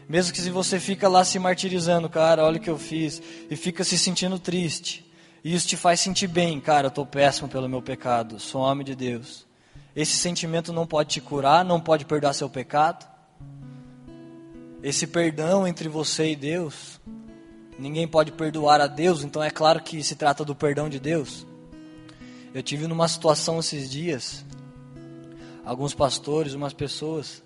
Mesmo 0.09 0.33
que 0.33 0.41
se 0.41 0.49
você 0.49 0.79
fica 0.79 1.07
lá 1.07 1.23
se 1.23 1.37
martirizando, 1.37 2.09
cara, 2.09 2.43
olha 2.43 2.57
o 2.57 2.59
que 2.59 2.69
eu 2.69 2.77
fiz, 2.77 3.21
e 3.49 3.55
fica 3.55 3.83
se 3.83 3.97
sentindo 3.97 4.39
triste, 4.39 5.05
e 5.43 5.53
isso 5.53 5.67
te 5.67 5.77
faz 5.77 5.99
sentir 5.99 6.27
bem, 6.27 6.59
cara, 6.59 6.87
eu 6.87 6.89
estou 6.89 7.05
péssimo 7.05 7.47
pelo 7.47 7.69
meu 7.69 7.81
pecado, 7.81 8.39
sou 8.39 8.61
homem 8.61 8.85
de 8.85 8.95
Deus. 8.95 9.45
Esse 9.95 10.17
sentimento 10.17 10.71
não 10.71 10.85
pode 10.85 11.09
te 11.09 11.21
curar, 11.21 11.65
não 11.65 11.79
pode 11.79 12.05
perdoar 12.05 12.33
seu 12.33 12.49
pecado. 12.49 13.07
Esse 14.83 15.07
perdão 15.07 15.67
entre 15.67 15.89
você 15.89 16.31
e 16.31 16.35
Deus, 16.35 16.99
ninguém 17.77 18.07
pode 18.07 18.31
perdoar 18.31 18.81
a 18.81 18.87
Deus, 18.87 19.23
então 19.23 19.43
é 19.43 19.49
claro 19.49 19.81
que 19.81 20.03
se 20.03 20.15
trata 20.15 20.43
do 20.43 20.55
perdão 20.55 20.89
de 20.89 20.99
Deus. 20.99 21.45
Eu 22.53 22.63
tive 22.63 22.87
numa 22.87 23.07
situação 23.07 23.59
esses 23.59 23.89
dias, 23.89 24.45
alguns 25.65 25.93
pastores, 25.93 26.53
umas 26.53 26.73
pessoas, 26.73 27.43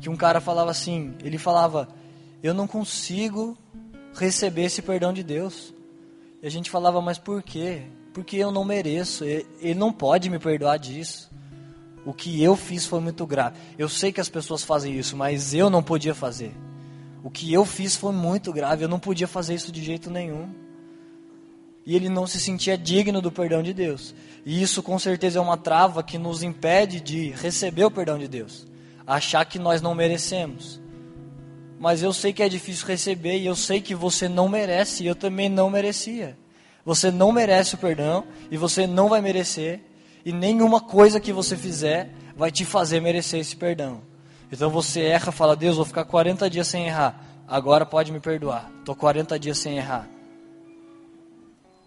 que 0.00 0.08
um 0.08 0.16
cara 0.16 0.40
falava 0.40 0.70
assim, 0.70 1.14
ele 1.22 1.38
falava, 1.38 1.88
eu 2.42 2.52
não 2.52 2.66
consigo 2.66 3.56
receber 4.14 4.64
esse 4.64 4.82
perdão 4.82 5.12
de 5.12 5.22
Deus. 5.22 5.72
E 6.42 6.46
a 6.46 6.50
gente 6.50 6.70
falava, 6.70 7.00
mas 7.00 7.18
por 7.18 7.42
quê? 7.42 7.82
Porque 8.12 8.36
eu 8.36 8.52
não 8.52 8.64
mereço, 8.64 9.24
ele 9.24 9.74
não 9.74 9.92
pode 9.92 10.28
me 10.28 10.38
perdoar 10.38 10.78
disso. 10.78 11.30
O 12.04 12.12
que 12.12 12.42
eu 12.42 12.54
fiz 12.54 12.84
foi 12.84 13.00
muito 13.00 13.26
grave. 13.26 13.56
Eu 13.78 13.88
sei 13.88 14.12
que 14.12 14.20
as 14.20 14.28
pessoas 14.28 14.62
fazem 14.62 14.96
isso, 14.96 15.16
mas 15.16 15.54
eu 15.54 15.70
não 15.70 15.82
podia 15.82 16.14
fazer. 16.14 16.54
O 17.24 17.30
que 17.30 17.52
eu 17.52 17.64
fiz 17.64 17.96
foi 17.96 18.12
muito 18.12 18.52
grave, 18.52 18.84
eu 18.84 18.88
não 18.88 19.00
podia 19.00 19.26
fazer 19.26 19.54
isso 19.54 19.72
de 19.72 19.82
jeito 19.82 20.08
nenhum. 20.08 20.48
E 21.84 21.96
ele 21.96 22.08
não 22.08 22.26
se 22.26 22.38
sentia 22.38 22.78
digno 22.78 23.20
do 23.20 23.32
perdão 23.32 23.62
de 23.62 23.72
Deus. 23.72 24.14
E 24.46 24.62
isso 24.62 24.80
com 24.80 24.96
certeza 24.98 25.40
é 25.40 25.42
uma 25.42 25.56
trava 25.56 26.04
que 26.04 26.18
nos 26.18 26.42
impede 26.42 27.00
de 27.00 27.30
receber 27.30 27.84
o 27.84 27.90
perdão 27.90 28.16
de 28.16 28.28
Deus 28.28 28.66
achar 29.06 29.44
que 29.44 29.58
nós 29.58 29.82
não 29.82 29.94
merecemos. 29.94 30.80
Mas 31.78 32.02
eu 32.02 32.12
sei 32.12 32.32
que 32.32 32.42
é 32.42 32.48
difícil 32.48 32.86
receber 32.86 33.38
e 33.38 33.46
eu 33.46 33.56
sei 33.56 33.80
que 33.80 33.94
você 33.94 34.28
não 34.28 34.48
merece 34.48 35.02
e 35.02 35.06
eu 35.06 35.14
também 35.14 35.48
não 35.48 35.68
merecia. 35.68 36.36
Você 36.84 37.10
não 37.10 37.32
merece 37.32 37.74
o 37.74 37.78
perdão 37.78 38.24
e 38.50 38.56
você 38.56 38.86
não 38.86 39.08
vai 39.08 39.20
merecer 39.20 39.80
e 40.24 40.32
nenhuma 40.32 40.80
coisa 40.80 41.20
que 41.20 41.32
você 41.32 41.56
fizer 41.56 42.10
vai 42.36 42.50
te 42.50 42.64
fazer 42.64 43.00
merecer 43.00 43.40
esse 43.40 43.56
perdão. 43.56 44.00
Então 44.54 44.70
você 44.70 45.00
erra, 45.00 45.32
fala: 45.32 45.56
"Deus, 45.56 45.74
vou 45.74 45.84
ficar 45.84 46.04
40 46.04 46.48
dias 46.48 46.68
sem 46.68 46.86
errar. 46.86 47.20
Agora 47.46 47.84
pode 47.84 48.12
me 48.12 48.20
perdoar. 48.20 48.70
Tô 48.84 48.94
40 48.94 49.36
dias 49.36 49.58
sem 49.58 49.76
errar." 49.78 50.08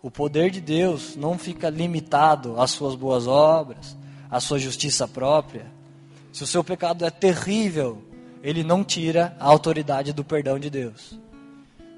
O 0.04 0.12
poder 0.12 0.52
de 0.52 0.60
Deus 0.60 1.16
não 1.16 1.38
fica 1.38 1.70
limitado 1.70 2.60
às 2.60 2.72
suas 2.72 2.94
boas 2.94 3.26
obras, 3.26 3.96
à 4.30 4.42
sua 4.42 4.60
justiça 4.60 5.08
própria. 5.08 5.66
Se 6.34 6.44
o 6.44 6.48
seu 6.48 6.62
pecado 6.62 7.06
é 7.06 7.10
terrível, 7.10 8.04
ele 8.44 8.66
não 8.66 8.84
tira 8.84 9.34
a 9.40 9.46
autoridade 9.46 10.12
do 10.12 10.26
perdão 10.26 10.60
de 10.60 10.70
Deus. 10.70 11.18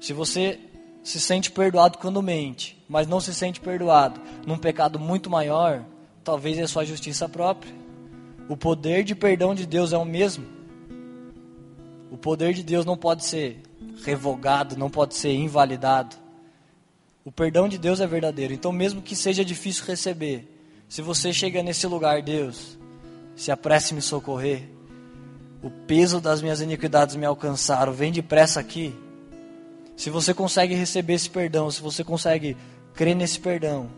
Se 0.00 0.12
você 0.12 0.58
se 1.02 1.20
sente 1.20 1.50
perdoado 1.50 1.98
quando 1.98 2.22
mente, 2.22 2.80
mas 2.88 3.08
não 3.08 3.20
se 3.20 3.34
sente 3.34 3.60
perdoado 3.60 4.20
num 4.46 4.56
pecado 4.56 5.00
muito 5.00 5.28
maior, 5.28 5.82
talvez 6.22 6.58
é 6.58 6.66
sua 6.68 6.84
justiça 6.84 7.28
própria. 7.28 7.74
O 8.48 8.56
poder 8.56 9.02
de 9.02 9.16
perdão 9.16 9.52
de 9.52 9.66
Deus 9.66 9.92
é 9.92 9.98
o 9.98 10.04
mesmo. 10.04 10.59
O 12.10 12.16
poder 12.16 12.52
de 12.52 12.62
Deus 12.62 12.84
não 12.84 12.96
pode 12.96 13.24
ser 13.24 13.62
revogado, 14.04 14.76
não 14.76 14.90
pode 14.90 15.14
ser 15.14 15.32
invalidado. 15.32 16.16
O 17.24 17.30
perdão 17.30 17.68
de 17.68 17.78
Deus 17.78 18.00
é 18.00 18.06
verdadeiro. 18.06 18.52
Então, 18.52 18.72
mesmo 18.72 19.00
que 19.00 19.14
seja 19.14 19.44
difícil 19.44 19.84
receber, 19.84 20.48
se 20.88 21.02
você 21.02 21.32
chega 21.32 21.62
nesse 21.62 21.86
lugar, 21.86 22.20
Deus, 22.20 22.76
se 23.36 23.52
apresse 23.52 23.94
me 23.94 24.02
socorrer. 24.02 24.68
O 25.62 25.70
peso 25.70 26.20
das 26.20 26.42
minhas 26.42 26.60
iniquidades 26.60 27.14
me 27.14 27.26
alcançaram. 27.26 27.92
Vem 27.92 28.10
depressa 28.10 28.58
aqui. 28.58 28.92
Se 29.96 30.10
você 30.10 30.34
consegue 30.34 30.74
receber 30.74 31.14
esse 31.14 31.30
perdão, 31.30 31.70
se 31.70 31.80
você 31.80 32.02
consegue 32.02 32.56
crer 32.94 33.14
nesse 33.14 33.38
perdão. 33.38 33.88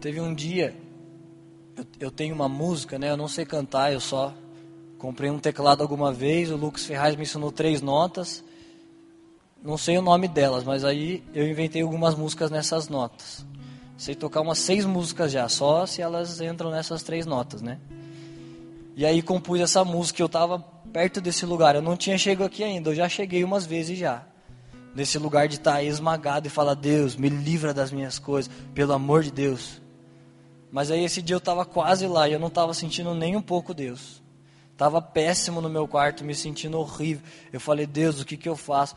Teve 0.00 0.20
um 0.20 0.34
dia, 0.34 0.76
eu, 1.76 1.86
eu 2.00 2.10
tenho 2.10 2.34
uma 2.34 2.48
música, 2.48 2.98
né? 2.98 3.10
Eu 3.10 3.16
não 3.16 3.28
sei 3.28 3.46
cantar, 3.46 3.92
eu 3.92 4.00
só 4.00 4.34
comprei 4.98 5.30
um 5.30 5.38
teclado 5.38 5.82
alguma 5.82 6.12
vez. 6.12 6.50
O 6.50 6.56
Lucas 6.56 6.84
Ferraz 6.84 7.16
me 7.16 7.22
ensinou 7.22 7.52
três 7.52 7.80
notas. 7.80 8.44
Não 9.62 9.78
sei 9.78 9.96
o 9.98 10.02
nome 10.02 10.28
delas, 10.28 10.64
mas 10.64 10.84
aí 10.84 11.22
eu 11.34 11.48
inventei 11.48 11.82
algumas 11.82 12.14
músicas 12.14 12.50
nessas 12.50 12.88
notas. 12.88 13.44
Sei 13.96 14.14
tocar 14.14 14.40
umas 14.40 14.58
seis 14.58 14.84
músicas 14.84 15.32
já, 15.32 15.48
só 15.48 15.84
se 15.84 16.00
elas 16.00 16.40
entram 16.40 16.70
nessas 16.70 17.02
três 17.02 17.26
notas, 17.26 17.60
né? 17.60 17.78
E 18.94 19.04
aí 19.04 19.20
compus 19.22 19.60
essa 19.60 19.84
música, 19.84 20.22
eu 20.22 20.26
estava 20.26 20.60
perto 20.92 21.20
desse 21.20 21.44
lugar. 21.44 21.74
Eu 21.74 21.82
não 21.82 21.96
tinha 21.96 22.16
chegado 22.16 22.46
aqui 22.46 22.62
ainda, 22.62 22.90
eu 22.90 22.94
já 22.94 23.08
cheguei 23.08 23.42
umas 23.42 23.66
vezes 23.66 23.98
já. 23.98 24.24
Nesse 24.94 25.18
lugar 25.18 25.48
de 25.48 25.56
estar 25.56 25.74
tá 25.74 25.82
esmagado 25.82 26.46
e 26.46 26.50
falar, 26.50 26.74
Deus, 26.74 27.16
me 27.16 27.28
livra 27.28 27.74
das 27.74 27.90
minhas 27.90 28.18
coisas, 28.18 28.50
pelo 28.74 28.92
amor 28.92 29.24
de 29.24 29.32
Deus. 29.32 29.82
Mas 30.70 30.90
aí 30.90 31.04
esse 31.04 31.20
dia 31.20 31.34
eu 31.34 31.38
estava 31.38 31.64
quase 31.64 32.06
lá 32.06 32.28
e 32.28 32.32
eu 32.32 32.38
não 32.38 32.48
estava 32.48 32.72
sentindo 32.74 33.14
nem 33.14 33.34
um 33.34 33.42
pouco 33.42 33.74
Deus. 33.74 34.22
Estava 34.78 35.02
péssimo 35.02 35.60
no 35.60 35.68
meu 35.68 35.88
quarto, 35.88 36.24
me 36.24 36.34
sentindo 36.34 36.78
horrível. 36.78 37.22
Eu 37.52 37.58
falei, 37.58 37.84
Deus, 37.84 38.20
o 38.20 38.24
que, 38.24 38.36
que 38.36 38.48
eu 38.48 38.54
faço? 38.54 38.94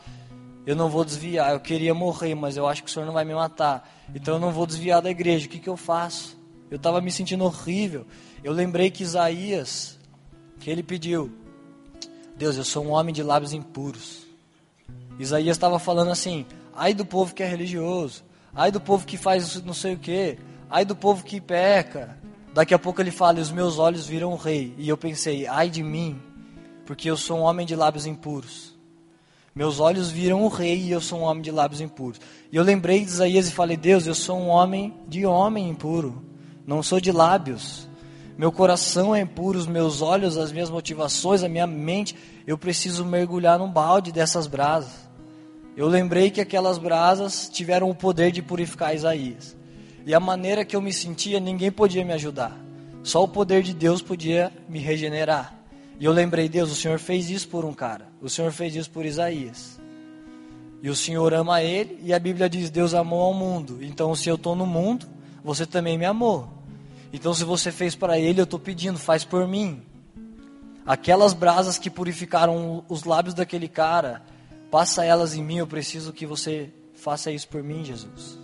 eu 0.65 0.75
não 0.75 0.89
vou 0.89 1.03
desviar. 1.03 1.53
Eu 1.53 1.59
queria 1.59 1.93
morrer, 1.93 2.35
mas 2.35 2.57
eu 2.57 2.67
acho 2.67 2.83
que 2.83 2.89
o 2.89 2.93
Senhor 2.93 3.05
não 3.05 3.13
vai 3.13 3.25
me 3.25 3.33
matar. 3.33 3.89
Então 4.13 4.35
eu 4.35 4.39
não 4.39 4.51
vou 4.51 4.65
desviar 4.65 5.01
da 5.01 5.09
igreja. 5.09 5.45
O 5.45 5.49
que, 5.49 5.59
que 5.59 5.69
eu 5.69 5.77
faço? 5.77 6.37
Eu 6.69 6.77
estava 6.77 7.01
me 7.01 7.11
sentindo 7.11 7.43
horrível. 7.43 8.05
Eu 8.43 8.53
lembrei 8.53 8.89
que 8.91 9.03
Isaías, 9.03 9.97
que 10.59 10.69
ele 10.69 10.83
pediu: 10.83 11.31
Deus, 12.37 12.57
eu 12.57 12.63
sou 12.63 12.85
um 12.85 12.91
homem 12.91 13.13
de 13.13 13.23
lábios 13.23 13.53
impuros. 13.53 14.25
Isaías 15.19 15.57
estava 15.57 15.79
falando 15.79 16.11
assim: 16.11 16.45
ai 16.75 16.93
do 16.93 17.05
povo 17.05 17.33
que 17.33 17.43
é 17.43 17.47
religioso, 17.47 18.23
ai 18.53 18.71
do 18.71 18.79
povo 18.79 19.05
que 19.05 19.17
faz 19.17 19.61
não 19.63 19.73
sei 19.73 19.95
o 19.95 19.99
que, 19.99 20.37
ai 20.69 20.85
do 20.85 20.95
povo 20.95 21.23
que 21.23 21.41
peca. 21.41 22.20
Daqui 22.53 22.73
a 22.73 22.79
pouco 22.79 23.01
ele 23.01 23.11
fala: 23.11 23.39
os 23.39 23.51
meus 23.51 23.79
olhos 23.79 24.05
viram 24.05 24.33
o 24.33 24.37
rei. 24.37 24.73
E 24.77 24.87
eu 24.87 24.97
pensei: 24.97 25.47
ai 25.47 25.69
de 25.69 25.81
mim, 25.81 26.19
porque 26.85 27.09
eu 27.09 27.17
sou 27.17 27.39
um 27.39 27.41
homem 27.41 27.65
de 27.65 27.75
lábios 27.75 28.05
impuros. 28.05 28.71
Meus 29.53 29.79
olhos 29.79 30.09
viram 30.09 30.43
o 30.43 30.47
rei 30.47 30.77
e 30.77 30.91
eu 30.91 31.01
sou 31.01 31.19
um 31.19 31.23
homem 31.23 31.41
de 31.41 31.51
lábios 31.51 31.81
impuros. 31.81 32.21
E 32.51 32.55
eu 32.55 32.63
lembrei 32.63 32.99
de 33.03 33.11
Isaías 33.11 33.47
e 33.47 33.51
falei: 33.51 33.77
Deus, 33.77 34.07
eu 34.07 34.15
sou 34.15 34.37
um 34.37 34.47
homem 34.47 34.93
de 35.07 35.25
homem 35.25 35.69
impuro, 35.69 36.23
não 36.65 36.81
sou 36.81 36.99
de 36.99 37.11
lábios. 37.11 37.89
Meu 38.37 38.51
coração 38.51 39.13
é 39.13 39.21
impuro, 39.21 39.59
os 39.59 39.67
meus 39.67 40.01
olhos, 40.01 40.37
as 40.37 40.51
minhas 40.51 40.69
motivações, 40.69 41.43
a 41.43 41.49
minha 41.49 41.67
mente, 41.67 42.15
eu 42.47 42.57
preciso 42.57 43.05
mergulhar 43.05 43.59
num 43.59 43.69
balde 43.69 44.11
dessas 44.11 44.47
brasas. 44.47 45.09
Eu 45.75 45.87
lembrei 45.87 46.31
que 46.31 46.41
aquelas 46.41 46.77
brasas 46.77 47.49
tiveram 47.49 47.89
o 47.89 47.95
poder 47.95 48.31
de 48.31 48.41
purificar 48.41 48.95
Isaías. 48.95 49.55
E 50.05 50.13
a 50.13 50.19
maneira 50.19 50.65
que 50.65 50.75
eu 50.75 50.81
me 50.81 50.91
sentia, 50.91 51.39
ninguém 51.39 51.71
podia 51.71 52.03
me 52.03 52.13
ajudar. 52.13 52.57
Só 53.03 53.23
o 53.23 53.27
poder 53.27 53.63
de 53.63 53.73
Deus 53.73 54.01
podia 54.01 54.51
me 54.67 54.79
regenerar. 54.79 55.55
E 55.99 56.05
eu 56.05 56.11
lembrei, 56.11 56.49
Deus, 56.49 56.71
o 56.71 56.75
Senhor 56.75 56.97
fez 56.99 57.29
isso 57.29 57.47
por 57.47 57.63
um 57.65 57.73
cara. 57.73 58.07
O 58.21 58.29
Senhor 58.29 58.51
fez 58.51 58.75
isso 58.75 58.89
por 58.89 59.05
Isaías. 59.05 59.79
E 60.81 60.89
o 60.89 60.95
Senhor 60.95 61.33
ama 61.33 61.61
ele, 61.61 61.99
e 62.03 62.11
a 62.11 62.17
Bíblia 62.17 62.49
diz: 62.49 62.71
Deus 62.71 62.93
amou 62.95 63.21
ao 63.21 63.33
mundo. 63.33 63.77
Então, 63.83 64.15
se 64.15 64.27
eu 64.27 64.35
estou 64.35 64.55
no 64.55 64.65
mundo, 64.65 65.05
você 65.43 65.65
também 65.65 65.97
me 65.97 66.05
amou. 66.05 66.49
Então, 67.13 67.33
se 67.33 67.43
você 67.43 67.71
fez 67.71 67.93
para 67.93 68.17
ele, 68.17 68.39
eu 68.39 68.45
estou 68.45 68.59
pedindo, 68.59 68.97
faz 68.97 69.23
por 69.23 69.47
mim. 69.47 69.83
Aquelas 70.83 71.33
brasas 71.33 71.77
que 71.77 71.89
purificaram 71.89 72.83
os 72.89 73.03
lábios 73.03 73.35
daquele 73.35 73.67
cara, 73.67 74.23
passa 74.71 75.05
elas 75.05 75.35
em 75.35 75.43
mim. 75.43 75.57
Eu 75.57 75.67
preciso 75.67 76.11
que 76.11 76.25
você 76.25 76.71
faça 76.95 77.31
isso 77.31 77.47
por 77.47 77.61
mim, 77.61 77.83
Jesus. 77.83 78.40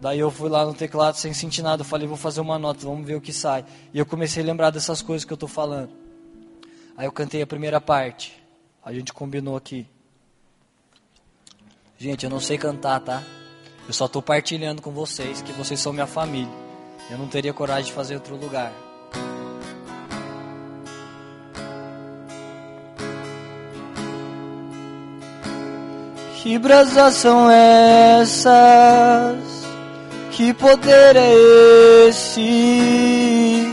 Daí 0.00 0.18
eu 0.18 0.30
fui 0.30 0.48
lá 0.48 0.64
no 0.64 0.72
teclado 0.72 1.16
sem 1.16 1.34
sentir 1.34 1.60
nada, 1.60 1.82
eu 1.82 1.86
falei, 1.86 2.08
vou 2.08 2.16
fazer 2.16 2.40
uma 2.40 2.58
nota, 2.58 2.86
vamos 2.86 3.06
ver 3.06 3.16
o 3.16 3.20
que 3.20 3.34
sai. 3.34 3.66
E 3.92 3.98
eu 3.98 4.06
comecei 4.06 4.42
a 4.42 4.46
lembrar 4.46 4.70
dessas 4.70 5.02
coisas 5.02 5.26
que 5.26 5.32
eu 5.32 5.36
estou 5.36 5.48
falando. 5.48 5.90
Aí 6.96 7.06
eu 7.06 7.12
cantei 7.12 7.42
a 7.42 7.46
primeira 7.46 7.80
parte. 7.80 8.42
A 8.82 8.94
gente 8.94 9.12
combinou 9.12 9.56
aqui. 9.56 9.86
Gente, 11.98 12.24
eu 12.24 12.30
não 12.30 12.40
sei 12.40 12.56
cantar, 12.56 12.98
tá? 13.00 13.22
Eu 13.86 13.92
só 13.92 14.06
estou 14.06 14.22
partilhando 14.22 14.80
com 14.80 14.90
vocês 14.90 15.42
que 15.42 15.52
vocês 15.52 15.78
são 15.78 15.92
minha 15.92 16.06
família. 16.06 16.48
Eu 17.10 17.18
não 17.18 17.28
teria 17.28 17.52
coragem 17.52 17.84
de 17.84 17.92
fazer 17.92 18.14
outro 18.14 18.36
lugar. 18.36 18.72
Que 26.42 26.58
brasas 26.58 27.16
são 27.16 27.50
essas? 27.50 28.50
Que 30.40 30.54
poder 30.54 31.16
é 31.16 32.08
esse? 32.08 33.70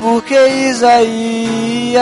Porque 0.00 0.34
Isaías 0.70 1.98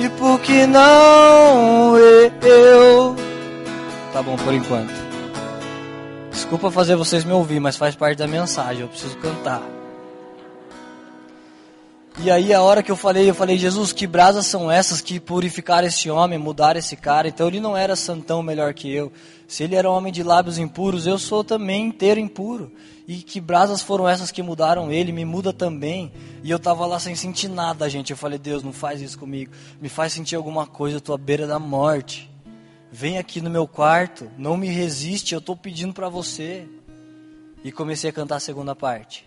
e 0.00 0.08
por 0.08 0.40
que 0.40 0.66
não 0.66 1.98
eu? 1.98 3.14
Tá 4.10 4.22
bom 4.22 4.36
por 4.36 4.54
enquanto. 4.54 4.94
Desculpa 6.30 6.70
fazer 6.70 6.96
vocês 6.96 7.26
me 7.26 7.32
ouvir, 7.34 7.60
mas 7.60 7.76
faz 7.76 7.94
parte 7.94 8.20
da 8.20 8.26
mensagem. 8.26 8.80
Eu 8.80 8.88
preciso 8.88 9.18
cantar. 9.18 9.60
E 12.16 12.30
aí 12.30 12.54
a 12.54 12.62
hora 12.62 12.82
que 12.82 12.90
eu 12.90 12.96
falei, 12.96 13.28
eu 13.28 13.34
falei, 13.34 13.58
Jesus, 13.58 13.92
que 13.92 14.06
brasas 14.06 14.46
são 14.46 14.70
essas 14.70 15.00
que 15.00 15.18
purificaram 15.18 15.88
esse 15.88 16.08
homem, 16.08 16.38
mudaram 16.38 16.78
esse 16.78 16.96
cara? 16.96 17.26
Então 17.26 17.48
ele 17.48 17.58
não 17.58 17.76
era 17.76 17.96
santão 17.96 18.40
melhor 18.42 18.72
que 18.72 18.90
eu. 18.90 19.12
Se 19.48 19.64
ele 19.64 19.74
era 19.74 19.90
um 19.90 19.94
homem 19.94 20.12
de 20.12 20.22
lábios 20.22 20.56
impuros, 20.56 21.06
eu 21.06 21.18
sou 21.18 21.42
também 21.42 21.86
inteiro 21.86 22.20
impuro. 22.20 22.72
E 23.06 23.16
que 23.16 23.40
brasas 23.40 23.82
foram 23.82 24.08
essas 24.08 24.30
que 24.30 24.42
mudaram 24.42 24.92
ele, 24.92 25.12
me 25.12 25.24
muda 25.24 25.52
também. 25.52 26.12
E 26.42 26.50
eu 26.50 26.58
tava 26.58 26.86
lá 26.86 27.00
sem 27.00 27.16
sentir 27.16 27.48
nada, 27.48 27.90
gente. 27.90 28.10
Eu 28.10 28.16
falei, 28.16 28.38
Deus, 28.38 28.62
não 28.62 28.72
faz 28.72 29.02
isso 29.02 29.18
comigo. 29.18 29.52
Me 29.80 29.88
faz 29.88 30.12
sentir 30.12 30.36
alguma 30.36 30.66
coisa, 30.66 30.96
eu 30.96 31.00
tô 31.00 31.12
à 31.12 31.18
beira 31.18 31.46
da 31.48 31.58
morte. 31.58 32.30
Vem 32.92 33.18
aqui 33.18 33.40
no 33.40 33.50
meu 33.50 33.66
quarto, 33.66 34.30
não 34.38 34.56
me 34.56 34.68
resiste, 34.68 35.34
eu 35.34 35.40
tô 35.40 35.56
pedindo 35.56 35.92
para 35.92 36.08
você. 36.08 36.64
E 37.64 37.72
comecei 37.72 38.08
a 38.08 38.12
cantar 38.12 38.36
a 38.36 38.40
segunda 38.40 38.74
parte. 38.74 39.26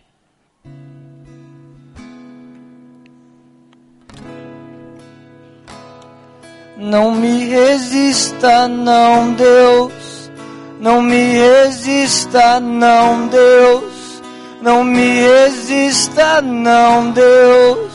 Não 6.77 7.11
me 7.11 7.45
resista, 7.45 8.67
não, 8.67 9.33
Deus. 9.33 10.31
Não 10.79 11.01
me 11.01 11.33
resista, 11.33 12.59
não, 12.59 13.27
Deus. 13.27 14.21
Não 14.61 14.83
me 14.83 15.21
resista, 15.21 16.39
não, 16.39 17.09
Deus. 17.09 17.91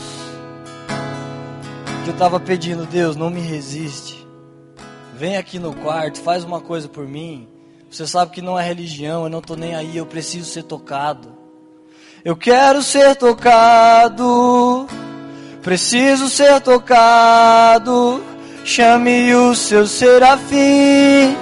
Que 2.03 2.09
eu 2.09 2.13
estava 2.13 2.41
pedindo, 2.41 2.85
Deus, 2.85 3.15
não 3.15 3.29
me 3.29 3.39
resiste. 3.39 4.27
Vem 5.15 5.37
aqui 5.37 5.59
no 5.59 5.73
quarto, 5.73 6.19
faz 6.19 6.43
uma 6.43 6.59
coisa 6.59 6.89
por 6.89 7.07
mim. 7.07 7.47
Você 7.89 8.05
sabe 8.05 8.31
que 8.31 8.41
não 8.41 8.59
é 8.59 8.67
religião, 8.67 9.23
eu 9.23 9.29
não 9.29 9.39
estou 9.39 9.55
nem 9.55 9.75
aí, 9.75 9.95
eu 9.95 10.05
preciso 10.05 10.49
ser 10.49 10.63
tocado. 10.63 11.31
Eu 12.25 12.35
quero 12.35 12.83
ser 12.83 13.15
tocado, 13.15 14.87
preciso 15.61 16.27
ser 16.27 16.59
tocado. 16.59 18.32
Chame 18.65 19.35
os 19.35 19.59
seus 19.59 19.91
serafins. 19.91 21.37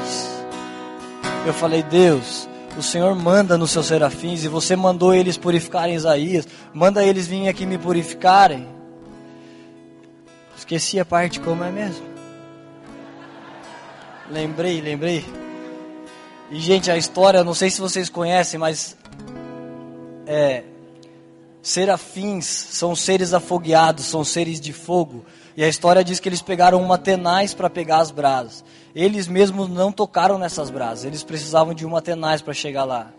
Eu 1.45 1.53
falei, 1.53 1.83
Deus, 1.83 2.49
o 2.77 2.81
Senhor 2.81 3.15
manda 3.15 3.57
nos 3.57 3.71
seus 3.71 3.85
serafins 3.85 4.43
e 4.43 4.47
você 4.47 4.75
mandou 4.75 5.13
eles 5.13 5.37
purificarem 5.37 5.95
Isaías. 5.95 6.47
Manda 6.73 7.03
eles 7.03 7.27
virem 7.27 7.47
aqui 7.47 7.65
me 7.65 7.77
purificarem. 7.77 8.67
Esqueci 10.57 10.99
a 10.99 11.05
parte 11.05 11.39
como 11.39 11.63
é 11.63 11.71
mesmo. 11.71 12.05
Lembrei, 14.29 14.81
lembrei. 14.81 15.25
E 16.49 16.59
gente, 16.59 16.89
a 16.89 16.97
história, 16.97 17.43
não 17.43 17.53
sei 17.53 17.69
se 17.69 17.79
vocês 17.79 18.09
conhecem, 18.09 18.59
mas 18.59 18.97
é, 20.25 20.63
serafins 21.61 22.45
são 22.45 22.95
seres 22.95 23.33
afogueados, 23.33 24.05
são 24.05 24.23
seres 24.23 24.59
de 24.59 24.73
fogo. 24.73 25.23
E 25.55 25.63
a 25.63 25.67
história 25.67 26.03
diz 26.03 26.19
que 26.19 26.29
eles 26.29 26.41
pegaram 26.41 26.81
uma 26.81 26.97
tenaz 26.97 27.53
para 27.53 27.69
pegar 27.69 27.99
as 27.99 28.11
brasas. 28.11 28.63
Eles 28.95 29.27
mesmos 29.27 29.69
não 29.69 29.91
tocaram 29.91 30.37
nessas 30.37 30.69
brasas, 30.69 31.05
eles 31.05 31.23
precisavam 31.23 31.73
de 31.73 31.85
uma 31.85 32.01
tenaz 32.01 32.41
para 32.41 32.53
chegar 32.53 32.83
lá. 32.83 33.11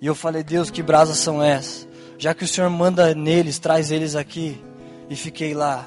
E 0.00 0.06
eu 0.06 0.14
falei, 0.14 0.42
Deus, 0.42 0.70
que 0.70 0.82
brasas 0.82 1.18
são 1.18 1.42
essas? 1.42 1.86
Já 2.18 2.34
que 2.34 2.44
o 2.44 2.48
Senhor 2.48 2.68
manda 2.70 3.14
neles, 3.14 3.58
traz 3.58 3.90
eles 3.90 4.14
aqui. 4.14 4.62
E 5.08 5.16
fiquei 5.16 5.54
lá. 5.54 5.86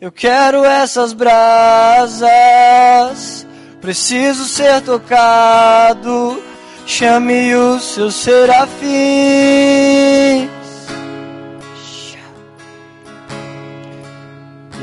Eu 0.00 0.12
quero 0.12 0.64
essas 0.64 1.12
brasas, 1.12 2.26
preciso 3.80 4.44
ser 4.44 4.82
tocado. 4.82 6.42
Chame 6.86 7.54
os 7.54 7.82
seus 7.94 8.14
serafins. 8.14 8.84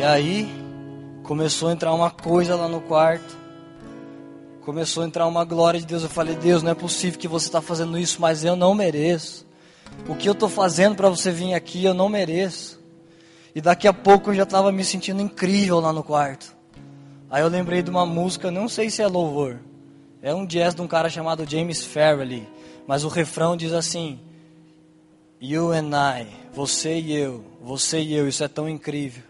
E 0.01 0.03
aí 0.03 0.51
começou 1.21 1.69
a 1.69 1.73
entrar 1.73 1.93
uma 1.93 2.09
coisa 2.09 2.55
lá 2.55 2.67
no 2.67 2.81
quarto. 2.81 3.37
Começou 4.65 5.03
a 5.03 5.05
entrar 5.05 5.27
uma 5.27 5.45
glória 5.45 5.79
de 5.79 5.85
Deus. 5.85 6.01
Eu 6.01 6.09
falei, 6.09 6.33
Deus, 6.33 6.63
não 6.63 6.71
é 6.71 6.73
possível 6.73 7.19
que 7.19 7.27
você 7.27 7.45
está 7.45 7.61
fazendo 7.61 7.99
isso, 7.99 8.19
mas 8.19 8.43
eu 8.43 8.55
não 8.55 8.73
mereço. 8.73 9.45
O 10.09 10.15
que 10.15 10.27
eu 10.27 10.33
estou 10.33 10.49
fazendo 10.49 10.95
para 10.95 11.07
você 11.07 11.29
vir 11.29 11.53
aqui, 11.53 11.85
eu 11.85 11.93
não 11.93 12.09
mereço. 12.09 12.81
E 13.53 13.61
daqui 13.61 13.87
a 13.87 13.93
pouco 13.93 14.31
eu 14.31 14.33
já 14.33 14.41
estava 14.41 14.71
me 14.71 14.83
sentindo 14.83 15.21
incrível 15.21 15.79
lá 15.79 15.93
no 15.93 16.03
quarto. 16.03 16.55
Aí 17.29 17.43
eu 17.43 17.47
lembrei 17.47 17.83
de 17.83 17.91
uma 17.91 18.03
música, 18.03 18.49
não 18.49 18.67
sei 18.67 18.89
se 18.89 19.03
é 19.03 19.07
louvor. 19.07 19.59
É 20.19 20.33
um 20.33 20.47
jazz 20.47 20.73
de 20.73 20.81
um 20.81 20.87
cara 20.87 21.11
chamado 21.11 21.47
James 21.47 21.85
Farrelly. 21.85 22.49
Mas 22.87 23.03
o 23.03 23.07
refrão 23.07 23.55
diz 23.55 23.71
assim: 23.71 24.19
You 25.39 25.71
and 25.71 25.91
I, 25.93 26.27
você 26.51 26.97
e 26.97 27.15
eu, 27.15 27.45
você 27.61 28.01
e 28.01 28.15
eu, 28.15 28.27
isso 28.27 28.43
é 28.43 28.47
tão 28.47 28.67
incrível. 28.67 29.29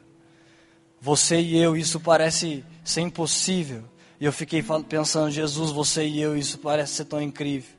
Você 1.02 1.42
e 1.42 1.58
eu, 1.58 1.76
isso 1.76 2.00
parece 2.00 2.64
ser 2.84 3.02
impossível. 3.02 3.84
E 4.20 4.26
eu 4.26 4.32
fiquei 4.32 4.64
pensando, 4.88 5.32
Jesus, 5.32 5.72
você 5.72 6.06
e 6.06 6.22
eu, 6.22 6.38
isso 6.38 6.60
parece 6.60 6.94
ser 6.94 7.06
tão 7.06 7.20
incrível. 7.20 7.72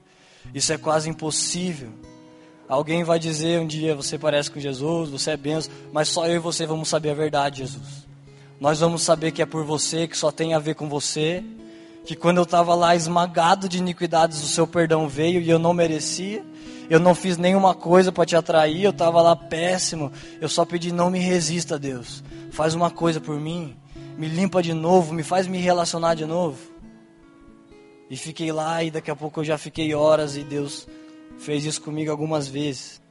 Isso 0.53 0.73
é 0.73 0.77
quase 0.77 1.09
impossível. 1.09 1.91
Alguém 2.69 3.05
vai 3.05 3.21
dizer 3.21 3.61
um 3.61 3.67
dia, 3.67 3.95
você 3.95 4.19
parece 4.19 4.51
com 4.51 4.59
Jesus, 4.59 5.09
você 5.09 5.33
é 5.33 5.37
benção, 5.37 5.73
mas 5.93 6.09
só 6.09 6.27
eu 6.27 6.37
e 6.37 6.39
você 6.41 6.67
vamos 6.67 6.89
saber 6.89 7.11
a 7.11 7.15
verdade, 7.15 7.59
Jesus. 7.59 8.09
nós 8.59 8.81
vamos 8.81 9.03
saber 9.03 9.31
que 9.31 9.43
é 9.43 9.47
por 9.47 9.65
você, 9.65 10.09
que 10.09 10.17
só 10.17 10.33
tem 10.33 10.55
a 10.55 10.59
ver 10.59 10.75
com 10.75 10.89
você. 10.89 11.45
Que 12.05 12.17
quando 12.17 12.39
eu 12.39 12.43
estava 12.43 12.75
lá 12.75 12.97
esmagado 12.97 13.69
de 13.69 13.79
iniquidades, 13.79 14.43
o 14.43 14.49
seu 14.49 14.67
perdão 14.67 15.09
veio 15.09 15.41
e 15.41 15.49
eu 15.49 15.61
não 15.61 15.73
merecia. 15.73 16.45
Eu 16.91 16.99
não 16.99 17.15
fiz 17.15 17.37
nenhuma 17.37 17.75
coisa 17.75 18.11
para 18.11 18.27
te 18.27 18.35
atrair, 18.35 18.83
eu 18.83 18.91
estava 18.91 19.23
lá 19.23 19.37
péssimo. 19.37 20.11
Eu 20.41 20.49
só 20.49 20.65
pedi, 20.65 20.91
não 20.91 21.09
me 21.09 21.21
resista, 21.21 21.79
Deus. 21.79 22.25
Faz 22.53 22.75
uma 22.75 22.91
coisa 22.91 23.21
por 23.21 23.39
mim. 23.41 23.77
Me 24.17 24.29
limpa 24.29 24.63
de 24.63 24.73
novo, 24.73 25.13
me 25.13 25.25
faz 25.25 25.47
me 25.49 25.59
relacionar 25.59 26.15
de 26.15 26.25
novo. 26.25 26.59
E 28.09 28.17
fiquei 28.17 28.53
lá 28.53 28.83
e 28.85 28.91
daqui 28.91 29.11
a 29.11 29.17
pouco 29.17 29.41
eu 29.41 29.45
já 29.45 29.59
fiquei 29.59 29.93
horas 29.95 30.37
e 30.37 30.45
Deus 30.45 30.87
fez 31.39 31.65
isso 31.65 31.83
comigo 31.83 32.11
algumas 32.11 32.47
vezes 32.47 33.03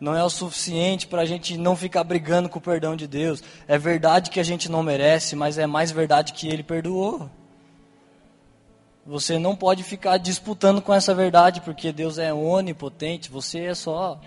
não 0.00 0.14
é 0.14 0.22
o 0.22 0.30
suficiente 0.30 1.06
para 1.06 1.22
a 1.22 1.24
gente 1.24 1.56
não 1.56 1.74
ficar 1.74 2.04
brigando 2.04 2.48
com 2.48 2.58
o 2.58 2.62
perdão 2.62 2.94
de 2.94 3.06
Deus. 3.06 3.42
É 3.66 3.78
verdade 3.78 4.30
que 4.30 4.38
a 4.38 4.42
gente 4.42 4.70
não 4.70 4.82
merece, 4.82 5.34
mas 5.34 5.58
é 5.58 5.66
mais 5.66 5.90
verdade 5.90 6.32
que 6.32 6.48
Ele 6.48 6.62
perdoou. 6.62 7.30
Você 9.06 9.38
não 9.38 9.54
pode 9.54 9.82
ficar 9.82 10.18
disputando 10.18 10.82
com 10.82 10.92
essa 10.92 11.14
verdade, 11.14 11.60
porque 11.60 11.92
Deus 11.92 12.18
é 12.18 12.34
onipotente, 12.34 13.30
você 13.30 13.66
é 13.66 13.74
só 13.74 14.20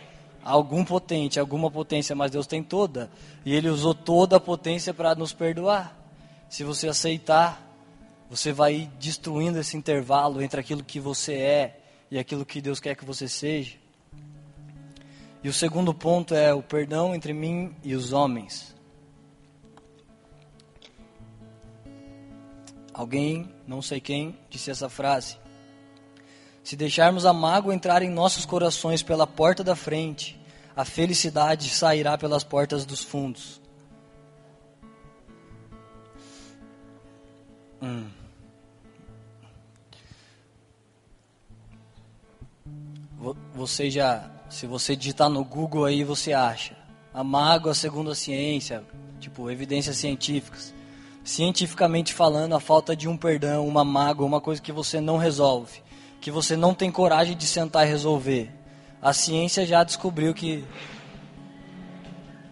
algum 0.43 0.83
potente, 0.83 1.39
alguma 1.39 1.69
potência, 1.69 2.15
mas 2.15 2.31
Deus 2.31 2.47
tem 2.47 2.63
toda. 2.63 3.09
E 3.45 3.53
Ele 3.53 3.69
usou 3.69 3.93
toda 3.93 4.37
a 4.37 4.39
potência 4.39 4.93
para 4.93 5.15
nos 5.15 5.33
perdoar. 5.33 5.97
Se 6.49 6.63
você 6.63 6.87
aceitar, 6.87 7.65
você 8.29 8.51
vai 8.51 8.89
destruindo 8.99 9.59
esse 9.59 9.75
intervalo 9.75 10.41
entre 10.41 10.59
aquilo 10.59 10.83
que 10.83 10.99
você 10.99 11.33
é 11.33 11.81
e 12.11 12.17
aquilo 12.17 12.45
que 12.45 12.61
Deus 12.61 12.79
quer 12.79 12.95
que 12.95 13.05
você 13.05 13.27
seja. 13.27 13.77
E 15.43 15.47
o 15.47 15.53
segundo 15.53 15.93
ponto 15.93 16.35
é 16.35 16.53
o 16.53 16.61
perdão 16.61 17.15
entre 17.15 17.33
mim 17.33 17.73
e 17.83 17.95
os 17.95 18.11
homens. 18.11 18.75
Alguém, 22.93 23.49
não 23.65 23.81
sei 23.81 24.01
quem, 24.01 24.37
disse 24.49 24.69
essa 24.69 24.89
frase. 24.89 25.37
Se 26.69 26.75
deixarmos 26.75 27.25
a 27.25 27.33
mágoa 27.33 27.73
entrar 27.73 28.03
em 28.03 28.11
nossos 28.11 28.45
corações 28.45 29.01
pela 29.01 29.25
porta 29.25 29.63
da 29.63 29.75
frente, 29.75 30.39
a 30.75 30.85
felicidade 30.85 31.67
sairá 31.67 32.15
pelas 32.15 32.43
portas 32.43 32.85
dos 32.85 33.01
fundos. 33.01 33.59
Hum. 37.81 38.07
Você 43.55 43.89
já 43.89 44.29
se 44.47 44.67
você 44.67 44.95
digitar 44.95 45.27
no 45.27 45.43
Google 45.43 45.85
aí, 45.85 46.03
você 46.03 46.33
acha. 46.33 46.77
A 47.11 47.23
mágoa, 47.23 47.73
segundo 47.73 48.11
a 48.11 48.15
ciência, 48.15 48.83
tipo, 49.19 49.49
evidências 49.49 49.97
científicas. 49.97 50.71
Cientificamente 51.23 52.13
falando, 52.13 52.53
a 52.53 52.59
falta 52.59 52.95
de 52.95 53.07
um 53.07 53.17
perdão, 53.17 53.67
uma 53.67 53.83
mágoa, 53.83 54.27
uma 54.27 54.39
coisa 54.39 54.61
que 54.61 54.71
você 54.71 55.01
não 55.01 55.17
resolve, 55.17 55.81
que 56.21 56.31
você 56.31 56.55
não 56.55 56.73
tem 56.73 56.91
coragem 56.91 57.35
de 57.35 57.45
sentar 57.45 57.85
e 57.85 57.89
resolver. 57.89 58.51
A 59.01 59.13
ciência 59.13 59.65
já 59.65 59.83
descobriu 59.83 60.33
que 60.33 60.65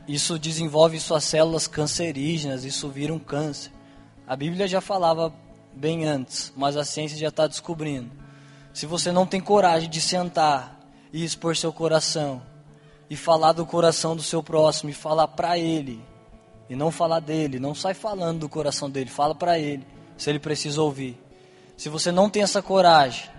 isso 0.07 0.39
desenvolve 0.39 0.99
suas 0.99 1.25
células 1.25 1.67
cancerígenas, 1.67 2.63
isso 2.63 2.87
vira 2.89 3.13
um 3.13 3.19
câncer. 3.19 3.71
A 4.25 4.35
Bíblia 4.35 4.67
já 4.67 4.79
falava 4.79 5.33
bem 5.73 6.05
antes, 6.05 6.53
mas 6.55 6.77
a 6.77 6.85
ciência 6.85 7.17
já 7.17 7.27
está 7.27 7.45
descobrindo. 7.45 8.09
Se 8.73 8.85
você 8.85 9.11
não 9.11 9.25
tem 9.25 9.41
coragem 9.41 9.89
de 9.89 9.99
sentar 9.99 10.79
e 11.11 11.23
expor 11.23 11.55
seu 11.57 11.73
coração 11.73 12.41
e 13.09 13.15
falar 13.15 13.51
do 13.51 13.65
coração 13.65 14.15
do 14.15 14.21
seu 14.21 14.41
próximo 14.41 14.89
e 14.89 14.93
falar 14.93 15.27
para 15.27 15.57
ele 15.57 16.01
e 16.69 16.75
não 16.75 16.91
falar 16.91 17.19
dele, 17.19 17.59
não 17.59 17.75
sai 17.75 17.93
falando 17.93 18.41
do 18.41 18.49
coração 18.49 18.89
dele, 18.89 19.09
fala 19.09 19.35
para 19.35 19.59
ele, 19.59 19.85
se 20.17 20.29
ele 20.29 20.39
precisa 20.39 20.81
ouvir. 20.81 21.21
Se 21.75 21.89
você 21.89 22.11
não 22.11 22.29
tem 22.29 22.43
essa 22.43 22.61
coragem, 22.61 23.29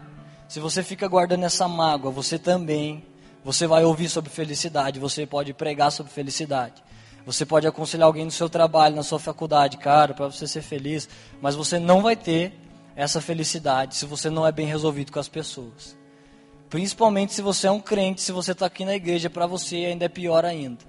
se 0.49 0.59
você 0.61 0.83
fica 0.83 1.07
guardando 1.07 1.45
essa 1.45 1.69
mágoa, 1.69 2.11
você 2.11 2.39
também, 2.39 3.05
você 3.45 3.67
vai 3.67 3.85
ouvir 3.85 4.09
sobre 4.09 4.31
felicidade, 4.31 4.99
você 4.99 5.27
pode 5.27 5.53
pregar 5.53 5.93
sobre 5.93 6.11
felicidade. 6.11 6.83
Você 7.27 7.45
pode 7.45 7.67
aconselhar 7.67 8.07
alguém 8.07 8.25
no 8.25 8.31
seu 8.31 8.49
trabalho, 8.49 8.97
na 8.97 9.03
sua 9.03 9.19
faculdade, 9.19 9.77
cara, 9.77 10.15
para 10.15 10.27
você 10.27 10.47
ser 10.47 10.63
feliz, 10.63 11.07
mas 11.43 11.55
você 11.55 11.79
não 11.79 12.01
vai 12.01 12.17
ter 12.17 12.55
essa 12.97 13.21
felicidade 13.21 13.95
se 13.95 14.07
você 14.07 14.31
não 14.31 14.47
é 14.47 14.51
bem 14.51 14.67
resolvido 14.67 15.13
com 15.13 15.21
as 15.21 15.29
pessoas. 15.29 15.95
Principalmente 16.71 17.35
se 17.35 17.43
você 17.43 17.67
é 17.67 17.71
um 17.71 17.81
crente, 17.81 18.23
se 18.23 18.33
você 18.33 18.53
está 18.53 18.65
aqui 18.65 18.87
na 18.87 18.95
igreja, 18.95 19.29
para 19.29 19.47
você 19.47 19.77
ainda 19.77 20.07
é 20.07 20.09
pior 20.09 20.47
ainda. 20.47 20.83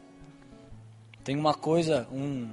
Tem 1.22 1.36
uma 1.36 1.54
coisa, 1.54 2.08
um, 2.12 2.50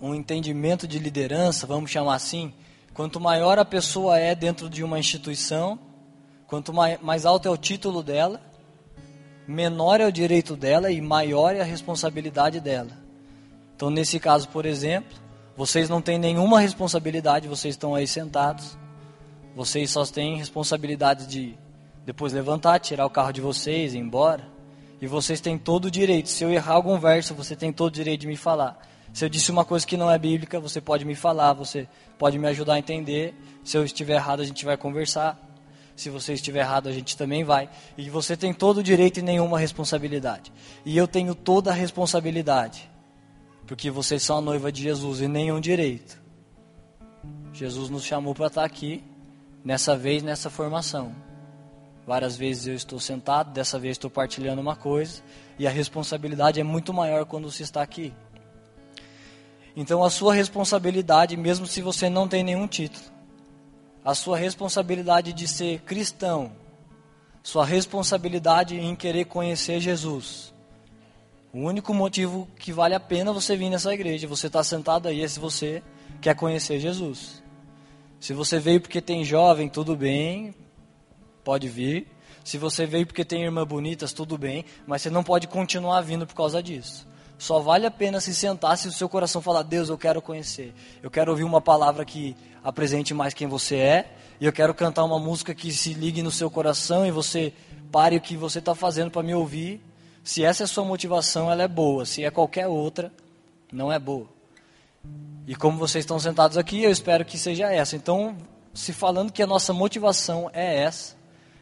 um 0.00 0.14
entendimento 0.14 0.88
de 0.88 0.98
liderança, 0.98 1.64
vamos 1.64 1.90
chamar 1.90 2.16
assim. 2.16 2.52
Quanto 2.98 3.20
maior 3.20 3.60
a 3.60 3.64
pessoa 3.64 4.18
é 4.18 4.34
dentro 4.34 4.68
de 4.68 4.82
uma 4.82 4.98
instituição, 4.98 5.78
quanto 6.48 6.72
mais, 6.72 7.24
alto 7.24 7.46
é 7.46 7.50
o 7.52 7.56
título 7.56 8.02
dela, 8.02 8.40
menor 9.46 10.00
é 10.00 10.06
o 10.08 10.10
direito 10.10 10.56
dela 10.56 10.90
e 10.90 11.00
maior 11.00 11.54
é 11.54 11.60
a 11.60 11.64
responsabilidade 11.64 12.58
dela. 12.58 12.90
Então, 13.76 13.88
nesse 13.88 14.18
caso, 14.18 14.48
por 14.48 14.66
exemplo, 14.66 15.16
vocês 15.56 15.88
não 15.88 16.02
têm 16.02 16.18
nenhuma 16.18 16.58
responsabilidade, 16.58 17.46
vocês 17.46 17.74
estão 17.74 17.94
aí 17.94 18.04
sentados. 18.04 18.76
Vocês 19.54 19.92
só 19.92 20.04
têm 20.04 20.36
responsabilidade 20.36 21.28
de 21.28 21.56
depois 22.04 22.32
levantar, 22.32 22.80
tirar 22.80 23.06
o 23.06 23.10
carro 23.10 23.30
de 23.30 23.40
vocês, 23.40 23.94
ir 23.94 23.98
embora. 23.98 24.42
E 25.00 25.06
vocês 25.06 25.40
têm 25.40 25.56
todo 25.56 25.84
o 25.84 25.90
direito. 25.90 26.28
Se 26.28 26.42
eu 26.42 26.50
errar 26.50 26.74
algum 26.74 26.98
verso, 26.98 27.32
você 27.32 27.54
tem 27.54 27.72
todo 27.72 27.90
o 27.90 27.94
direito 27.94 28.22
de 28.22 28.26
me 28.26 28.36
falar. 28.36 28.87
Se 29.12 29.24
eu 29.24 29.28
disse 29.28 29.50
uma 29.50 29.64
coisa 29.64 29.86
que 29.86 29.96
não 29.96 30.10
é 30.10 30.18
bíblica, 30.18 30.60
você 30.60 30.80
pode 30.80 31.04
me 31.04 31.14
falar, 31.14 31.52
você 31.52 31.88
pode 32.18 32.38
me 32.38 32.46
ajudar 32.48 32.74
a 32.74 32.78
entender. 32.78 33.34
Se 33.64 33.76
eu 33.76 33.84
estiver 33.84 34.14
errado, 34.14 34.40
a 34.40 34.44
gente 34.44 34.64
vai 34.64 34.76
conversar. 34.76 35.38
Se 35.96 36.10
você 36.10 36.34
estiver 36.34 36.60
errado, 36.60 36.88
a 36.88 36.92
gente 36.92 37.16
também 37.16 37.42
vai. 37.42 37.68
E 37.96 38.08
você 38.08 38.36
tem 38.36 38.52
todo 38.52 38.78
o 38.78 38.82
direito 38.82 39.18
e 39.18 39.22
nenhuma 39.22 39.58
responsabilidade. 39.58 40.52
E 40.84 40.96
eu 40.96 41.08
tenho 41.08 41.34
toda 41.34 41.70
a 41.70 41.74
responsabilidade. 41.74 42.88
Porque 43.66 43.90
vocês 43.90 44.22
são 44.22 44.38
a 44.38 44.40
noiva 44.40 44.70
de 44.70 44.82
Jesus 44.82 45.20
e 45.20 45.26
nenhum 45.26 45.60
direito. 45.60 46.22
Jesus 47.52 47.90
nos 47.90 48.04
chamou 48.04 48.34
para 48.34 48.46
estar 48.46 48.64
aqui 48.64 49.02
nessa 49.64 49.96
vez 49.96 50.22
nessa 50.22 50.48
formação. 50.48 51.12
Várias 52.06 52.36
vezes 52.36 52.66
eu 52.66 52.74
estou 52.74 52.98
sentado, 52.98 53.52
dessa 53.52 53.78
vez 53.78 53.92
estou 53.92 54.08
partilhando 54.08 54.62
uma 54.62 54.74
coisa, 54.74 55.20
e 55.58 55.66
a 55.66 55.70
responsabilidade 55.70 56.58
é 56.58 56.62
muito 56.62 56.94
maior 56.94 57.26
quando 57.26 57.50
você 57.50 57.64
está 57.64 57.82
aqui. 57.82 58.14
Então 59.80 60.02
a 60.02 60.10
sua 60.10 60.34
responsabilidade, 60.34 61.36
mesmo 61.36 61.64
se 61.64 61.80
você 61.80 62.10
não 62.10 62.26
tem 62.26 62.42
nenhum 62.42 62.66
título, 62.66 63.04
a 64.04 64.12
sua 64.12 64.36
responsabilidade 64.36 65.32
de 65.32 65.46
ser 65.46 65.82
cristão, 65.82 66.50
sua 67.44 67.64
responsabilidade 67.64 68.76
em 68.76 68.96
querer 68.96 69.26
conhecer 69.26 69.78
Jesus. 69.78 70.52
O 71.52 71.60
único 71.60 71.94
motivo 71.94 72.48
que 72.58 72.72
vale 72.72 72.92
a 72.92 72.98
pena 72.98 73.32
você 73.32 73.56
vir 73.56 73.70
nessa 73.70 73.94
igreja, 73.94 74.26
você 74.26 74.48
está 74.48 74.64
sentado 74.64 75.06
aí, 75.06 75.22
é 75.22 75.28
se 75.28 75.38
você 75.38 75.80
quer 76.20 76.34
conhecer 76.34 76.80
Jesus. 76.80 77.40
Se 78.18 78.32
você 78.34 78.58
veio 78.58 78.80
porque 78.80 79.00
tem 79.00 79.24
jovem, 79.24 79.68
tudo 79.68 79.94
bem, 79.94 80.56
pode 81.44 81.68
vir. 81.68 82.08
Se 82.42 82.58
você 82.58 82.84
veio 82.84 83.06
porque 83.06 83.24
tem 83.24 83.44
irmã 83.44 83.64
bonitas, 83.64 84.12
tudo 84.12 84.36
bem, 84.36 84.64
mas 84.88 85.02
você 85.02 85.08
não 85.08 85.22
pode 85.22 85.46
continuar 85.46 86.00
vindo 86.00 86.26
por 86.26 86.34
causa 86.34 86.60
disso. 86.60 87.06
Só 87.38 87.60
vale 87.60 87.86
a 87.86 87.90
pena 87.90 88.20
se 88.20 88.34
sentar 88.34 88.76
se 88.76 88.88
o 88.88 88.92
seu 88.92 89.08
coração 89.08 89.40
falar: 89.40 89.62
Deus, 89.62 89.88
eu 89.88 89.96
quero 89.96 90.20
conhecer. 90.20 90.74
Eu 91.00 91.10
quero 91.10 91.30
ouvir 91.30 91.44
uma 91.44 91.60
palavra 91.60 92.04
que 92.04 92.36
apresente 92.62 93.14
mais 93.14 93.32
quem 93.32 93.46
você 93.46 93.76
é. 93.76 94.12
E 94.40 94.44
eu 94.44 94.52
quero 94.52 94.74
cantar 94.74 95.04
uma 95.04 95.18
música 95.18 95.54
que 95.54 95.72
se 95.72 95.94
ligue 95.94 96.22
no 96.22 96.30
seu 96.30 96.50
coração 96.50 97.06
e 97.06 97.10
você 97.10 97.52
pare 97.90 98.16
o 98.16 98.20
que 98.20 98.36
você 98.36 98.58
está 98.58 98.74
fazendo 98.74 99.10
para 99.10 99.22
me 99.22 99.34
ouvir. 99.34 99.80
Se 100.22 100.44
essa 100.44 100.62
é 100.62 100.64
a 100.64 100.68
sua 100.68 100.84
motivação, 100.84 101.50
ela 101.50 101.62
é 101.62 101.68
boa. 101.68 102.04
Se 102.04 102.24
é 102.24 102.30
qualquer 102.30 102.66
outra, 102.66 103.12
não 103.72 103.90
é 103.92 103.98
boa. 103.98 104.26
E 105.46 105.54
como 105.54 105.78
vocês 105.78 106.02
estão 106.02 106.18
sentados 106.18 106.56
aqui, 106.56 106.82
eu 106.82 106.90
espero 106.90 107.24
que 107.24 107.38
seja 107.38 107.72
essa. 107.72 107.96
Então, 107.96 108.36
se 108.74 108.92
falando 108.92 109.32
que 109.32 109.42
a 109.42 109.46
nossa 109.46 109.72
motivação 109.72 110.50
é 110.52 110.82
essa, 110.82 111.16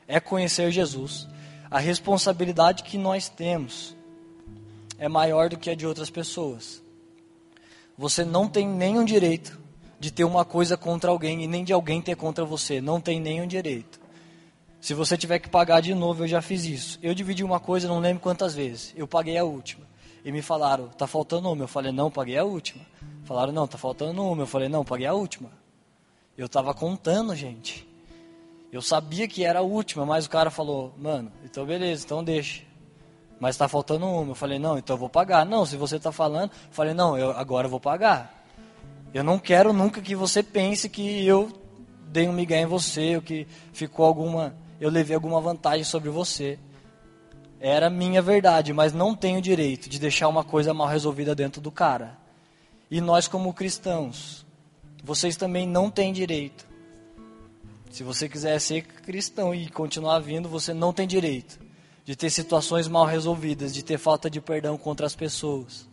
é 0.09 0.19
conhecer 0.19 0.71
Jesus, 0.71 1.29
a 1.71 1.79
responsabilidade 1.79 2.83
que 2.83 2.99
nós 2.99 3.29
temos 3.29 3.96
é 4.99 5.09
maior 5.09 5.49
do 5.49 5.59
que 5.59 5.71
a 5.71 5.75
de 5.75 5.87
outras 5.87 6.11
pessoas. 6.11 6.83
Você 7.99 8.25
não 8.25 8.49
tem 8.49 8.67
nenhum 8.67 9.05
direito 9.05 9.59
de 9.99 10.11
ter 10.11 10.25
uma 10.25 10.45
coisa 10.45 10.77
contra 10.77 11.11
alguém 11.11 11.43
e 11.43 11.47
nem 11.47 11.65
de 11.65 11.73
alguém 11.73 12.03
ter 12.03 12.15
contra 12.17 12.45
você. 12.45 12.81
Não 12.81 13.01
tem 13.01 13.21
nenhum 13.21 13.47
direito. 13.47 14.01
Se 14.81 14.95
você 14.95 15.17
tiver 15.17 15.39
que 15.39 15.49
pagar 15.49 15.81
de 15.81 15.95
novo, 15.95 16.25
eu 16.25 16.29
já 16.29 16.43
fiz 16.43 16.65
isso. 16.65 16.99
Eu 17.03 17.15
dividi 17.15 17.43
uma 17.43 17.59
coisa, 17.59 17.89
não 17.89 17.99
lembro 17.99 18.23
quantas 18.23 18.55
vezes. 18.55 18.93
Eu 18.97 19.09
paguei 19.09 19.37
a 19.39 19.45
última. 19.45 19.87
E 20.25 20.31
me 20.31 20.43
falaram, 20.43 20.89
tá 20.89 21.07
faltando 21.07 21.51
uma. 21.51 21.65
Eu 21.65 21.69
falei, 21.69 21.93
não, 21.93 22.11
paguei 22.11 22.37
a 22.37 22.45
última. 22.45 22.85
Falaram, 23.25 23.53
não, 23.53 23.67
tá 23.67 23.79
faltando 23.79 24.23
uma. 24.23 24.43
Eu 24.43 24.47
falei, 24.47 24.69
não, 24.69 24.85
paguei 24.85 25.07
a 25.07 25.15
última. 25.15 25.51
Eu 26.37 26.49
tava 26.49 26.75
contando, 26.75 27.35
gente. 27.35 27.89
Eu 28.71 28.83
sabia 28.83 29.27
que 29.27 29.45
era 29.45 29.61
a 29.61 29.63
última, 29.63 30.05
mas 30.05 30.27
o 30.27 30.31
cara 30.31 30.51
falou, 30.51 30.93
mano, 30.99 31.33
então 31.45 31.65
beleza, 31.65 32.05
então 32.05 32.23
deixa. 32.23 32.63
Mas 33.39 33.55
está 33.55 33.69
faltando 33.69 34.07
uma. 34.07 34.31
Eu 34.31 34.35
falei, 34.35 34.59
não, 34.59 34.79
então 34.79 34.95
eu 34.95 35.01
vou 35.01 35.09
pagar. 35.09 35.45
Não, 35.45 35.67
se 35.67 35.77
você 35.77 35.97
está 35.97 36.11
falando, 36.11 36.51
eu 36.51 36.73
falei, 36.73 36.95
não, 36.95 37.17
eu, 37.17 37.31
agora 37.33 37.67
eu 37.67 37.71
vou 37.71 37.81
pagar. 37.81 38.45
Eu 39.13 39.23
não 39.23 39.39
quero 39.39 39.73
nunca 39.73 40.01
que 40.01 40.15
você 40.15 40.43
pense 40.43 40.89
que 40.89 41.25
eu 41.25 41.51
dei 42.09 42.29
um 42.29 42.33
migué 42.33 42.61
em 42.61 42.67
você, 42.67 43.17
ou 43.17 43.23
que 43.23 43.47
ficou 43.73 44.07
alguma, 44.07 44.55
eu 44.81 44.91
levei 44.91 45.15
alguma 45.15 45.41
vantagem 45.41 45.85
sobre 45.85 46.09
você. 46.11 46.59
Era 47.59 47.89
minha 47.89 48.21
verdade, 48.21 48.73
mas 48.73 48.93
não 48.93 49.15
tenho 49.15 49.41
direito 49.41 49.89
de 49.89 49.99
deixar 49.99 50.29
uma 50.29 50.45
coisa 50.45 50.75
mal 50.75 50.87
resolvida 50.87 51.35
dentro 51.35 51.61
do 51.61 51.71
cara. 51.71 52.19
E 52.91 53.01
nós 53.01 53.27
como 53.27 53.53
cristãos, 53.53 54.47
vocês 55.03 55.37
também 55.37 55.67
não 55.67 55.91
têm 55.91 56.13
direito. 56.13 56.67
Se 57.91 58.03
você 58.03 58.29
quiser 58.29 58.59
ser 58.61 58.83
cristão 58.83 59.55
e 59.55 59.69
continuar 59.71 60.19
vindo, 60.21 60.49
você 60.49 60.75
não 60.75 60.93
tem 60.93 61.07
direito 61.07 61.66
de 62.07 62.15
ter 62.15 62.31
situações 62.31 62.87
mal 62.87 63.05
resolvidas, 63.05 63.75
de 63.75 63.83
ter 63.83 63.99
falta 63.99 64.31
de 64.31 64.41
perdão 64.41 64.79
contra 64.79 65.05
as 65.05 65.17
pessoas. 65.17 65.89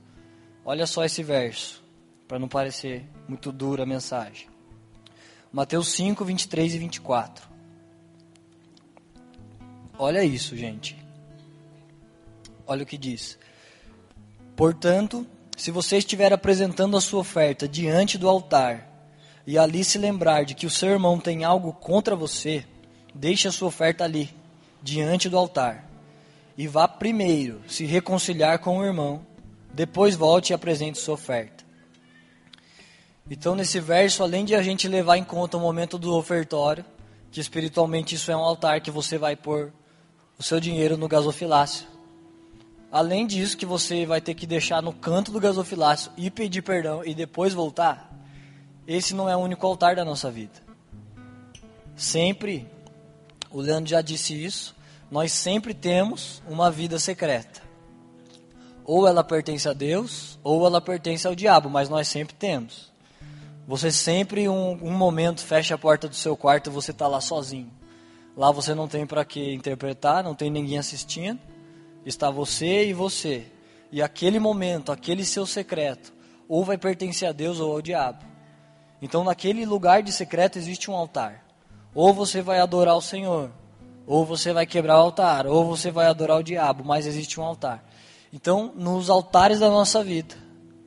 Olha 0.63 0.85
só 0.85 1.03
esse 1.03 1.23
verso, 1.23 1.83
para 2.27 2.37
não 2.37 2.47
parecer 2.47 3.09
muito 3.27 3.51
dura 3.51 3.81
a 3.81 3.85
mensagem. 3.85 4.47
Mateus 5.51 5.91
5, 5.93 6.23
23 6.23 6.75
e 6.75 6.77
24. 6.77 7.49
Olha 9.97 10.23
isso, 10.23 10.55
gente. 10.55 10.95
Olha 12.67 12.83
o 12.83 12.85
que 12.85 12.97
diz. 12.97 13.39
Portanto, 14.55 15.25
se 15.57 15.71
você 15.71 15.97
estiver 15.97 16.31
apresentando 16.31 16.95
a 16.95 17.01
sua 17.01 17.21
oferta 17.21 17.67
diante 17.67 18.19
do 18.19 18.29
altar 18.29 18.87
e 19.47 19.57
ali 19.57 19.83
se 19.83 19.97
lembrar 19.97 20.45
de 20.45 20.53
que 20.53 20.67
o 20.67 20.71
seu 20.71 20.89
irmão 20.89 21.19
tem 21.19 21.43
algo 21.43 21.73
contra 21.73 22.15
você, 22.15 22.63
deixe 23.15 23.47
a 23.47 23.51
sua 23.51 23.69
oferta 23.69 24.03
ali, 24.03 24.29
diante 24.83 25.27
do 25.27 25.39
altar 25.39 25.91
e 26.57 26.67
vá 26.67 26.87
primeiro 26.87 27.61
se 27.67 27.85
reconciliar 27.85 28.59
com 28.59 28.77
o 28.77 28.85
irmão, 28.85 29.25
depois 29.73 30.15
volte 30.15 30.51
e 30.51 30.53
apresente 30.53 30.99
sua 30.99 31.15
oferta. 31.15 31.63
Então, 33.29 33.55
nesse 33.55 33.79
verso, 33.79 34.21
além 34.21 34.45
de 34.45 34.53
a 34.53 34.61
gente 34.61 34.87
levar 34.87 35.17
em 35.17 35.23
conta 35.23 35.57
o 35.57 35.59
momento 35.59 35.97
do 35.97 36.13
ofertório, 36.13 36.85
que 37.31 37.39
espiritualmente 37.39 38.15
isso 38.15 38.31
é 38.31 38.37
um 38.37 38.43
altar 38.43 38.81
que 38.81 38.91
você 38.91 39.17
vai 39.17 39.35
pôr 39.35 39.71
o 40.37 40.43
seu 40.43 40.59
dinheiro 40.59 40.97
no 40.97 41.07
gasofilácio. 41.07 41.87
Além 42.91 43.25
disso, 43.25 43.57
que 43.57 43.65
você 43.65 44.05
vai 44.05 44.21
ter 44.21 44.35
que 44.35 44.45
deixar 44.45 44.81
no 44.81 44.93
canto 44.93 45.31
do 45.31 45.39
gasofilácio 45.39 46.11
e 46.15 46.29
pedir 46.29 46.61
perdão 46.61 47.03
e 47.03 47.15
depois 47.15 47.53
voltar, 47.53 48.13
esse 48.87 49.15
não 49.15 49.27
é 49.27 49.35
o 49.35 49.39
único 49.39 49.65
altar 49.65 49.95
da 49.95 50.05
nossa 50.05 50.29
vida. 50.29 50.61
Sempre, 51.95 52.67
o 53.49 53.61
Leandro 53.61 53.89
já 53.89 54.01
disse 54.01 54.33
isso, 54.33 54.75
nós 55.13 55.31
sempre 55.31 55.75
temos 55.75 56.41
uma 56.49 56.71
vida 56.71 56.97
secreta. 56.97 57.61
Ou 58.83 59.07
ela 59.07 59.23
pertence 59.23 59.69
a 59.69 59.71
Deus, 59.71 60.39
ou 60.43 60.65
ela 60.65 60.81
pertence 60.81 61.27
ao 61.27 61.35
diabo, 61.35 61.69
mas 61.69 61.87
nós 61.87 62.07
sempre 62.07 62.33
temos. 62.33 62.91
Você 63.67 63.91
sempre, 63.91 64.49
um, 64.49 64.71
um 64.71 64.89
momento, 64.89 65.41
fecha 65.41 65.75
a 65.75 65.77
porta 65.77 66.07
do 66.07 66.15
seu 66.15 66.35
quarto 66.35 66.71
e 66.71 66.73
você 66.73 66.89
está 66.89 67.07
lá 67.07 67.21
sozinho. 67.21 67.71
Lá 68.35 68.49
você 68.49 68.73
não 68.73 68.87
tem 68.87 69.05
para 69.05 69.23
que 69.23 69.53
interpretar, 69.53 70.23
não 70.23 70.33
tem 70.33 70.49
ninguém 70.49 70.79
assistindo. 70.79 71.39
Está 72.03 72.31
você 72.31 72.87
e 72.87 72.91
você. 72.91 73.45
E 73.91 74.01
aquele 74.01 74.39
momento, 74.39 74.91
aquele 74.91 75.23
seu 75.23 75.45
secreto, 75.45 76.11
ou 76.49 76.65
vai 76.65 76.75
pertencer 76.75 77.29
a 77.29 77.31
Deus 77.31 77.59
ou 77.59 77.71
ao 77.71 77.83
diabo. 77.83 78.25
Então, 78.99 79.23
naquele 79.23 79.63
lugar 79.63 80.01
de 80.01 80.11
secreto 80.11 80.57
existe 80.57 80.89
um 80.89 80.95
altar. 80.95 81.45
Ou 81.93 82.11
você 82.15 82.41
vai 82.41 82.59
adorar 82.59 82.97
o 82.97 83.01
Senhor, 83.01 83.51
ou 84.05 84.25
você 84.25 84.51
vai 84.51 84.65
quebrar 84.65 84.97
o 84.97 85.01
altar, 85.01 85.47
ou 85.47 85.65
você 85.65 85.89
vai 85.89 86.07
adorar 86.07 86.37
o 86.37 86.43
diabo, 86.43 86.83
mas 86.83 87.05
existe 87.05 87.39
um 87.39 87.43
altar. 87.43 87.83
Então, 88.31 88.71
nos 88.75 89.09
altares 89.09 89.59
da 89.59 89.69
nossa 89.69 90.03
vida, 90.03 90.35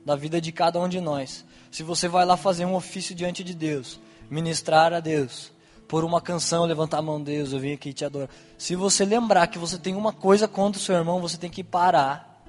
da 0.05 0.15
vida 0.15 0.41
de 0.41 0.53
cada 0.53 0.81
um 0.81 0.89
de 0.89 1.01
nós, 1.01 1.45
se 1.71 1.83
você 1.83 2.09
vai 2.09 2.25
lá 2.25 2.37
fazer 2.37 2.65
um 2.65 2.75
ofício 2.75 3.15
diante 3.15 3.43
de 3.43 3.55
Deus, 3.55 3.99
ministrar 4.29 4.93
a 4.93 5.01
Deus, 5.01 5.53
por 5.89 6.05
uma 6.05 6.21
canção, 6.21 6.65
levantar 6.65 6.99
a 6.99 7.03
mão, 7.03 7.23
Deus, 7.23 7.53
eu 7.53 7.61
vim 7.61 7.73
aqui 7.73 7.93
te 7.93 8.05
adorar. 8.05 8.29
Se 8.59 8.75
você 8.75 9.05
lembrar 9.05 9.47
que 9.47 9.59
você 9.59 9.79
tem 9.79 9.95
uma 9.95 10.13
coisa 10.13 10.49
contra 10.49 10.81
o 10.81 10.83
seu 10.83 10.97
irmão, 10.97 11.21
você 11.21 11.37
tem 11.37 11.49
que 11.49 11.63
parar 11.63 12.45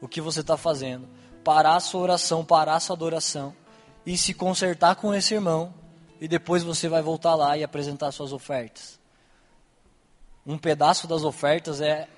o 0.00 0.08
que 0.08 0.20
você 0.20 0.40
está 0.40 0.56
fazendo, 0.56 1.08
parar 1.44 1.76
a 1.76 1.80
sua 1.80 2.00
oração, 2.00 2.44
parar 2.44 2.74
a 2.74 2.80
sua 2.80 2.96
adoração 2.96 3.54
e 4.04 4.18
se 4.18 4.34
consertar 4.34 4.96
com 4.96 5.14
esse 5.14 5.34
irmão, 5.34 5.72
e 6.20 6.26
depois 6.26 6.62
você 6.62 6.88
vai 6.88 7.00
voltar 7.00 7.34
lá 7.34 7.56
e 7.56 7.62
apresentar 7.62 8.10
suas 8.10 8.32
ofertas 8.32 8.99
um 10.46 10.56
pedaço 10.56 11.06
das 11.06 11.24
ofertas 11.24 11.80
é 11.80 12.08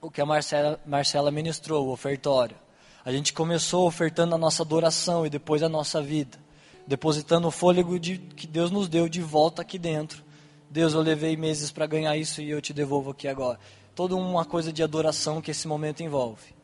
o 0.00 0.10
que 0.10 0.20
a 0.20 0.26
Marcela, 0.26 0.80
Marcela 0.86 1.30
ministrou, 1.30 1.86
o 1.86 1.92
ofertório. 1.92 2.56
A 3.04 3.12
gente 3.12 3.32
começou 3.32 3.86
ofertando 3.86 4.34
a 4.34 4.38
nossa 4.38 4.62
adoração 4.62 5.26
e 5.26 5.30
depois 5.30 5.62
a 5.62 5.68
nossa 5.68 6.02
vida, 6.02 6.38
depositando 6.86 7.48
o 7.48 7.50
fôlego 7.50 7.98
de, 7.98 8.18
que 8.18 8.46
Deus 8.46 8.70
nos 8.70 8.88
deu 8.88 9.08
de 9.08 9.20
volta 9.20 9.62
aqui 9.62 9.78
dentro. 9.78 10.24
Deus, 10.70 10.94
eu 10.94 11.00
levei 11.00 11.36
meses 11.36 11.70
para 11.70 11.86
ganhar 11.86 12.16
isso 12.16 12.42
e 12.42 12.50
eu 12.50 12.60
te 12.60 12.72
devolvo 12.72 13.10
aqui 13.10 13.28
agora. 13.28 13.58
Toda 13.94 14.16
uma 14.16 14.44
coisa 14.44 14.72
de 14.72 14.82
adoração 14.82 15.40
que 15.40 15.50
esse 15.50 15.68
momento 15.68 16.02
envolve. 16.02 16.54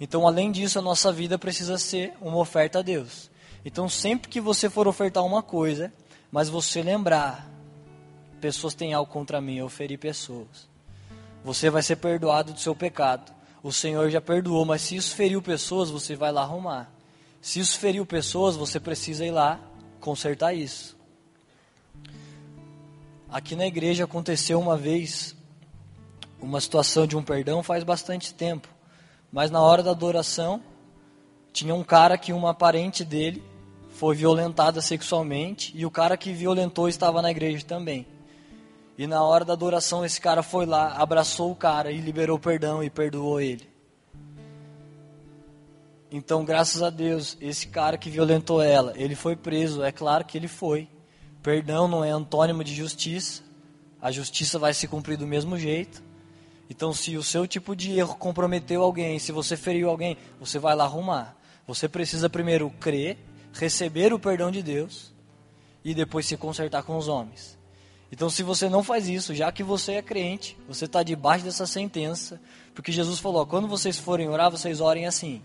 Então, 0.00 0.26
além 0.26 0.50
disso, 0.50 0.78
a 0.78 0.82
nossa 0.82 1.12
vida 1.12 1.38
precisa 1.38 1.76
ser 1.78 2.14
uma 2.20 2.38
oferta 2.38 2.78
a 2.78 2.82
Deus. 2.82 3.30
Então, 3.64 3.88
sempre 3.88 4.28
que 4.28 4.40
você 4.40 4.70
for 4.70 4.88
ofertar 4.88 5.24
uma 5.24 5.42
coisa, 5.42 5.92
mas 6.30 6.48
você 6.48 6.82
lembrar 6.82 7.51
pessoas 8.42 8.74
têm 8.74 8.92
algo 8.92 9.08
contra 9.08 9.40
mim, 9.40 9.58
eu 9.58 9.68
feri 9.68 9.96
pessoas. 9.96 10.68
Você 11.44 11.70
vai 11.70 11.80
ser 11.80 11.94
perdoado 11.94 12.52
do 12.52 12.58
seu 12.58 12.74
pecado. 12.74 13.32
O 13.62 13.72
Senhor 13.72 14.10
já 14.10 14.20
perdoou, 14.20 14.64
mas 14.64 14.82
se 14.82 14.96
isso 14.96 15.14
feriu 15.14 15.40
pessoas, 15.40 15.90
você 15.90 16.16
vai 16.16 16.32
lá 16.32 16.42
arrumar. 16.42 16.90
Se 17.40 17.60
isso 17.60 17.78
feriu 17.78 18.04
pessoas, 18.04 18.56
você 18.56 18.80
precisa 18.80 19.24
ir 19.24 19.30
lá 19.30 19.60
consertar 20.00 20.52
isso. 20.54 20.96
Aqui 23.30 23.54
na 23.54 23.64
igreja 23.64 24.04
aconteceu 24.04 24.58
uma 24.58 24.76
vez 24.76 25.36
uma 26.40 26.60
situação 26.60 27.06
de 27.06 27.16
um 27.16 27.22
perdão 27.22 27.62
faz 27.62 27.84
bastante 27.84 28.34
tempo. 28.34 28.66
Mas 29.30 29.52
na 29.52 29.60
hora 29.60 29.84
da 29.84 29.92
adoração, 29.92 30.60
tinha 31.52 31.72
um 31.72 31.84
cara 31.84 32.18
que 32.18 32.32
uma 32.32 32.52
parente 32.52 33.04
dele 33.04 33.40
foi 33.90 34.16
violentada 34.16 34.80
sexualmente 34.80 35.72
e 35.76 35.86
o 35.86 35.90
cara 35.92 36.16
que 36.16 36.32
violentou 36.32 36.88
estava 36.88 37.22
na 37.22 37.30
igreja 37.30 37.64
também. 37.64 38.04
E 38.96 39.06
na 39.06 39.22
hora 39.22 39.44
da 39.44 39.52
adoração, 39.52 40.04
esse 40.04 40.20
cara 40.20 40.42
foi 40.42 40.66
lá, 40.66 40.94
abraçou 40.96 41.50
o 41.50 41.56
cara 41.56 41.90
e 41.90 42.00
liberou 42.00 42.38
perdão 42.38 42.84
e 42.84 42.90
perdoou 42.90 43.40
ele. 43.40 43.70
Então, 46.10 46.44
graças 46.44 46.82
a 46.82 46.90
Deus, 46.90 47.38
esse 47.40 47.68
cara 47.68 47.96
que 47.96 48.10
violentou 48.10 48.62
ela, 48.62 48.92
ele 48.96 49.14
foi 49.14 49.34
preso. 49.34 49.82
É 49.82 49.90
claro 49.90 50.26
que 50.26 50.36
ele 50.36 50.46
foi. 50.46 50.86
Perdão 51.42 51.88
não 51.88 52.04
é 52.04 52.10
antônimo 52.10 52.62
de 52.62 52.74
justiça. 52.74 53.42
A 54.00 54.10
justiça 54.10 54.58
vai 54.58 54.74
se 54.74 54.86
cumprir 54.86 55.16
do 55.16 55.26
mesmo 55.26 55.58
jeito. 55.58 56.02
Então, 56.68 56.92
se 56.92 57.16
o 57.16 57.22
seu 57.22 57.46
tipo 57.46 57.74
de 57.74 57.98
erro 57.98 58.14
comprometeu 58.16 58.82
alguém, 58.82 59.18
se 59.18 59.32
você 59.32 59.56
feriu 59.56 59.88
alguém, 59.88 60.18
você 60.38 60.58
vai 60.58 60.76
lá 60.76 60.84
arrumar. 60.84 61.34
Você 61.66 61.88
precisa 61.88 62.28
primeiro 62.28 62.68
crer, 62.78 63.16
receber 63.54 64.12
o 64.12 64.18
perdão 64.18 64.50
de 64.50 64.62
Deus 64.62 65.14
e 65.82 65.94
depois 65.94 66.26
se 66.26 66.36
consertar 66.36 66.82
com 66.82 66.96
os 66.96 67.08
homens. 67.08 67.58
Então, 68.12 68.28
se 68.28 68.42
você 68.42 68.68
não 68.68 68.84
faz 68.84 69.08
isso, 69.08 69.34
já 69.34 69.50
que 69.50 69.62
você 69.62 69.92
é 69.92 70.02
crente, 70.02 70.58
você 70.68 70.84
está 70.84 71.02
debaixo 71.02 71.46
dessa 71.46 71.66
sentença, 71.66 72.38
porque 72.74 72.92
Jesus 72.92 73.18
falou: 73.18 73.46
quando 73.46 73.66
vocês 73.66 73.98
forem 73.98 74.28
orar, 74.28 74.50
vocês 74.50 74.82
orem 74.82 75.06
assim: 75.06 75.40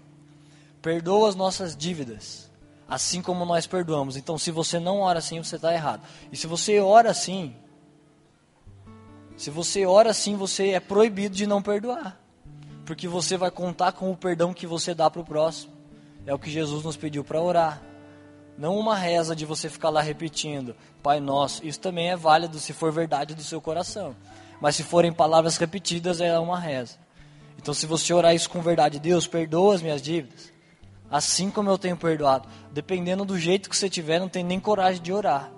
perdoa 0.82 1.30
as 1.30 1.36
nossas 1.36 1.78
dívidas, 1.78 2.52
assim 2.86 3.22
como 3.22 3.46
nós 3.46 3.66
perdoamos. 3.66 4.18
Então, 4.18 4.38
se 4.38 4.52
você 4.52 4.80
não 4.80 5.00
ora 5.00 5.20
assim, 5.20 5.42
você 5.42 5.56
está 5.56 5.74
errado. 5.74 6.02
E 6.30 6.36
se 6.36 6.46
você 6.46 6.78
ora 6.82 7.10
assim, 7.10 7.56
se 9.38 9.50
você 9.50 9.86
ora 9.86 10.10
assim, 10.10 10.36
você 10.36 10.72
é 10.72 10.80
proibido 10.82 11.34
de 11.34 11.48
não 11.48 11.62
perdoar, 11.62 12.20
porque 12.86 13.08
você 13.08 13.38
vai 13.38 13.50
contar 13.50 13.94
com 13.94 14.12
o 14.12 14.18
perdão 14.18 14.54
que 14.54 14.68
você 14.68 14.94
dá 14.94 15.10
para 15.10 15.22
o 15.22 15.26
próximo. 15.26 15.72
É 16.26 16.34
o 16.34 16.40
que 16.40 16.52
Jesus 16.52 16.84
nos 16.84 16.98
pediu 16.98 17.24
para 17.24 17.42
orar. 17.42 17.82
Não 18.58 18.76
uma 18.76 18.96
reza 18.96 19.36
de 19.36 19.46
você 19.46 19.70
ficar 19.70 19.90
lá 19.90 20.02
repetindo, 20.02 20.76
Pai 21.04 21.20
Nosso. 21.20 21.66
Isso 21.66 21.80
também 21.80 22.10
é 22.10 22.16
válido 22.16 22.58
se 22.58 22.74
for 22.74 22.92
verdade 22.92 23.36
do 23.36 23.44
seu 23.44 23.62
coração. 23.62 24.16
Mas 24.60 24.76
se 24.76 24.84
forem 24.84 25.14
palavras 25.14 25.58
repetidas, 25.58 26.20
é 26.20 26.38
uma 26.40 26.60
reza. 26.60 26.98
Então, 27.58 27.74
se 27.74 27.86
você 27.86 28.14
orar 28.14 28.34
isso 28.34 28.50
com 28.50 28.62
verdade, 28.62 29.00
Deus, 29.00 29.28
perdoa 29.28 29.76
as 29.76 29.82
minhas 29.82 30.02
dívidas, 30.02 30.52
assim 31.10 31.52
como 31.52 31.70
eu 31.70 31.78
tenho 31.78 31.96
perdoado. 31.96 32.48
Dependendo 32.72 33.24
do 33.24 33.38
jeito 33.38 33.70
que 33.70 33.78
você 33.78 33.90
tiver, 33.90 34.20
não 34.20 34.30
tem 34.30 34.44
nem 34.44 34.60
coragem 34.60 35.02
de 35.02 35.14
orar. 35.14 35.52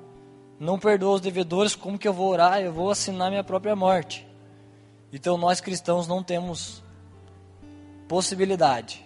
Não 0.60 0.78
perdoa 0.78 1.16
os 1.16 1.22
devedores, 1.22 1.76
como 1.76 1.97
que 1.97 2.08
eu 2.08 2.14
vou 2.14 2.30
orar? 2.30 2.60
Eu 2.60 2.74
vou 2.74 2.91
assinar 2.91 3.30
minha 3.30 3.43
própria 3.43 3.76
morte. 3.76 4.28
Então, 5.14 5.38
nós 5.38 5.62
cristãos 5.62 6.06
não 6.06 6.22
temos 6.22 6.84
possibilidade 8.10 9.06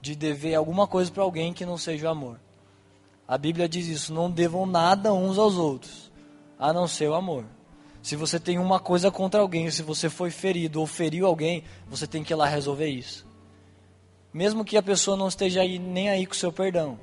de 0.00 0.16
dever 0.16 0.54
alguma 0.54 0.86
coisa 0.86 1.12
para 1.12 1.22
alguém 1.22 1.52
que 1.52 1.64
não 1.64 1.78
seja 1.78 2.08
o 2.08 2.10
amor. 2.10 2.40
A 3.30 3.38
Bíblia 3.38 3.68
diz 3.68 3.86
isso: 3.86 4.12
não 4.12 4.28
devam 4.28 4.66
nada 4.66 5.14
uns 5.14 5.38
aos 5.38 5.54
outros, 5.54 6.10
a 6.58 6.72
não 6.72 6.88
ser 6.88 7.08
o 7.08 7.14
amor. 7.14 7.44
Se 8.02 8.16
você 8.16 8.40
tem 8.40 8.58
uma 8.58 8.80
coisa 8.80 9.08
contra 9.08 9.40
alguém, 9.40 9.70
se 9.70 9.84
você 9.84 10.10
foi 10.10 10.32
ferido 10.32 10.80
ou 10.80 10.86
feriu 10.86 11.28
alguém, 11.28 11.62
você 11.86 12.08
tem 12.08 12.24
que 12.24 12.32
ir 12.32 12.36
lá 12.36 12.44
resolver 12.46 12.88
isso. 12.88 13.24
Mesmo 14.34 14.64
que 14.64 14.76
a 14.76 14.82
pessoa 14.82 15.16
não 15.16 15.28
esteja 15.28 15.60
aí, 15.60 15.78
nem 15.78 16.10
aí 16.10 16.26
com 16.26 16.32
o 16.32 16.36
seu 16.36 16.52
perdão. 16.52 16.98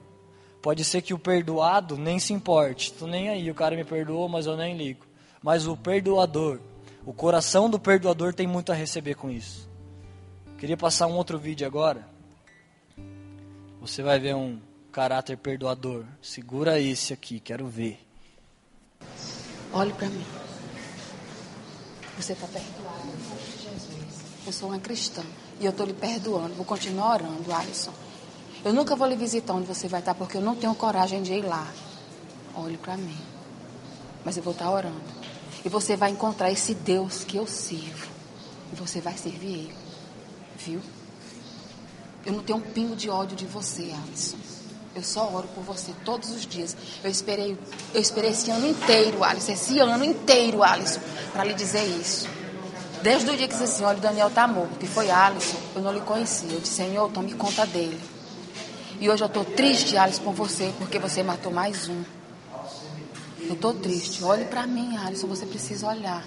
Pode 0.62 0.84
ser 0.84 1.02
que 1.02 1.14
o 1.14 1.20
perdoado 1.20 1.98
nem 1.98 2.20
se 2.20 2.34
importe. 2.34 2.92
Tô 2.92 3.08
nem 3.08 3.30
aí, 3.30 3.50
o 3.50 3.56
cara 3.56 3.78
me 3.78 3.86
perdoou, 3.86 4.28
mas 4.28 4.48
eu 4.48 4.58
nem 4.58 4.76
ligo. 4.76 5.06
Mas 5.42 5.66
o 5.66 5.78
perdoador, 5.78 6.60
o 7.06 7.14
coração 7.14 7.70
do 7.70 7.80
perdoador 7.80 8.34
tem 8.34 8.46
muito 8.46 8.70
a 8.74 8.76
receber 8.76 9.16
com 9.16 9.30
isso. 9.30 9.70
Queria 10.58 10.76
passar 10.76 11.08
um 11.08 11.16
outro 11.16 11.40
vídeo 11.40 11.66
agora. 11.66 12.06
Você 13.80 14.04
vai 14.04 14.20
ver 14.20 14.36
um 14.36 14.60
caráter 14.98 15.38
perdoador. 15.38 16.06
Segura 16.24 16.80
esse 16.80 17.14
aqui, 17.14 17.40
quero 17.40 17.68
ver. 17.68 18.04
Olhe 19.72 19.94
para 19.94 20.10
mim. 20.10 20.26
Você 22.18 22.34
está 22.34 22.48
perdoado 22.48 23.12
Jesus. 23.62 24.24
Eu 24.44 24.52
sou 24.52 24.70
uma 24.70 24.80
cristã 24.80 25.22
e 25.60 25.66
eu 25.66 25.70
estou 25.70 25.86
lhe 25.86 25.94
perdoando. 25.94 26.56
Vou 26.56 26.66
continuar 26.66 27.14
orando, 27.14 27.54
Alisson. 27.54 27.94
Eu 28.66 28.74
nunca 28.74 28.96
vou 28.96 29.08
lhe 29.08 29.16
visitar 29.16 29.54
onde 29.54 29.68
você 29.68 29.88
vai 29.88 30.00
estar 30.00 30.16
porque 30.16 30.38
eu 30.38 30.42
não 30.42 30.56
tenho 30.56 30.74
coragem 30.74 31.22
de 31.22 31.32
ir 31.32 31.46
lá. 31.46 31.72
Olhe 32.56 32.78
para 32.78 32.98
mim. 32.98 33.20
Mas 34.26 34.36
eu 34.36 34.42
vou 34.42 34.54
estar 34.54 34.72
orando. 34.72 35.00
E 35.64 35.70
você 35.70 35.96
vai 35.96 36.10
encontrar 36.10 36.50
esse 36.50 36.74
Deus 36.74 37.24
que 37.24 37.38
eu 37.38 37.46
sirvo. 37.46 38.08
E 38.74 38.76
você 38.76 39.00
vai 39.00 39.16
servir 39.16 39.60
Ele. 39.60 39.76
Viu? 40.58 40.82
Eu 42.26 42.34
não 42.34 42.42
tenho 42.42 42.58
um 42.58 42.62
pingo 42.62 42.96
de 42.96 43.12
ódio 43.12 43.38
de 43.38 43.46
você, 43.46 43.94
Alisson. 44.04 44.47
Eu 44.98 45.04
só 45.04 45.32
oro 45.32 45.48
por 45.54 45.64
você 45.64 45.92
todos 46.04 46.32
os 46.32 46.44
dias. 46.44 46.76
Eu 47.04 47.12
esperei, 47.12 47.56
eu 47.94 48.02
esperei 48.02 48.32
esse 48.32 48.50
ano 48.50 48.66
inteiro, 48.66 49.24
Alisson, 49.24 49.52
esse 49.52 49.78
ano 49.78 50.04
inteiro, 50.04 50.64
Alisson, 50.64 51.00
para 51.32 51.44
lhe 51.44 51.54
dizer 51.54 51.84
isso. 51.84 52.28
Desde 53.04 53.30
o 53.30 53.38
dia 53.38 53.48
que 53.48 53.54
disse 53.54 53.66
assim, 53.66 53.84
olha, 53.84 54.00
o 54.00 54.02
Daniel 54.02 54.32
tá 54.32 54.48
morto, 54.48 54.80
que 54.80 54.88
foi 54.88 55.12
Alisson, 55.12 55.58
eu 55.76 55.84
não 55.84 55.94
lhe 55.94 56.02
conhecia. 56.02 56.52
Eu 56.52 56.60
disse, 56.60 56.74
Senhor, 56.74 57.12
tome 57.12 57.32
conta 57.36 57.64
dele. 57.68 58.02
E 59.00 59.08
hoje 59.08 59.24
eu 59.24 59.28
estou 59.28 59.46
triste, 59.46 59.96
Alisson, 59.96 60.24
por 60.24 60.34
você, 60.34 60.74
porque 60.80 60.98
você 60.98 61.22
matou 61.22 61.52
mais 61.52 61.88
um. 61.88 62.04
Eu 63.42 63.54
estou 63.54 63.76
triste. 63.76 64.24
Olhe 64.24 64.46
para 64.46 64.66
mim, 64.66 64.98
Alisson, 64.98 65.28
você 65.28 65.46
precisa 65.46 65.86
olhar. 65.86 66.26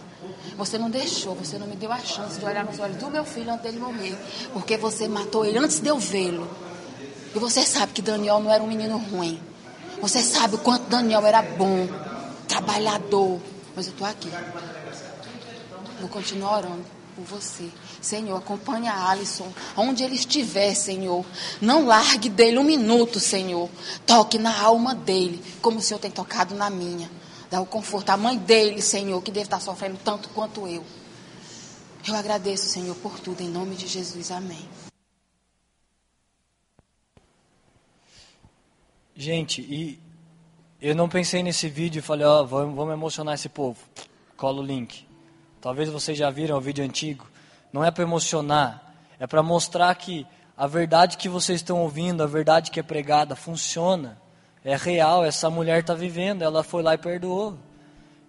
Você 0.57 0.79
não 0.79 0.89
deixou, 0.89 1.35
você 1.35 1.59
não 1.59 1.67
me 1.67 1.75
deu 1.75 1.91
a 1.91 1.99
chance 1.99 2.39
de 2.39 2.45
olhar 2.45 2.65
nos 2.65 2.79
olhos 2.79 2.99
do 2.99 3.11
meu 3.11 3.25
filho 3.25 3.51
antes 3.51 3.65
dele 3.65 3.81
morrer. 3.81 4.17
Porque 4.53 4.77
você 4.77 5.09
matou 5.09 5.45
ele 5.45 5.59
antes 5.59 5.81
de 5.81 5.89
eu 5.89 5.99
vê-lo. 5.99 6.70
E 7.35 7.39
você 7.39 7.65
sabe 7.65 7.93
que 7.93 8.03
Daniel 8.03 8.41
não 8.41 8.51
era 8.51 8.63
um 8.63 8.67
menino 8.67 8.99
ruim. 8.99 9.41
Você 10.01 10.23
sabe 10.23 10.57
o 10.57 10.59
quanto 10.59 10.89
Daniel 10.89 11.25
era 11.27 11.43
bom, 11.43 11.87
trabalhador. 12.49 13.41
Mas 13.77 13.87
eu 13.87 13.93
estou 13.93 14.07
aqui. 14.07 14.31
Vou 16.01 16.09
continuar 16.09 16.59
orando 16.59 16.85
por 17.15 17.25
você. 17.25 17.69
Senhor, 18.01 18.37
acompanhe 18.37 18.89
a 18.89 19.11
Alisson, 19.11 19.53
onde 19.77 20.03
ele 20.03 20.15
estiver, 20.15 20.75
Senhor. 20.75 21.25
Não 21.61 21.87
largue 21.87 22.29
dele 22.29 22.59
um 22.59 22.65
minuto, 22.65 23.21
Senhor. 23.21 23.69
Toque 24.07 24.39
na 24.39 24.59
alma 24.61 24.95
dele, 24.95 25.43
como 25.61 25.79
o 25.79 25.83
Senhor 25.83 26.01
tem 26.01 26.11
tocado 26.11 26.55
na 26.55 26.71
minha. 26.71 27.11
Dá 27.51 27.61
o 27.61 27.67
conforto 27.67 28.11
à 28.11 28.17
mãe 28.17 28.39
dele, 28.39 28.81
Senhor, 28.81 29.21
que 29.23 29.31
deve 29.31 29.47
estar 29.47 29.61
sofrendo 29.61 29.99
tanto 30.05 30.29
quanto 30.31 30.67
eu. 30.67 30.85
Eu 32.07 32.15
agradeço, 32.15 32.67
Senhor, 32.69 32.97
por 32.97 33.19
tudo, 33.21 33.43
em 33.43 33.49
nome 33.49 33.77
de 33.77 33.87
Jesus. 33.87 34.31
Amém. 34.31 34.90
Gente, 39.21 39.61
e 39.61 40.01
eu 40.81 40.95
não 40.95 41.07
pensei 41.07 41.43
nesse 41.43 41.69
vídeo 41.69 41.99
e 41.99 42.03
falei, 42.03 42.27
ó, 42.27 42.41
oh, 42.41 42.47
vamos, 42.47 42.75
vamos 42.75 42.95
emocionar 42.95 43.35
esse 43.35 43.51
povo. 43.51 43.79
Cola 44.35 44.63
o 44.63 44.65
link. 44.65 45.07
Talvez 45.61 45.91
vocês 45.91 46.17
já 46.17 46.31
viram 46.31 46.57
o 46.57 46.61
vídeo 46.61 46.83
antigo. 46.83 47.27
Não 47.71 47.85
é 47.85 47.91
para 47.91 48.03
emocionar, 48.03 48.95
é 49.19 49.27
para 49.27 49.43
mostrar 49.43 49.95
que 49.95 50.27
a 50.57 50.67
verdade 50.67 51.19
que 51.19 51.29
vocês 51.29 51.61
estão 51.61 51.83
ouvindo, 51.83 52.23
a 52.23 52.27
verdade 52.27 52.71
que 52.71 52.81
é 52.81 52.83
pregada, 52.83 53.37
funciona. 53.37 54.17
É 54.65 54.75
real, 54.75 55.23
essa 55.23 55.51
mulher 55.51 55.81
está 55.81 55.93
vivendo, 55.93 56.41
ela 56.41 56.65
foi 56.65 56.83
lá 56.83 56.95
e 56.95 56.99
perdoou. 56.99 57.59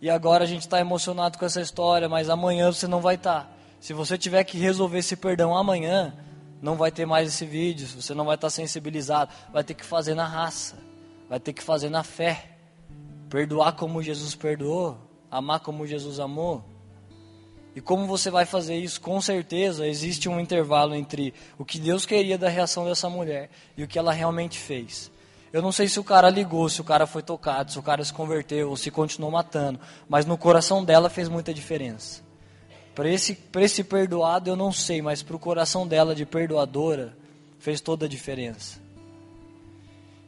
E 0.01 0.09
agora 0.09 0.43
a 0.43 0.47
gente 0.47 0.63
está 0.63 0.77
emocionado 0.81 1.37
com 1.37 1.45
essa 1.45 1.61
história, 1.61 2.09
mas 2.09 2.29
amanhã 2.29 2.69
você 2.69 2.85
não 2.85 2.99
vai 2.99 3.15
estar. 3.15 3.43
Tá. 3.43 3.49
Se 3.79 3.93
você 3.93 4.17
tiver 4.17 4.43
que 4.43 4.57
resolver 4.57 4.97
esse 4.97 5.15
perdão 5.15 5.55
amanhã, 5.55 6.13
não 6.61 6.75
vai 6.75 6.91
ter 6.91 7.05
mais 7.05 7.27
esse 7.27 7.45
vídeo, 7.45 7.87
você 7.87 8.13
não 8.13 8.25
vai 8.25 8.35
estar 8.35 8.49
sensibilizado, 8.49 9.31
vai 9.51 9.63
ter 9.63 9.73
que 9.73 9.83
fazer 9.83 10.13
na 10.13 10.25
raça, 10.25 10.77
vai 11.27 11.39
ter 11.39 11.53
que 11.53 11.63
fazer 11.63 11.89
na 11.89 12.03
fé. 12.03 12.49
Perdoar 13.29 13.73
como 13.73 14.03
Jesus 14.03 14.35
perdoou, 14.35 14.97
amar 15.29 15.61
como 15.61 15.87
Jesus 15.87 16.19
amou. 16.19 16.63
E 17.73 17.79
como 17.79 18.05
você 18.05 18.29
vai 18.29 18.45
fazer 18.45 18.75
isso? 18.75 18.99
Com 18.99 19.21
certeza 19.21 19.87
existe 19.87 20.27
um 20.27 20.39
intervalo 20.39 20.93
entre 20.93 21.33
o 21.57 21.63
que 21.63 21.79
Deus 21.79 22.05
queria 22.05 22.37
da 22.37 22.49
reação 22.49 22.85
dessa 22.85 23.09
mulher 23.09 23.49
e 23.77 23.83
o 23.83 23.87
que 23.87 23.97
ela 23.97 24.11
realmente 24.11 24.59
fez. 24.59 25.09
Eu 25.53 25.61
não 25.61 25.71
sei 25.71 25.87
se 25.87 25.99
o 25.99 26.03
cara 26.03 26.29
ligou, 26.29 26.69
se 26.69 26.81
o 26.81 26.83
cara 26.83 27.07
foi 27.07 27.23
tocado, 27.23 27.71
se 27.71 27.79
o 27.79 27.83
cara 27.83 28.03
se 28.03 28.13
converteu 28.13 28.69
ou 28.69 28.77
se 28.77 28.91
continuou 28.91 29.31
matando, 29.31 29.79
mas 30.07 30.25
no 30.25 30.37
coração 30.37 30.83
dela 30.83 31.09
fez 31.09 31.27
muita 31.27 31.53
diferença. 31.53 32.21
Para 33.01 33.09
esse, 33.09 33.35
esse 33.55 33.83
perdoado 33.83 34.47
eu 34.47 34.55
não 34.55 34.71
sei, 34.71 35.01
mas 35.01 35.23
para 35.23 35.35
o 35.35 35.39
coração 35.39 35.87
dela 35.87 36.13
de 36.13 36.23
perdoadora 36.23 37.17
fez 37.57 37.81
toda 37.81 38.05
a 38.05 38.07
diferença. 38.07 38.79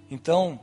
Então, 0.09 0.59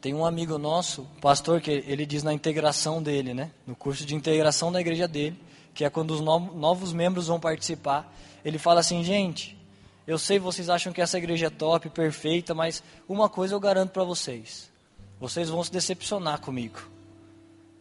tem 0.00 0.14
um 0.14 0.24
amigo 0.24 0.56
nosso, 0.58 1.08
pastor, 1.20 1.60
que 1.60 1.72
ele 1.72 2.06
diz 2.06 2.22
na 2.22 2.32
integração 2.32 3.02
dele, 3.02 3.34
né? 3.34 3.50
No 3.66 3.74
curso 3.74 4.06
de 4.06 4.14
integração 4.14 4.70
da 4.70 4.80
igreja 4.80 5.08
dele, 5.08 5.36
que 5.74 5.84
é 5.84 5.90
quando 5.90 6.12
os 6.12 6.20
novos 6.20 6.92
membros 6.92 7.26
vão 7.26 7.40
participar, 7.40 8.14
ele 8.44 8.56
fala 8.56 8.78
assim, 8.78 9.02
gente, 9.02 9.58
eu 10.06 10.20
sei 10.20 10.38
vocês 10.38 10.70
acham 10.70 10.92
que 10.92 11.02
essa 11.02 11.18
igreja 11.18 11.48
é 11.48 11.50
top, 11.50 11.90
perfeita, 11.90 12.54
mas 12.54 12.80
uma 13.08 13.28
coisa 13.28 13.56
eu 13.56 13.58
garanto 13.58 13.90
para 13.90 14.04
vocês, 14.04 14.70
vocês 15.18 15.48
vão 15.48 15.64
se 15.64 15.72
decepcionar 15.72 16.40
comigo, 16.40 16.88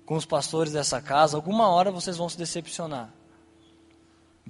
com 0.08 0.16
os 0.16 0.26
pastores 0.26 0.74
dessa 0.74 1.00
casa, 1.00 1.38
alguma 1.38 1.70
hora 1.70 1.92
vocês 1.92 2.18
vão 2.18 2.28
se 2.28 2.36
decepcionar. 2.36 3.14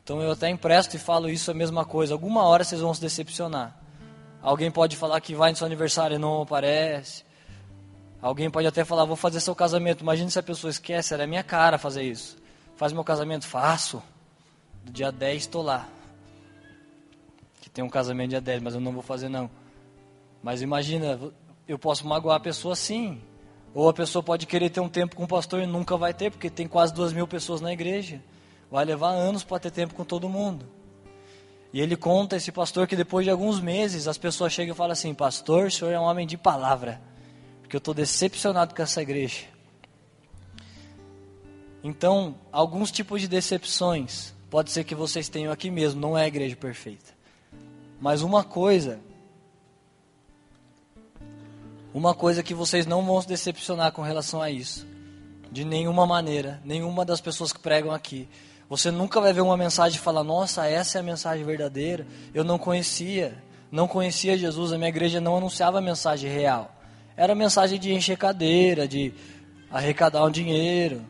Então 0.03 0.21
eu 0.21 0.31
até 0.31 0.49
empresto 0.49 0.95
e 0.95 0.99
falo 0.99 1.29
isso 1.29 1.49
a 1.49 1.53
mesma 1.53 1.85
coisa. 1.85 2.13
Alguma 2.13 2.43
hora 2.43 2.63
vocês 2.63 2.81
vão 2.81 2.93
se 2.93 2.99
decepcionar. 2.99 3.77
Alguém 4.41 4.69
pode 4.69 4.97
falar 4.97 5.21
que 5.21 5.33
vai 5.33 5.51
no 5.51 5.57
seu 5.57 5.65
aniversário 5.65 6.15
e 6.15 6.19
não 6.19 6.41
aparece. 6.41 7.23
Alguém 8.21 8.49
pode 8.49 8.67
até 8.67 8.83
falar, 8.83 9.05
vou 9.05 9.15
fazer 9.15 9.39
seu 9.39 9.55
casamento. 9.55 10.01
Imagine 10.01 10.29
se 10.29 10.37
a 10.37 10.43
pessoa 10.43 10.69
esquece, 10.69 11.13
era 11.13 11.25
minha 11.25 11.43
cara 11.43 11.77
fazer 11.77 12.03
isso. 12.03 12.37
Faz 12.75 12.91
meu 12.91 13.03
casamento? 13.03 13.47
Faço. 13.47 14.03
Do 14.83 14.91
dia 14.91 15.11
10 15.11 15.43
estou 15.43 15.61
lá. 15.61 15.87
Que 17.61 17.69
tem 17.69 17.83
um 17.83 17.89
casamento 17.89 18.31
dia 18.31 18.41
10, 18.41 18.61
mas 18.61 18.73
eu 18.75 18.81
não 18.81 18.91
vou 18.91 19.01
fazer 19.01 19.29
não. 19.29 19.49
Mas 20.41 20.61
imagina, 20.61 21.17
eu 21.65 21.79
posso 21.79 22.05
magoar 22.05 22.35
a 22.35 22.39
pessoa 22.41 22.75
sim. 22.75 23.21
Ou 23.73 23.87
a 23.87 23.93
pessoa 23.93 24.21
pode 24.21 24.45
querer 24.45 24.69
ter 24.69 24.81
um 24.81 24.89
tempo 24.89 25.15
com 25.15 25.23
o 25.23 25.27
pastor 25.27 25.61
e 25.61 25.65
nunca 25.65 25.95
vai 25.95 26.13
ter, 26.13 26.29
porque 26.29 26.49
tem 26.49 26.67
quase 26.67 26.93
duas 26.93 27.13
mil 27.13 27.25
pessoas 27.25 27.61
na 27.61 27.71
igreja. 27.71 28.21
Vai 28.74 28.86
levar 28.86 29.11
anos 29.11 29.43
para 29.43 29.59
ter 29.59 29.69
tempo 29.69 29.93
com 29.93 30.03
todo 30.03 30.28
mundo. 30.28 30.65
E 31.71 31.80
ele 31.80 31.95
conta, 31.95 32.38
esse 32.38 32.51
pastor, 32.51 32.88
que 32.88 32.95
depois 32.95 33.24
de 33.24 33.30
alguns 33.30 33.59
meses 33.59 34.07
as 34.07 34.17
pessoas 34.17 34.51
chegam 34.51 34.74
e 34.74 34.76
falam 34.76 34.93
assim: 34.93 35.13
Pastor, 35.13 35.67
o 35.67 35.71
senhor 35.71 35.91
é 35.91 35.99
um 35.99 36.01
homem 36.01 36.26
de 36.26 36.36
palavra. 36.38 36.99
Porque 37.61 37.76
eu 37.76 37.78
estou 37.78 37.93
decepcionado 37.93 38.74
com 38.74 38.82
essa 38.82 38.99
igreja. 38.99 39.43
Então, 41.84 42.34
alguns 42.51 42.89
tipos 42.89 43.21
de 43.21 43.28
decepções, 43.28 44.34
pode 44.49 44.71
ser 44.71 44.84
que 44.84 44.95
vocês 44.95 45.30
tenham 45.30 45.53
aqui 45.53 45.69
mesmo, 45.69 46.01
não 46.01 46.17
é 46.17 46.24
a 46.24 46.28
igreja 46.28 46.55
perfeita. 46.55 47.13
Mas 48.01 48.24
uma 48.24 48.43
coisa, 48.43 48.99
uma 51.93 52.15
coisa 52.15 52.41
que 52.41 52.55
vocês 52.55 52.88
não 52.88 53.05
vão 53.05 53.21
se 53.21 53.28
decepcionar 53.28 53.91
com 53.91 54.01
relação 54.01 54.41
a 54.41 54.49
isso, 54.49 54.84
de 55.51 55.63
nenhuma 55.63 56.07
maneira, 56.07 56.59
nenhuma 56.65 57.05
das 57.05 57.21
pessoas 57.21 57.53
que 57.53 57.59
pregam 57.59 57.91
aqui, 57.91 58.28
você 58.70 58.89
nunca 58.89 59.20
vai 59.20 59.34
ver 59.34 59.41
uma 59.41 59.57
mensagem 59.57 59.97
e 59.97 60.01
falar: 60.01 60.24
Nossa, 60.24 60.66
essa 60.68 60.97
é 60.97 61.01
a 61.01 61.03
mensagem 61.03 61.45
verdadeira. 61.45 62.07
Eu 62.34 62.43
não 62.43 62.57
conhecia, 62.57 63.36
não 63.72 63.88
conhecia 63.88 64.38
Jesus. 64.38 64.72
A 64.72 64.78
minha 64.78 64.89
igreja 64.89 65.20
não 65.20 65.38
anunciava 65.38 65.80
a 65.80 65.82
mensagem 65.82 66.32
real. 66.32 66.72
Era 67.16 67.34
a 67.34 67.36
mensagem 67.36 67.80
de 67.80 67.93
encher 67.93 68.18
cadeira, 68.18 68.88
de 68.88 69.14
arrecadar 69.70 70.24
um 70.24 70.32
dinheiro, 70.32 71.01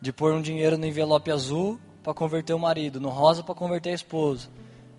de 0.00 0.12
pôr 0.12 0.32
um 0.32 0.40
dinheiro 0.40 0.78
no 0.78 0.86
envelope 0.86 1.30
azul 1.30 1.78
para 2.02 2.14
converter 2.14 2.54
o 2.54 2.58
marido, 2.58 3.00
no 3.00 3.08
rosa 3.08 3.42
para 3.42 3.54
converter 3.54 3.90
a 3.90 3.94
esposa. 3.94 4.48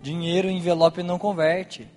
Dinheiro 0.02 0.48
em 0.48 0.58
envelope 0.58 1.02
não 1.02 1.18
converte. 1.18 1.88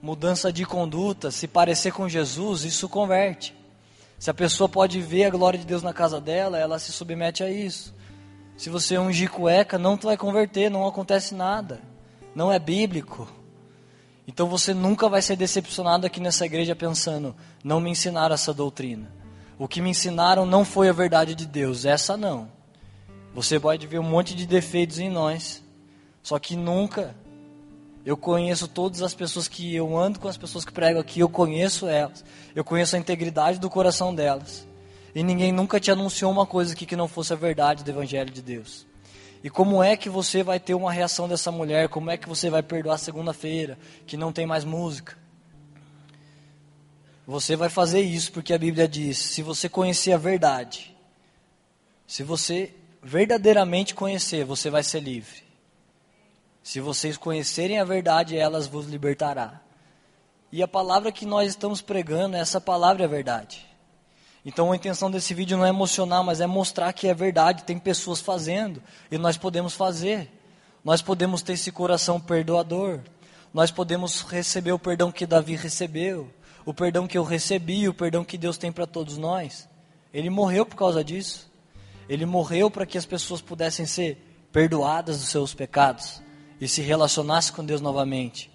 Mudança 0.00 0.52
de 0.52 0.64
conduta, 0.64 1.30
se 1.30 1.46
parecer 1.46 1.92
com 1.92 2.08
Jesus, 2.08 2.64
isso 2.64 2.88
converte. 2.88 3.54
Se 4.18 4.30
a 4.30 4.34
pessoa 4.34 4.68
pode 4.68 5.00
ver 5.00 5.24
a 5.24 5.30
glória 5.30 5.58
de 5.58 5.66
Deus 5.66 5.82
na 5.82 5.92
casa 5.92 6.20
dela, 6.20 6.58
ela 6.58 6.78
se 6.78 6.92
submete 6.92 7.42
a 7.42 7.50
isso. 7.50 7.94
Se 8.56 8.70
você 8.70 8.98
ungir 8.98 9.30
cueca, 9.30 9.78
não 9.78 9.96
vai 9.96 10.16
converter, 10.16 10.70
não 10.70 10.86
acontece 10.86 11.34
nada. 11.34 11.80
Não 12.34 12.52
é 12.52 12.58
bíblico. 12.58 13.28
Então 14.26 14.46
você 14.46 14.72
nunca 14.72 15.08
vai 15.08 15.20
ser 15.20 15.36
decepcionado 15.36 16.06
aqui 16.06 16.20
nessa 16.20 16.46
igreja 16.46 16.76
pensando, 16.76 17.34
não 17.62 17.80
me 17.80 17.90
ensinaram 17.90 18.34
essa 18.34 18.54
doutrina. 18.54 19.10
O 19.58 19.66
que 19.66 19.80
me 19.80 19.90
ensinaram 19.90 20.46
não 20.46 20.64
foi 20.64 20.88
a 20.88 20.92
verdade 20.92 21.34
de 21.34 21.46
Deus, 21.46 21.84
essa 21.84 22.16
não. 22.16 22.48
Você 23.34 23.58
pode 23.58 23.86
ver 23.86 23.98
um 23.98 24.04
monte 24.04 24.34
de 24.34 24.46
defeitos 24.46 24.98
em 24.98 25.10
nós, 25.10 25.62
só 26.22 26.38
que 26.38 26.54
nunca 26.54 27.14
eu 28.04 28.16
conheço 28.16 28.66
todas 28.66 29.02
as 29.02 29.14
pessoas 29.14 29.46
que 29.46 29.74
eu 29.74 29.96
ando 29.96 30.18
com 30.18 30.28
as 30.28 30.36
pessoas 30.36 30.64
que 30.64 30.72
pregam 30.72 31.00
aqui, 31.00 31.20
eu 31.20 31.28
conheço 31.28 31.86
elas. 31.86 32.24
Eu 32.54 32.64
conheço 32.64 32.96
a 32.96 32.98
integridade 32.98 33.58
do 33.58 33.70
coração 33.70 34.14
delas. 34.14 34.66
E 35.14 35.22
ninguém 35.22 35.52
nunca 35.52 35.78
te 35.78 35.90
anunciou 35.90 36.30
uma 36.30 36.46
coisa 36.46 36.72
aqui 36.72 36.86
que 36.86 36.96
não 36.96 37.08
fosse 37.08 37.32
a 37.32 37.36
verdade 37.36 37.84
do 37.84 37.90
evangelho 37.90 38.30
de 38.30 38.40
Deus. 38.40 38.86
E 39.44 39.50
como 39.50 39.82
é 39.82 39.96
que 39.96 40.08
você 40.08 40.42
vai 40.42 40.60
ter 40.60 40.74
uma 40.74 40.92
reação 40.92 41.28
dessa 41.28 41.50
mulher? 41.50 41.88
Como 41.88 42.10
é 42.10 42.16
que 42.16 42.28
você 42.28 42.48
vai 42.48 42.62
perdoar 42.62 42.98
segunda-feira, 42.98 43.76
que 44.06 44.16
não 44.16 44.32
tem 44.32 44.46
mais 44.46 44.64
música? 44.64 45.18
Você 47.26 47.56
vai 47.56 47.68
fazer 47.68 48.00
isso 48.00 48.32
porque 48.32 48.54
a 48.54 48.58
Bíblia 48.58 48.88
diz: 48.88 49.18
se 49.18 49.42
você 49.42 49.68
conhecer 49.68 50.12
a 50.12 50.18
verdade, 50.18 50.96
se 52.06 52.22
você 52.22 52.72
verdadeiramente 53.02 53.94
conhecer, 53.94 54.44
você 54.44 54.70
vai 54.70 54.82
ser 54.82 55.00
livre. 55.00 55.42
Se 56.62 56.80
vocês 56.80 57.16
conhecerem 57.16 57.80
a 57.80 57.84
verdade, 57.84 58.36
elas 58.36 58.68
vos 58.68 58.86
libertará. 58.86 59.60
E 60.52 60.62
a 60.62 60.68
palavra 60.68 61.10
que 61.10 61.26
nós 61.26 61.50
estamos 61.50 61.80
pregando, 61.80 62.36
essa 62.36 62.60
palavra 62.60 63.02
é 63.02 63.06
a 63.06 63.08
verdade. 63.08 63.66
Então 64.44 64.72
a 64.72 64.76
intenção 64.76 65.10
desse 65.10 65.32
vídeo 65.34 65.56
não 65.56 65.64
é 65.64 65.68
emocionar, 65.68 66.24
mas 66.24 66.40
é 66.40 66.46
mostrar 66.46 66.92
que 66.92 67.06
é 67.06 67.14
verdade, 67.14 67.62
tem 67.62 67.78
pessoas 67.78 68.20
fazendo 68.20 68.82
e 69.10 69.16
nós 69.16 69.36
podemos 69.36 69.74
fazer. 69.74 70.28
Nós 70.84 71.00
podemos 71.00 71.42
ter 71.42 71.52
esse 71.52 71.70
coração 71.70 72.20
perdoador. 72.20 73.00
Nós 73.54 73.70
podemos 73.70 74.22
receber 74.22 74.72
o 74.72 74.78
perdão 74.78 75.12
que 75.12 75.26
Davi 75.26 75.54
recebeu, 75.54 76.28
o 76.64 76.74
perdão 76.74 77.06
que 77.06 77.16
eu 77.16 77.22
recebi, 77.22 77.88
o 77.88 77.94
perdão 77.94 78.24
que 78.24 78.36
Deus 78.36 78.58
tem 78.58 78.72
para 78.72 78.86
todos 78.86 79.16
nós. 79.16 79.68
Ele 80.12 80.28
morreu 80.28 80.66
por 80.66 80.74
causa 80.74 81.04
disso. 81.04 81.50
Ele 82.08 82.26
morreu 82.26 82.70
para 82.70 82.84
que 82.84 82.98
as 82.98 83.06
pessoas 83.06 83.40
pudessem 83.40 83.86
ser 83.86 84.18
perdoadas 84.50 85.18
dos 85.18 85.28
seus 85.28 85.54
pecados 85.54 86.20
e 86.60 86.66
se 86.66 86.82
relacionasse 86.82 87.52
com 87.52 87.64
Deus 87.64 87.80
novamente. 87.80 88.50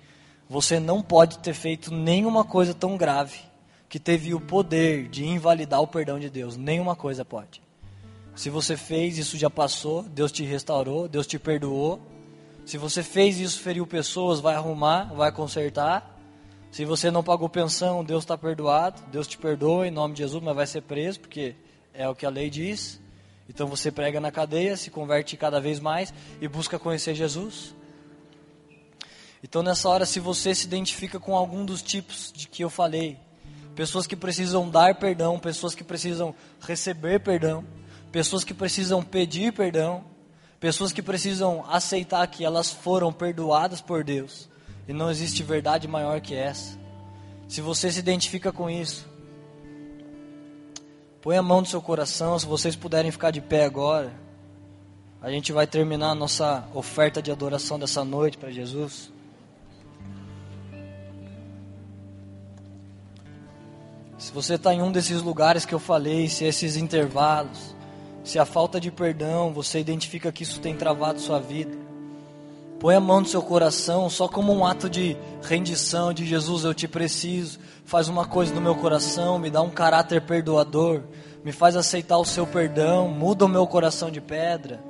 Você 0.50 0.80
não 0.80 1.02
pode 1.02 1.40
ter 1.40 1.54
feito 1.54 1.94
nenhuma 1.94 2.44
coisa 2.44 2.74
tão 2.74 2.98
grave 2.98 3.48
que 3.90 4.00
teve 4.00 4.34
o 4.34 4.40
poder 4.40 5.08
de 5.08 5.26
invalidar 5.26 5.82
o 5.82 5.88
perdão 5.88 6.20
de 6.20 6.30
Deus. 6.30 6.58
Nenhuma 6.58 6.96
coisa 6.96 7.24
pode. 7.24 7.62
Se 8.36 8.50
você 8.50 8.78
fez, 8.78 9.18
isso 9.18 9.38
já 9.38 9.50
passou, 9.50 10.04
Deus 10.04 10.32
te 10.32 10.44
restaurou, 10.44 11.08
Deus 11.08 11.26
te 11.26 11.40
perdoou. 11.40 12.00
Se 12.66 12.78
você 12.78 13.02
fez 13.02 13.40
isso, 13.40 13.60
feriu 13.60 13.88
pessoas, 13.88 14.40
vai 14.40 14.56
arrumar, 14.56 15.14
vai 15.16 15.32
consertar. 15.32 16.16
Se 16.70 16.86
você 16.86 17.10
não 17.10 17.24
pagou 17.24 17.50
pensão, 17.50 18.04
Deus 18.04 18.24
está 18.24 18.38
perdoado, 18.38 19.02
Deus 19.12 19.26
te 19.26 19.38
perdoa 19.38 19.88
em 19.88 19.92
nome 19.92 20.14
de 20.14 20.20
Jesus, 20.20 20.44
mas 20.44 20.56
vai 20.56 20.68
ser 20.68 20.82
preso, 20.82 21.20
porque 21.20 21.56
é 21.94 22.08
o 22.08 22.14
que 22.14 22.26
a 22.26 22.30
lei 22.30 22.50
diz. 22.50 23.02
Então 23.50 23.68
você 23.68 23.90
prega 23.90 24.20
na 24.20 24.32
cadeia, 24.32 24.76
se 24.76 24.92
converte 24.92 25.38
cada 25.38 25.60
vez 25.60 25.80
mais 25.80 26.14
e 26.42 26.48
busca 26.48 26.78
conhecer 26.78 27.16
Jesus. 27.16 27.74
Então 29.42 29.64
nessa 29.64 29.88
hora, 29.88 30.06
se 30.06 30.20
você 30.20 30.54
se 30.54 30.66
identifica 30.66 31.20
com 31.20 31.36
algum 31.36 31.66
dos 31.66 31.82
tipos 31.82 32.34
de 32.36 32.48
que 32.48 32.64
eu 32.64 32.70
falei, 32.70 33.18
pessoas 33.78 34.08
que 34.08 34.16
precisam 34.16 34.68
dar 34.68 34.96
perdão, 34.96 35.38
pessoas 35.38 35.76
que 35.76 35.84
precisam 35.84 36.34
receber 36.60 37.20
perdão, 37.20 37.64
pessoas 38.12 38.44
que 38.44 38.52
precisam 38.52 39.04
pedir 39.04 39.54
perdão, 39.54 40.04
pessoas 40.60 40.92
que 40.92 41.00
precisam 41.00 41.64
aceitar 41.70 42.26
que 42.26 42.44
elas 42.44 42.72
foram 42.72 43.14
perdoadas 43.14 43.80
por 43.80 44.04
Deus, 44.04 44.50
e 44.88 44.94
não 44.94 45.12
existe 45.12 45.44
verdade 45.44 45.88
maior 45.88 46.20
que 46.20 46.34
essa. 46.34 46.76
Se 47.48 47.62
você 47.62 47.92
se 47.92 48.00
identifica 48.00 48.52
com 48.52 48.68
isso, 48.68 49.06
põe 51.22 51.38
a 51.38 51.44
mão 51.44 51.62
no 51.62 51.68
seu 51.68 51.80
coração, 51.80 52.40
se 52.40 52.48
vocês 52.48 52.76
puderem 52.76 53.12
ficar 53.12 53.30
de 53.30 53.42
pé 53.42 53.64
agora. 53.64 54.12
A 55.22 55.30
gente 55.30 55.52
vai 55.52 55.68
terminar 55.68 56.10
a 56.10 56.16
nossa 56.16 56.68
oferta 56.74 57.22
de 57.22 57.32
adoração 57.32 57.78
dessa 57.78 58.04
noite 58.04 58.40
para 58.40 58.50
Jesus. 58.50 59.12
Se 64.18 64.32
você 64.32 64.56
está 64.56 64.74
em 64.74 64.82
um 64.82 64.92
desses 64.92 65.22
lugares 65.22 65.64
que 65.64 65.76
eu 65.76 65.80
falei, 65.80 66.28
se 66.28 66.44
esses 66.44 66.76
intervalos, 66.76 67.76
se 68.24 68.40
a 68.40 68.46
falta 68.46 68.80
de 68.80 68.90
perdão, 68.90 69.54
você 69.54 69.80
identifica 69.80 70.32
que 70.32 70.42
isso 70.42 70.60
tem 70.60 70.76
travado 70.76 71.20
sua 71.20 71.40
vida, 71.40 71.78
põe 72.80 72.96
a 72.96 73.00
mão 73.00 73.22
no 73.22 73.28
seu 73.28 73.44
coração, 73.44 74.10
só 74.10 74.28
como 74.28 74.52
um 74.52 74.66
ato 74.66 74.90
de 74.90 75.16
rendição, 75.44 76.12
de 76.12 76.26
Jesus, 76.26 76.64
eu 76.64 76.74
te 76.74 76.88
preciso, 76.88 77.60
faz 77.86 78.08
uma 78.08 78.26
coisa 78.26 78.56
no 78.56 78.60
meu 78.60 78.74
coração, 78.74 79.38
me 79.38 79.52
dá 79.52 79.62
um 79.62 79.70
caráter 79.70 80.22
perdoador, 80.22 81.04
me 81.46 81.52
faz 81.52 81.76
aceitar 81.76 82.18
o 82.18 82.26
seu 82.26 82.48
perdão, 82.48 83.08
muda 83.08 83.46
o 83.46 83.50
meu 83.50 83.68
coração 83.68 84.10
de 84.10 84.20
pedra. 84.20 84.84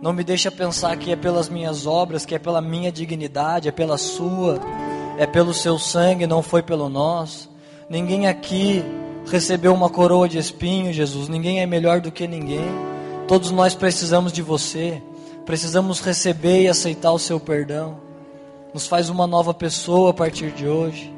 Não 0.00 0.14
me 0.14 0.24
deixa 0.24 0.50
pensar 0.50 0.96
que 0.96 1.12
é 1.12 1.16
pelas 1.16 1.50
minhas 1.50 1.86
obras, 1.86 2.24
que 2.24 2.34
é 2.34 2.38
pela 2.38 2.62
minha 2.62 2.90
dignidade, 2.90 3.68
é 3.68 3.72
pela 3.72 3.98
sua, 3.98 4.58
é 5.18 5.26
pelo 5.26 5.52
seu 5.52 5.78
sangue, 5.78 6.26
não 6.26 6.42
foi 6.42 6.62
pelo 6.62 6.88
nosso. 6.88 7.49
Ninguém 7.90 8.28
aqui 8.28 8.84
recebeu 9.28 9.74
uma 9.74 9.90
coroa 9.90 10.28
de 10.28 10.38
espinho, 10.38 10.92
Jesus. 10.92 11.28
Ninguém 11.28 11.60
é 11.60 11.66
melhor 11.66 12.00
do 12.00 12.12
que 12.12 12.28
ninguém. 12.28 12.70
Todos 13.26 13.50
nós 13.50 13.74
precisamos 13.74 14.32
de 14.32 14.42
você. 14.42 15.02
Precisamos 15.44 15.98
receber 15.98 16.62
e 16.62 16.68
aceitar 16.68 17.10
o 17.10 17.18
seu 17.18 17.40
perdão. 17.40 17.96
Nos 18.72 18.86
faz 18.86 19.08
uma 19.08 19.26
nova 19.26 19.52
pessoa 19.52 20.10
a 20.10 20.14
partir 20.14 20.52
de 20.52 20.68
hoje. 20.68 21.12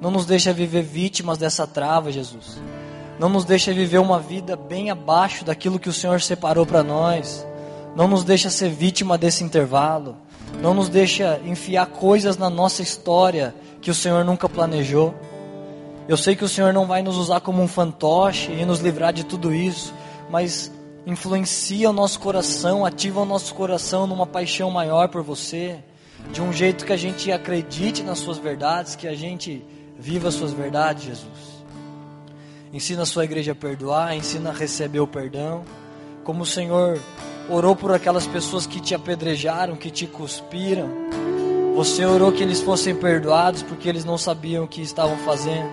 Não 0.00 0.12
nos 0.12 0.24
deixa 0.24 0.52
viver 0.52 0.82
vítimas 0.82 1.38
dessa 1.38 1.66
trava, 1.66 2.12
Jesus. 2.12 2.62
Não 3.18 3.28
nos 3.28 3.44
deixa 3.44 3.72
viver 3.72 3.98
uma 3.98 4.20
vida 4.20 4.54
bem 4.54 4.90
abaixo 4.90 5.44
daquilo 5.44 5.80
que 5.80 5.88
o 5.88 5.92
Senhor 5.92 6.20
separou 6.20 6.64
para 6.64 6.84
nós. 6.84 7.44
Não 7.96 8.06
nos 8.06 8.22
deixa 8.22 8.48
ser 8.48 8.68
vítima 8.68 9.18
desse 9.18 9.42
intervalo. 9.42 10.14
Não 10.60 10.72
nos 10.72 10.88
deixa 10.88 11.40
enfiar 11.44 11.86
coisas 11.86 12.36
na 12.36 12.48
nossa 12.48 12.80
história 12.80 13.52
que 13.80 13.90
o 13.90 13.94
Senhor 13.94 14.24
nunca 14.24 14.48
planejou. 14.48 15.12
Eu 16.08 16.16
sei 16.16 16.34
que 16.34 16.44
o 16.44 16.48
Senhor 16.48 16.72
não 16.72 16.86
vai 16.86 17.00
nos 17.00 17.16
usar 17.16 17.40
como 17.40 17.62
um 17.62 17.68
fantoche 17.68 18.50
e 18.52 18.64
nos 18.64 18.80
livrar 18.80 19.12
de 19.12 19.24
tudo 19.24 19.54
isso, 19.54 19.94
mas 20.28 20.72
influencia 21.06 21.88
o 21.88 21.92
nosso 21.92 22.18
coração, 22.18 22.84
ativa 22.84 23.20
o 23.20 23.24
nosso 23.24 23.54
coração 23.54 24.06
numa 24.06 24.26
paixão 24.26 24.70
maior 24.70 25.08
por 25.08 25.22
você, 25.22 25.78
de 26.32 26.40
um 26.40 26.52
jeito 26.52 26.84
que 26.84 26.92
a 26.92 26.96
gente 26.96 27.30
acredite 27.30 28.02
nas 28.02 28.18
suas 28.18 28.38
verdades, 28.38 28.96
que 28.96 29.06
a 29.06 29.14
gente 29.14 29.64
viva 29.98 30.28
as 30.28 30.34
suas 30.34 30.52
verdades, 30.52 31.04
Jesus. 31.04 31.64
Ensina 32.72 33.02
a 33.02 33.06
sua 33.06 33.24
igreja 33.24 33.52
a 33.52 33.54
perdoar, 33.54 34.16
ensina 34.16 34.50
a 34.50 34.52
receber 34.52 35.00
o 35.00 35.06
perdão, 35.06 35.62
como 36.24 36.42
o 36.42 36.46
Senhor 36.46 36.98
orou 37.48 37.76
por 37.76 37.92
aquelas 37.92 38.26
pessoas 38.26 38.66
que 38.66 38.80
te 38.80 38.94
apedrejaram, 38.94 39.76
que 39.76 39.90
te 39.90 40.06
cuspiram. 40.06 40.88
Você 41.74 42.04
orou 42.04 42.30
que 42.30 42.42
eles 42.42 42.60
fossem 42.60 42.94
perdoados 42.94 43.62
porque 43.62 43.88
eles 43.88 44.04
não 44.04 44.18
sabiam 44.18 44.64
o 44.64 44.68
que 44.68 44.82
estavam 44.82 45.16
fazendo. 45.18 45.70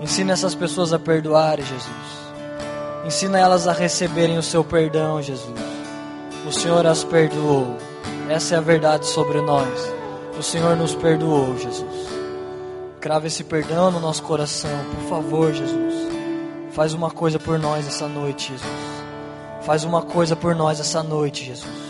Ensina 0.00 0.32
essas 0.32 0.54
pessoas 0.54 0.92
a 0.92 0.98
perdoarem, 0.98 1.64
Jesus. 1.64 2.20
Ensina 3.04 3.38
elas 3.38 3.66
a 3.66 3.72
receberem 3.72 4.38
o 4.38 4.42
seu 4.42 4.62
perdão, 4.62 5.20
Jesus. 5.20 5.58
O 6.46 6.52
Senhor 6.52 6.86
as 6.86 7.02
perdoou. 7.02 7.76
Essa 8.28 8.54
é 8.54 8.58
a 8.58 8.60
verdade 8.60 9.06
sobre 9.06 9.40
nós. 9.40 9.68
O 10.38 10.42
Senhor 10.42 10.76
nos 10.76 10.94
perdoou, 10.94 11.58
Jesus. 11.58 12.08
Crava 13.00 13.26
esse 13.26 13.42
perdão 13.42 13.90
no 13.90 13.98
nosso 13.98 14.22
coração, 14.22 14.70
por 14.94 15.08
favor, 15.08 15.52
Jesus. 15.52 15.94
Faz 16.70 16.94
uma 16.94 17.10
coisa 17.10 17.38
por 17.38 17.58
nós 17.58 17.86
essa 17.86 18.06
noite, 18.06 18.52
Jesus. 18.52 18.70
Faz 19.62 19.84
uma 19.84 20.02
coisa 20.02 20.36
por 20.36 20.54
nós 20.54 20.78
essa 20.78 21.02
noite, 21.02 21.44
Jesus. 21.44 21.89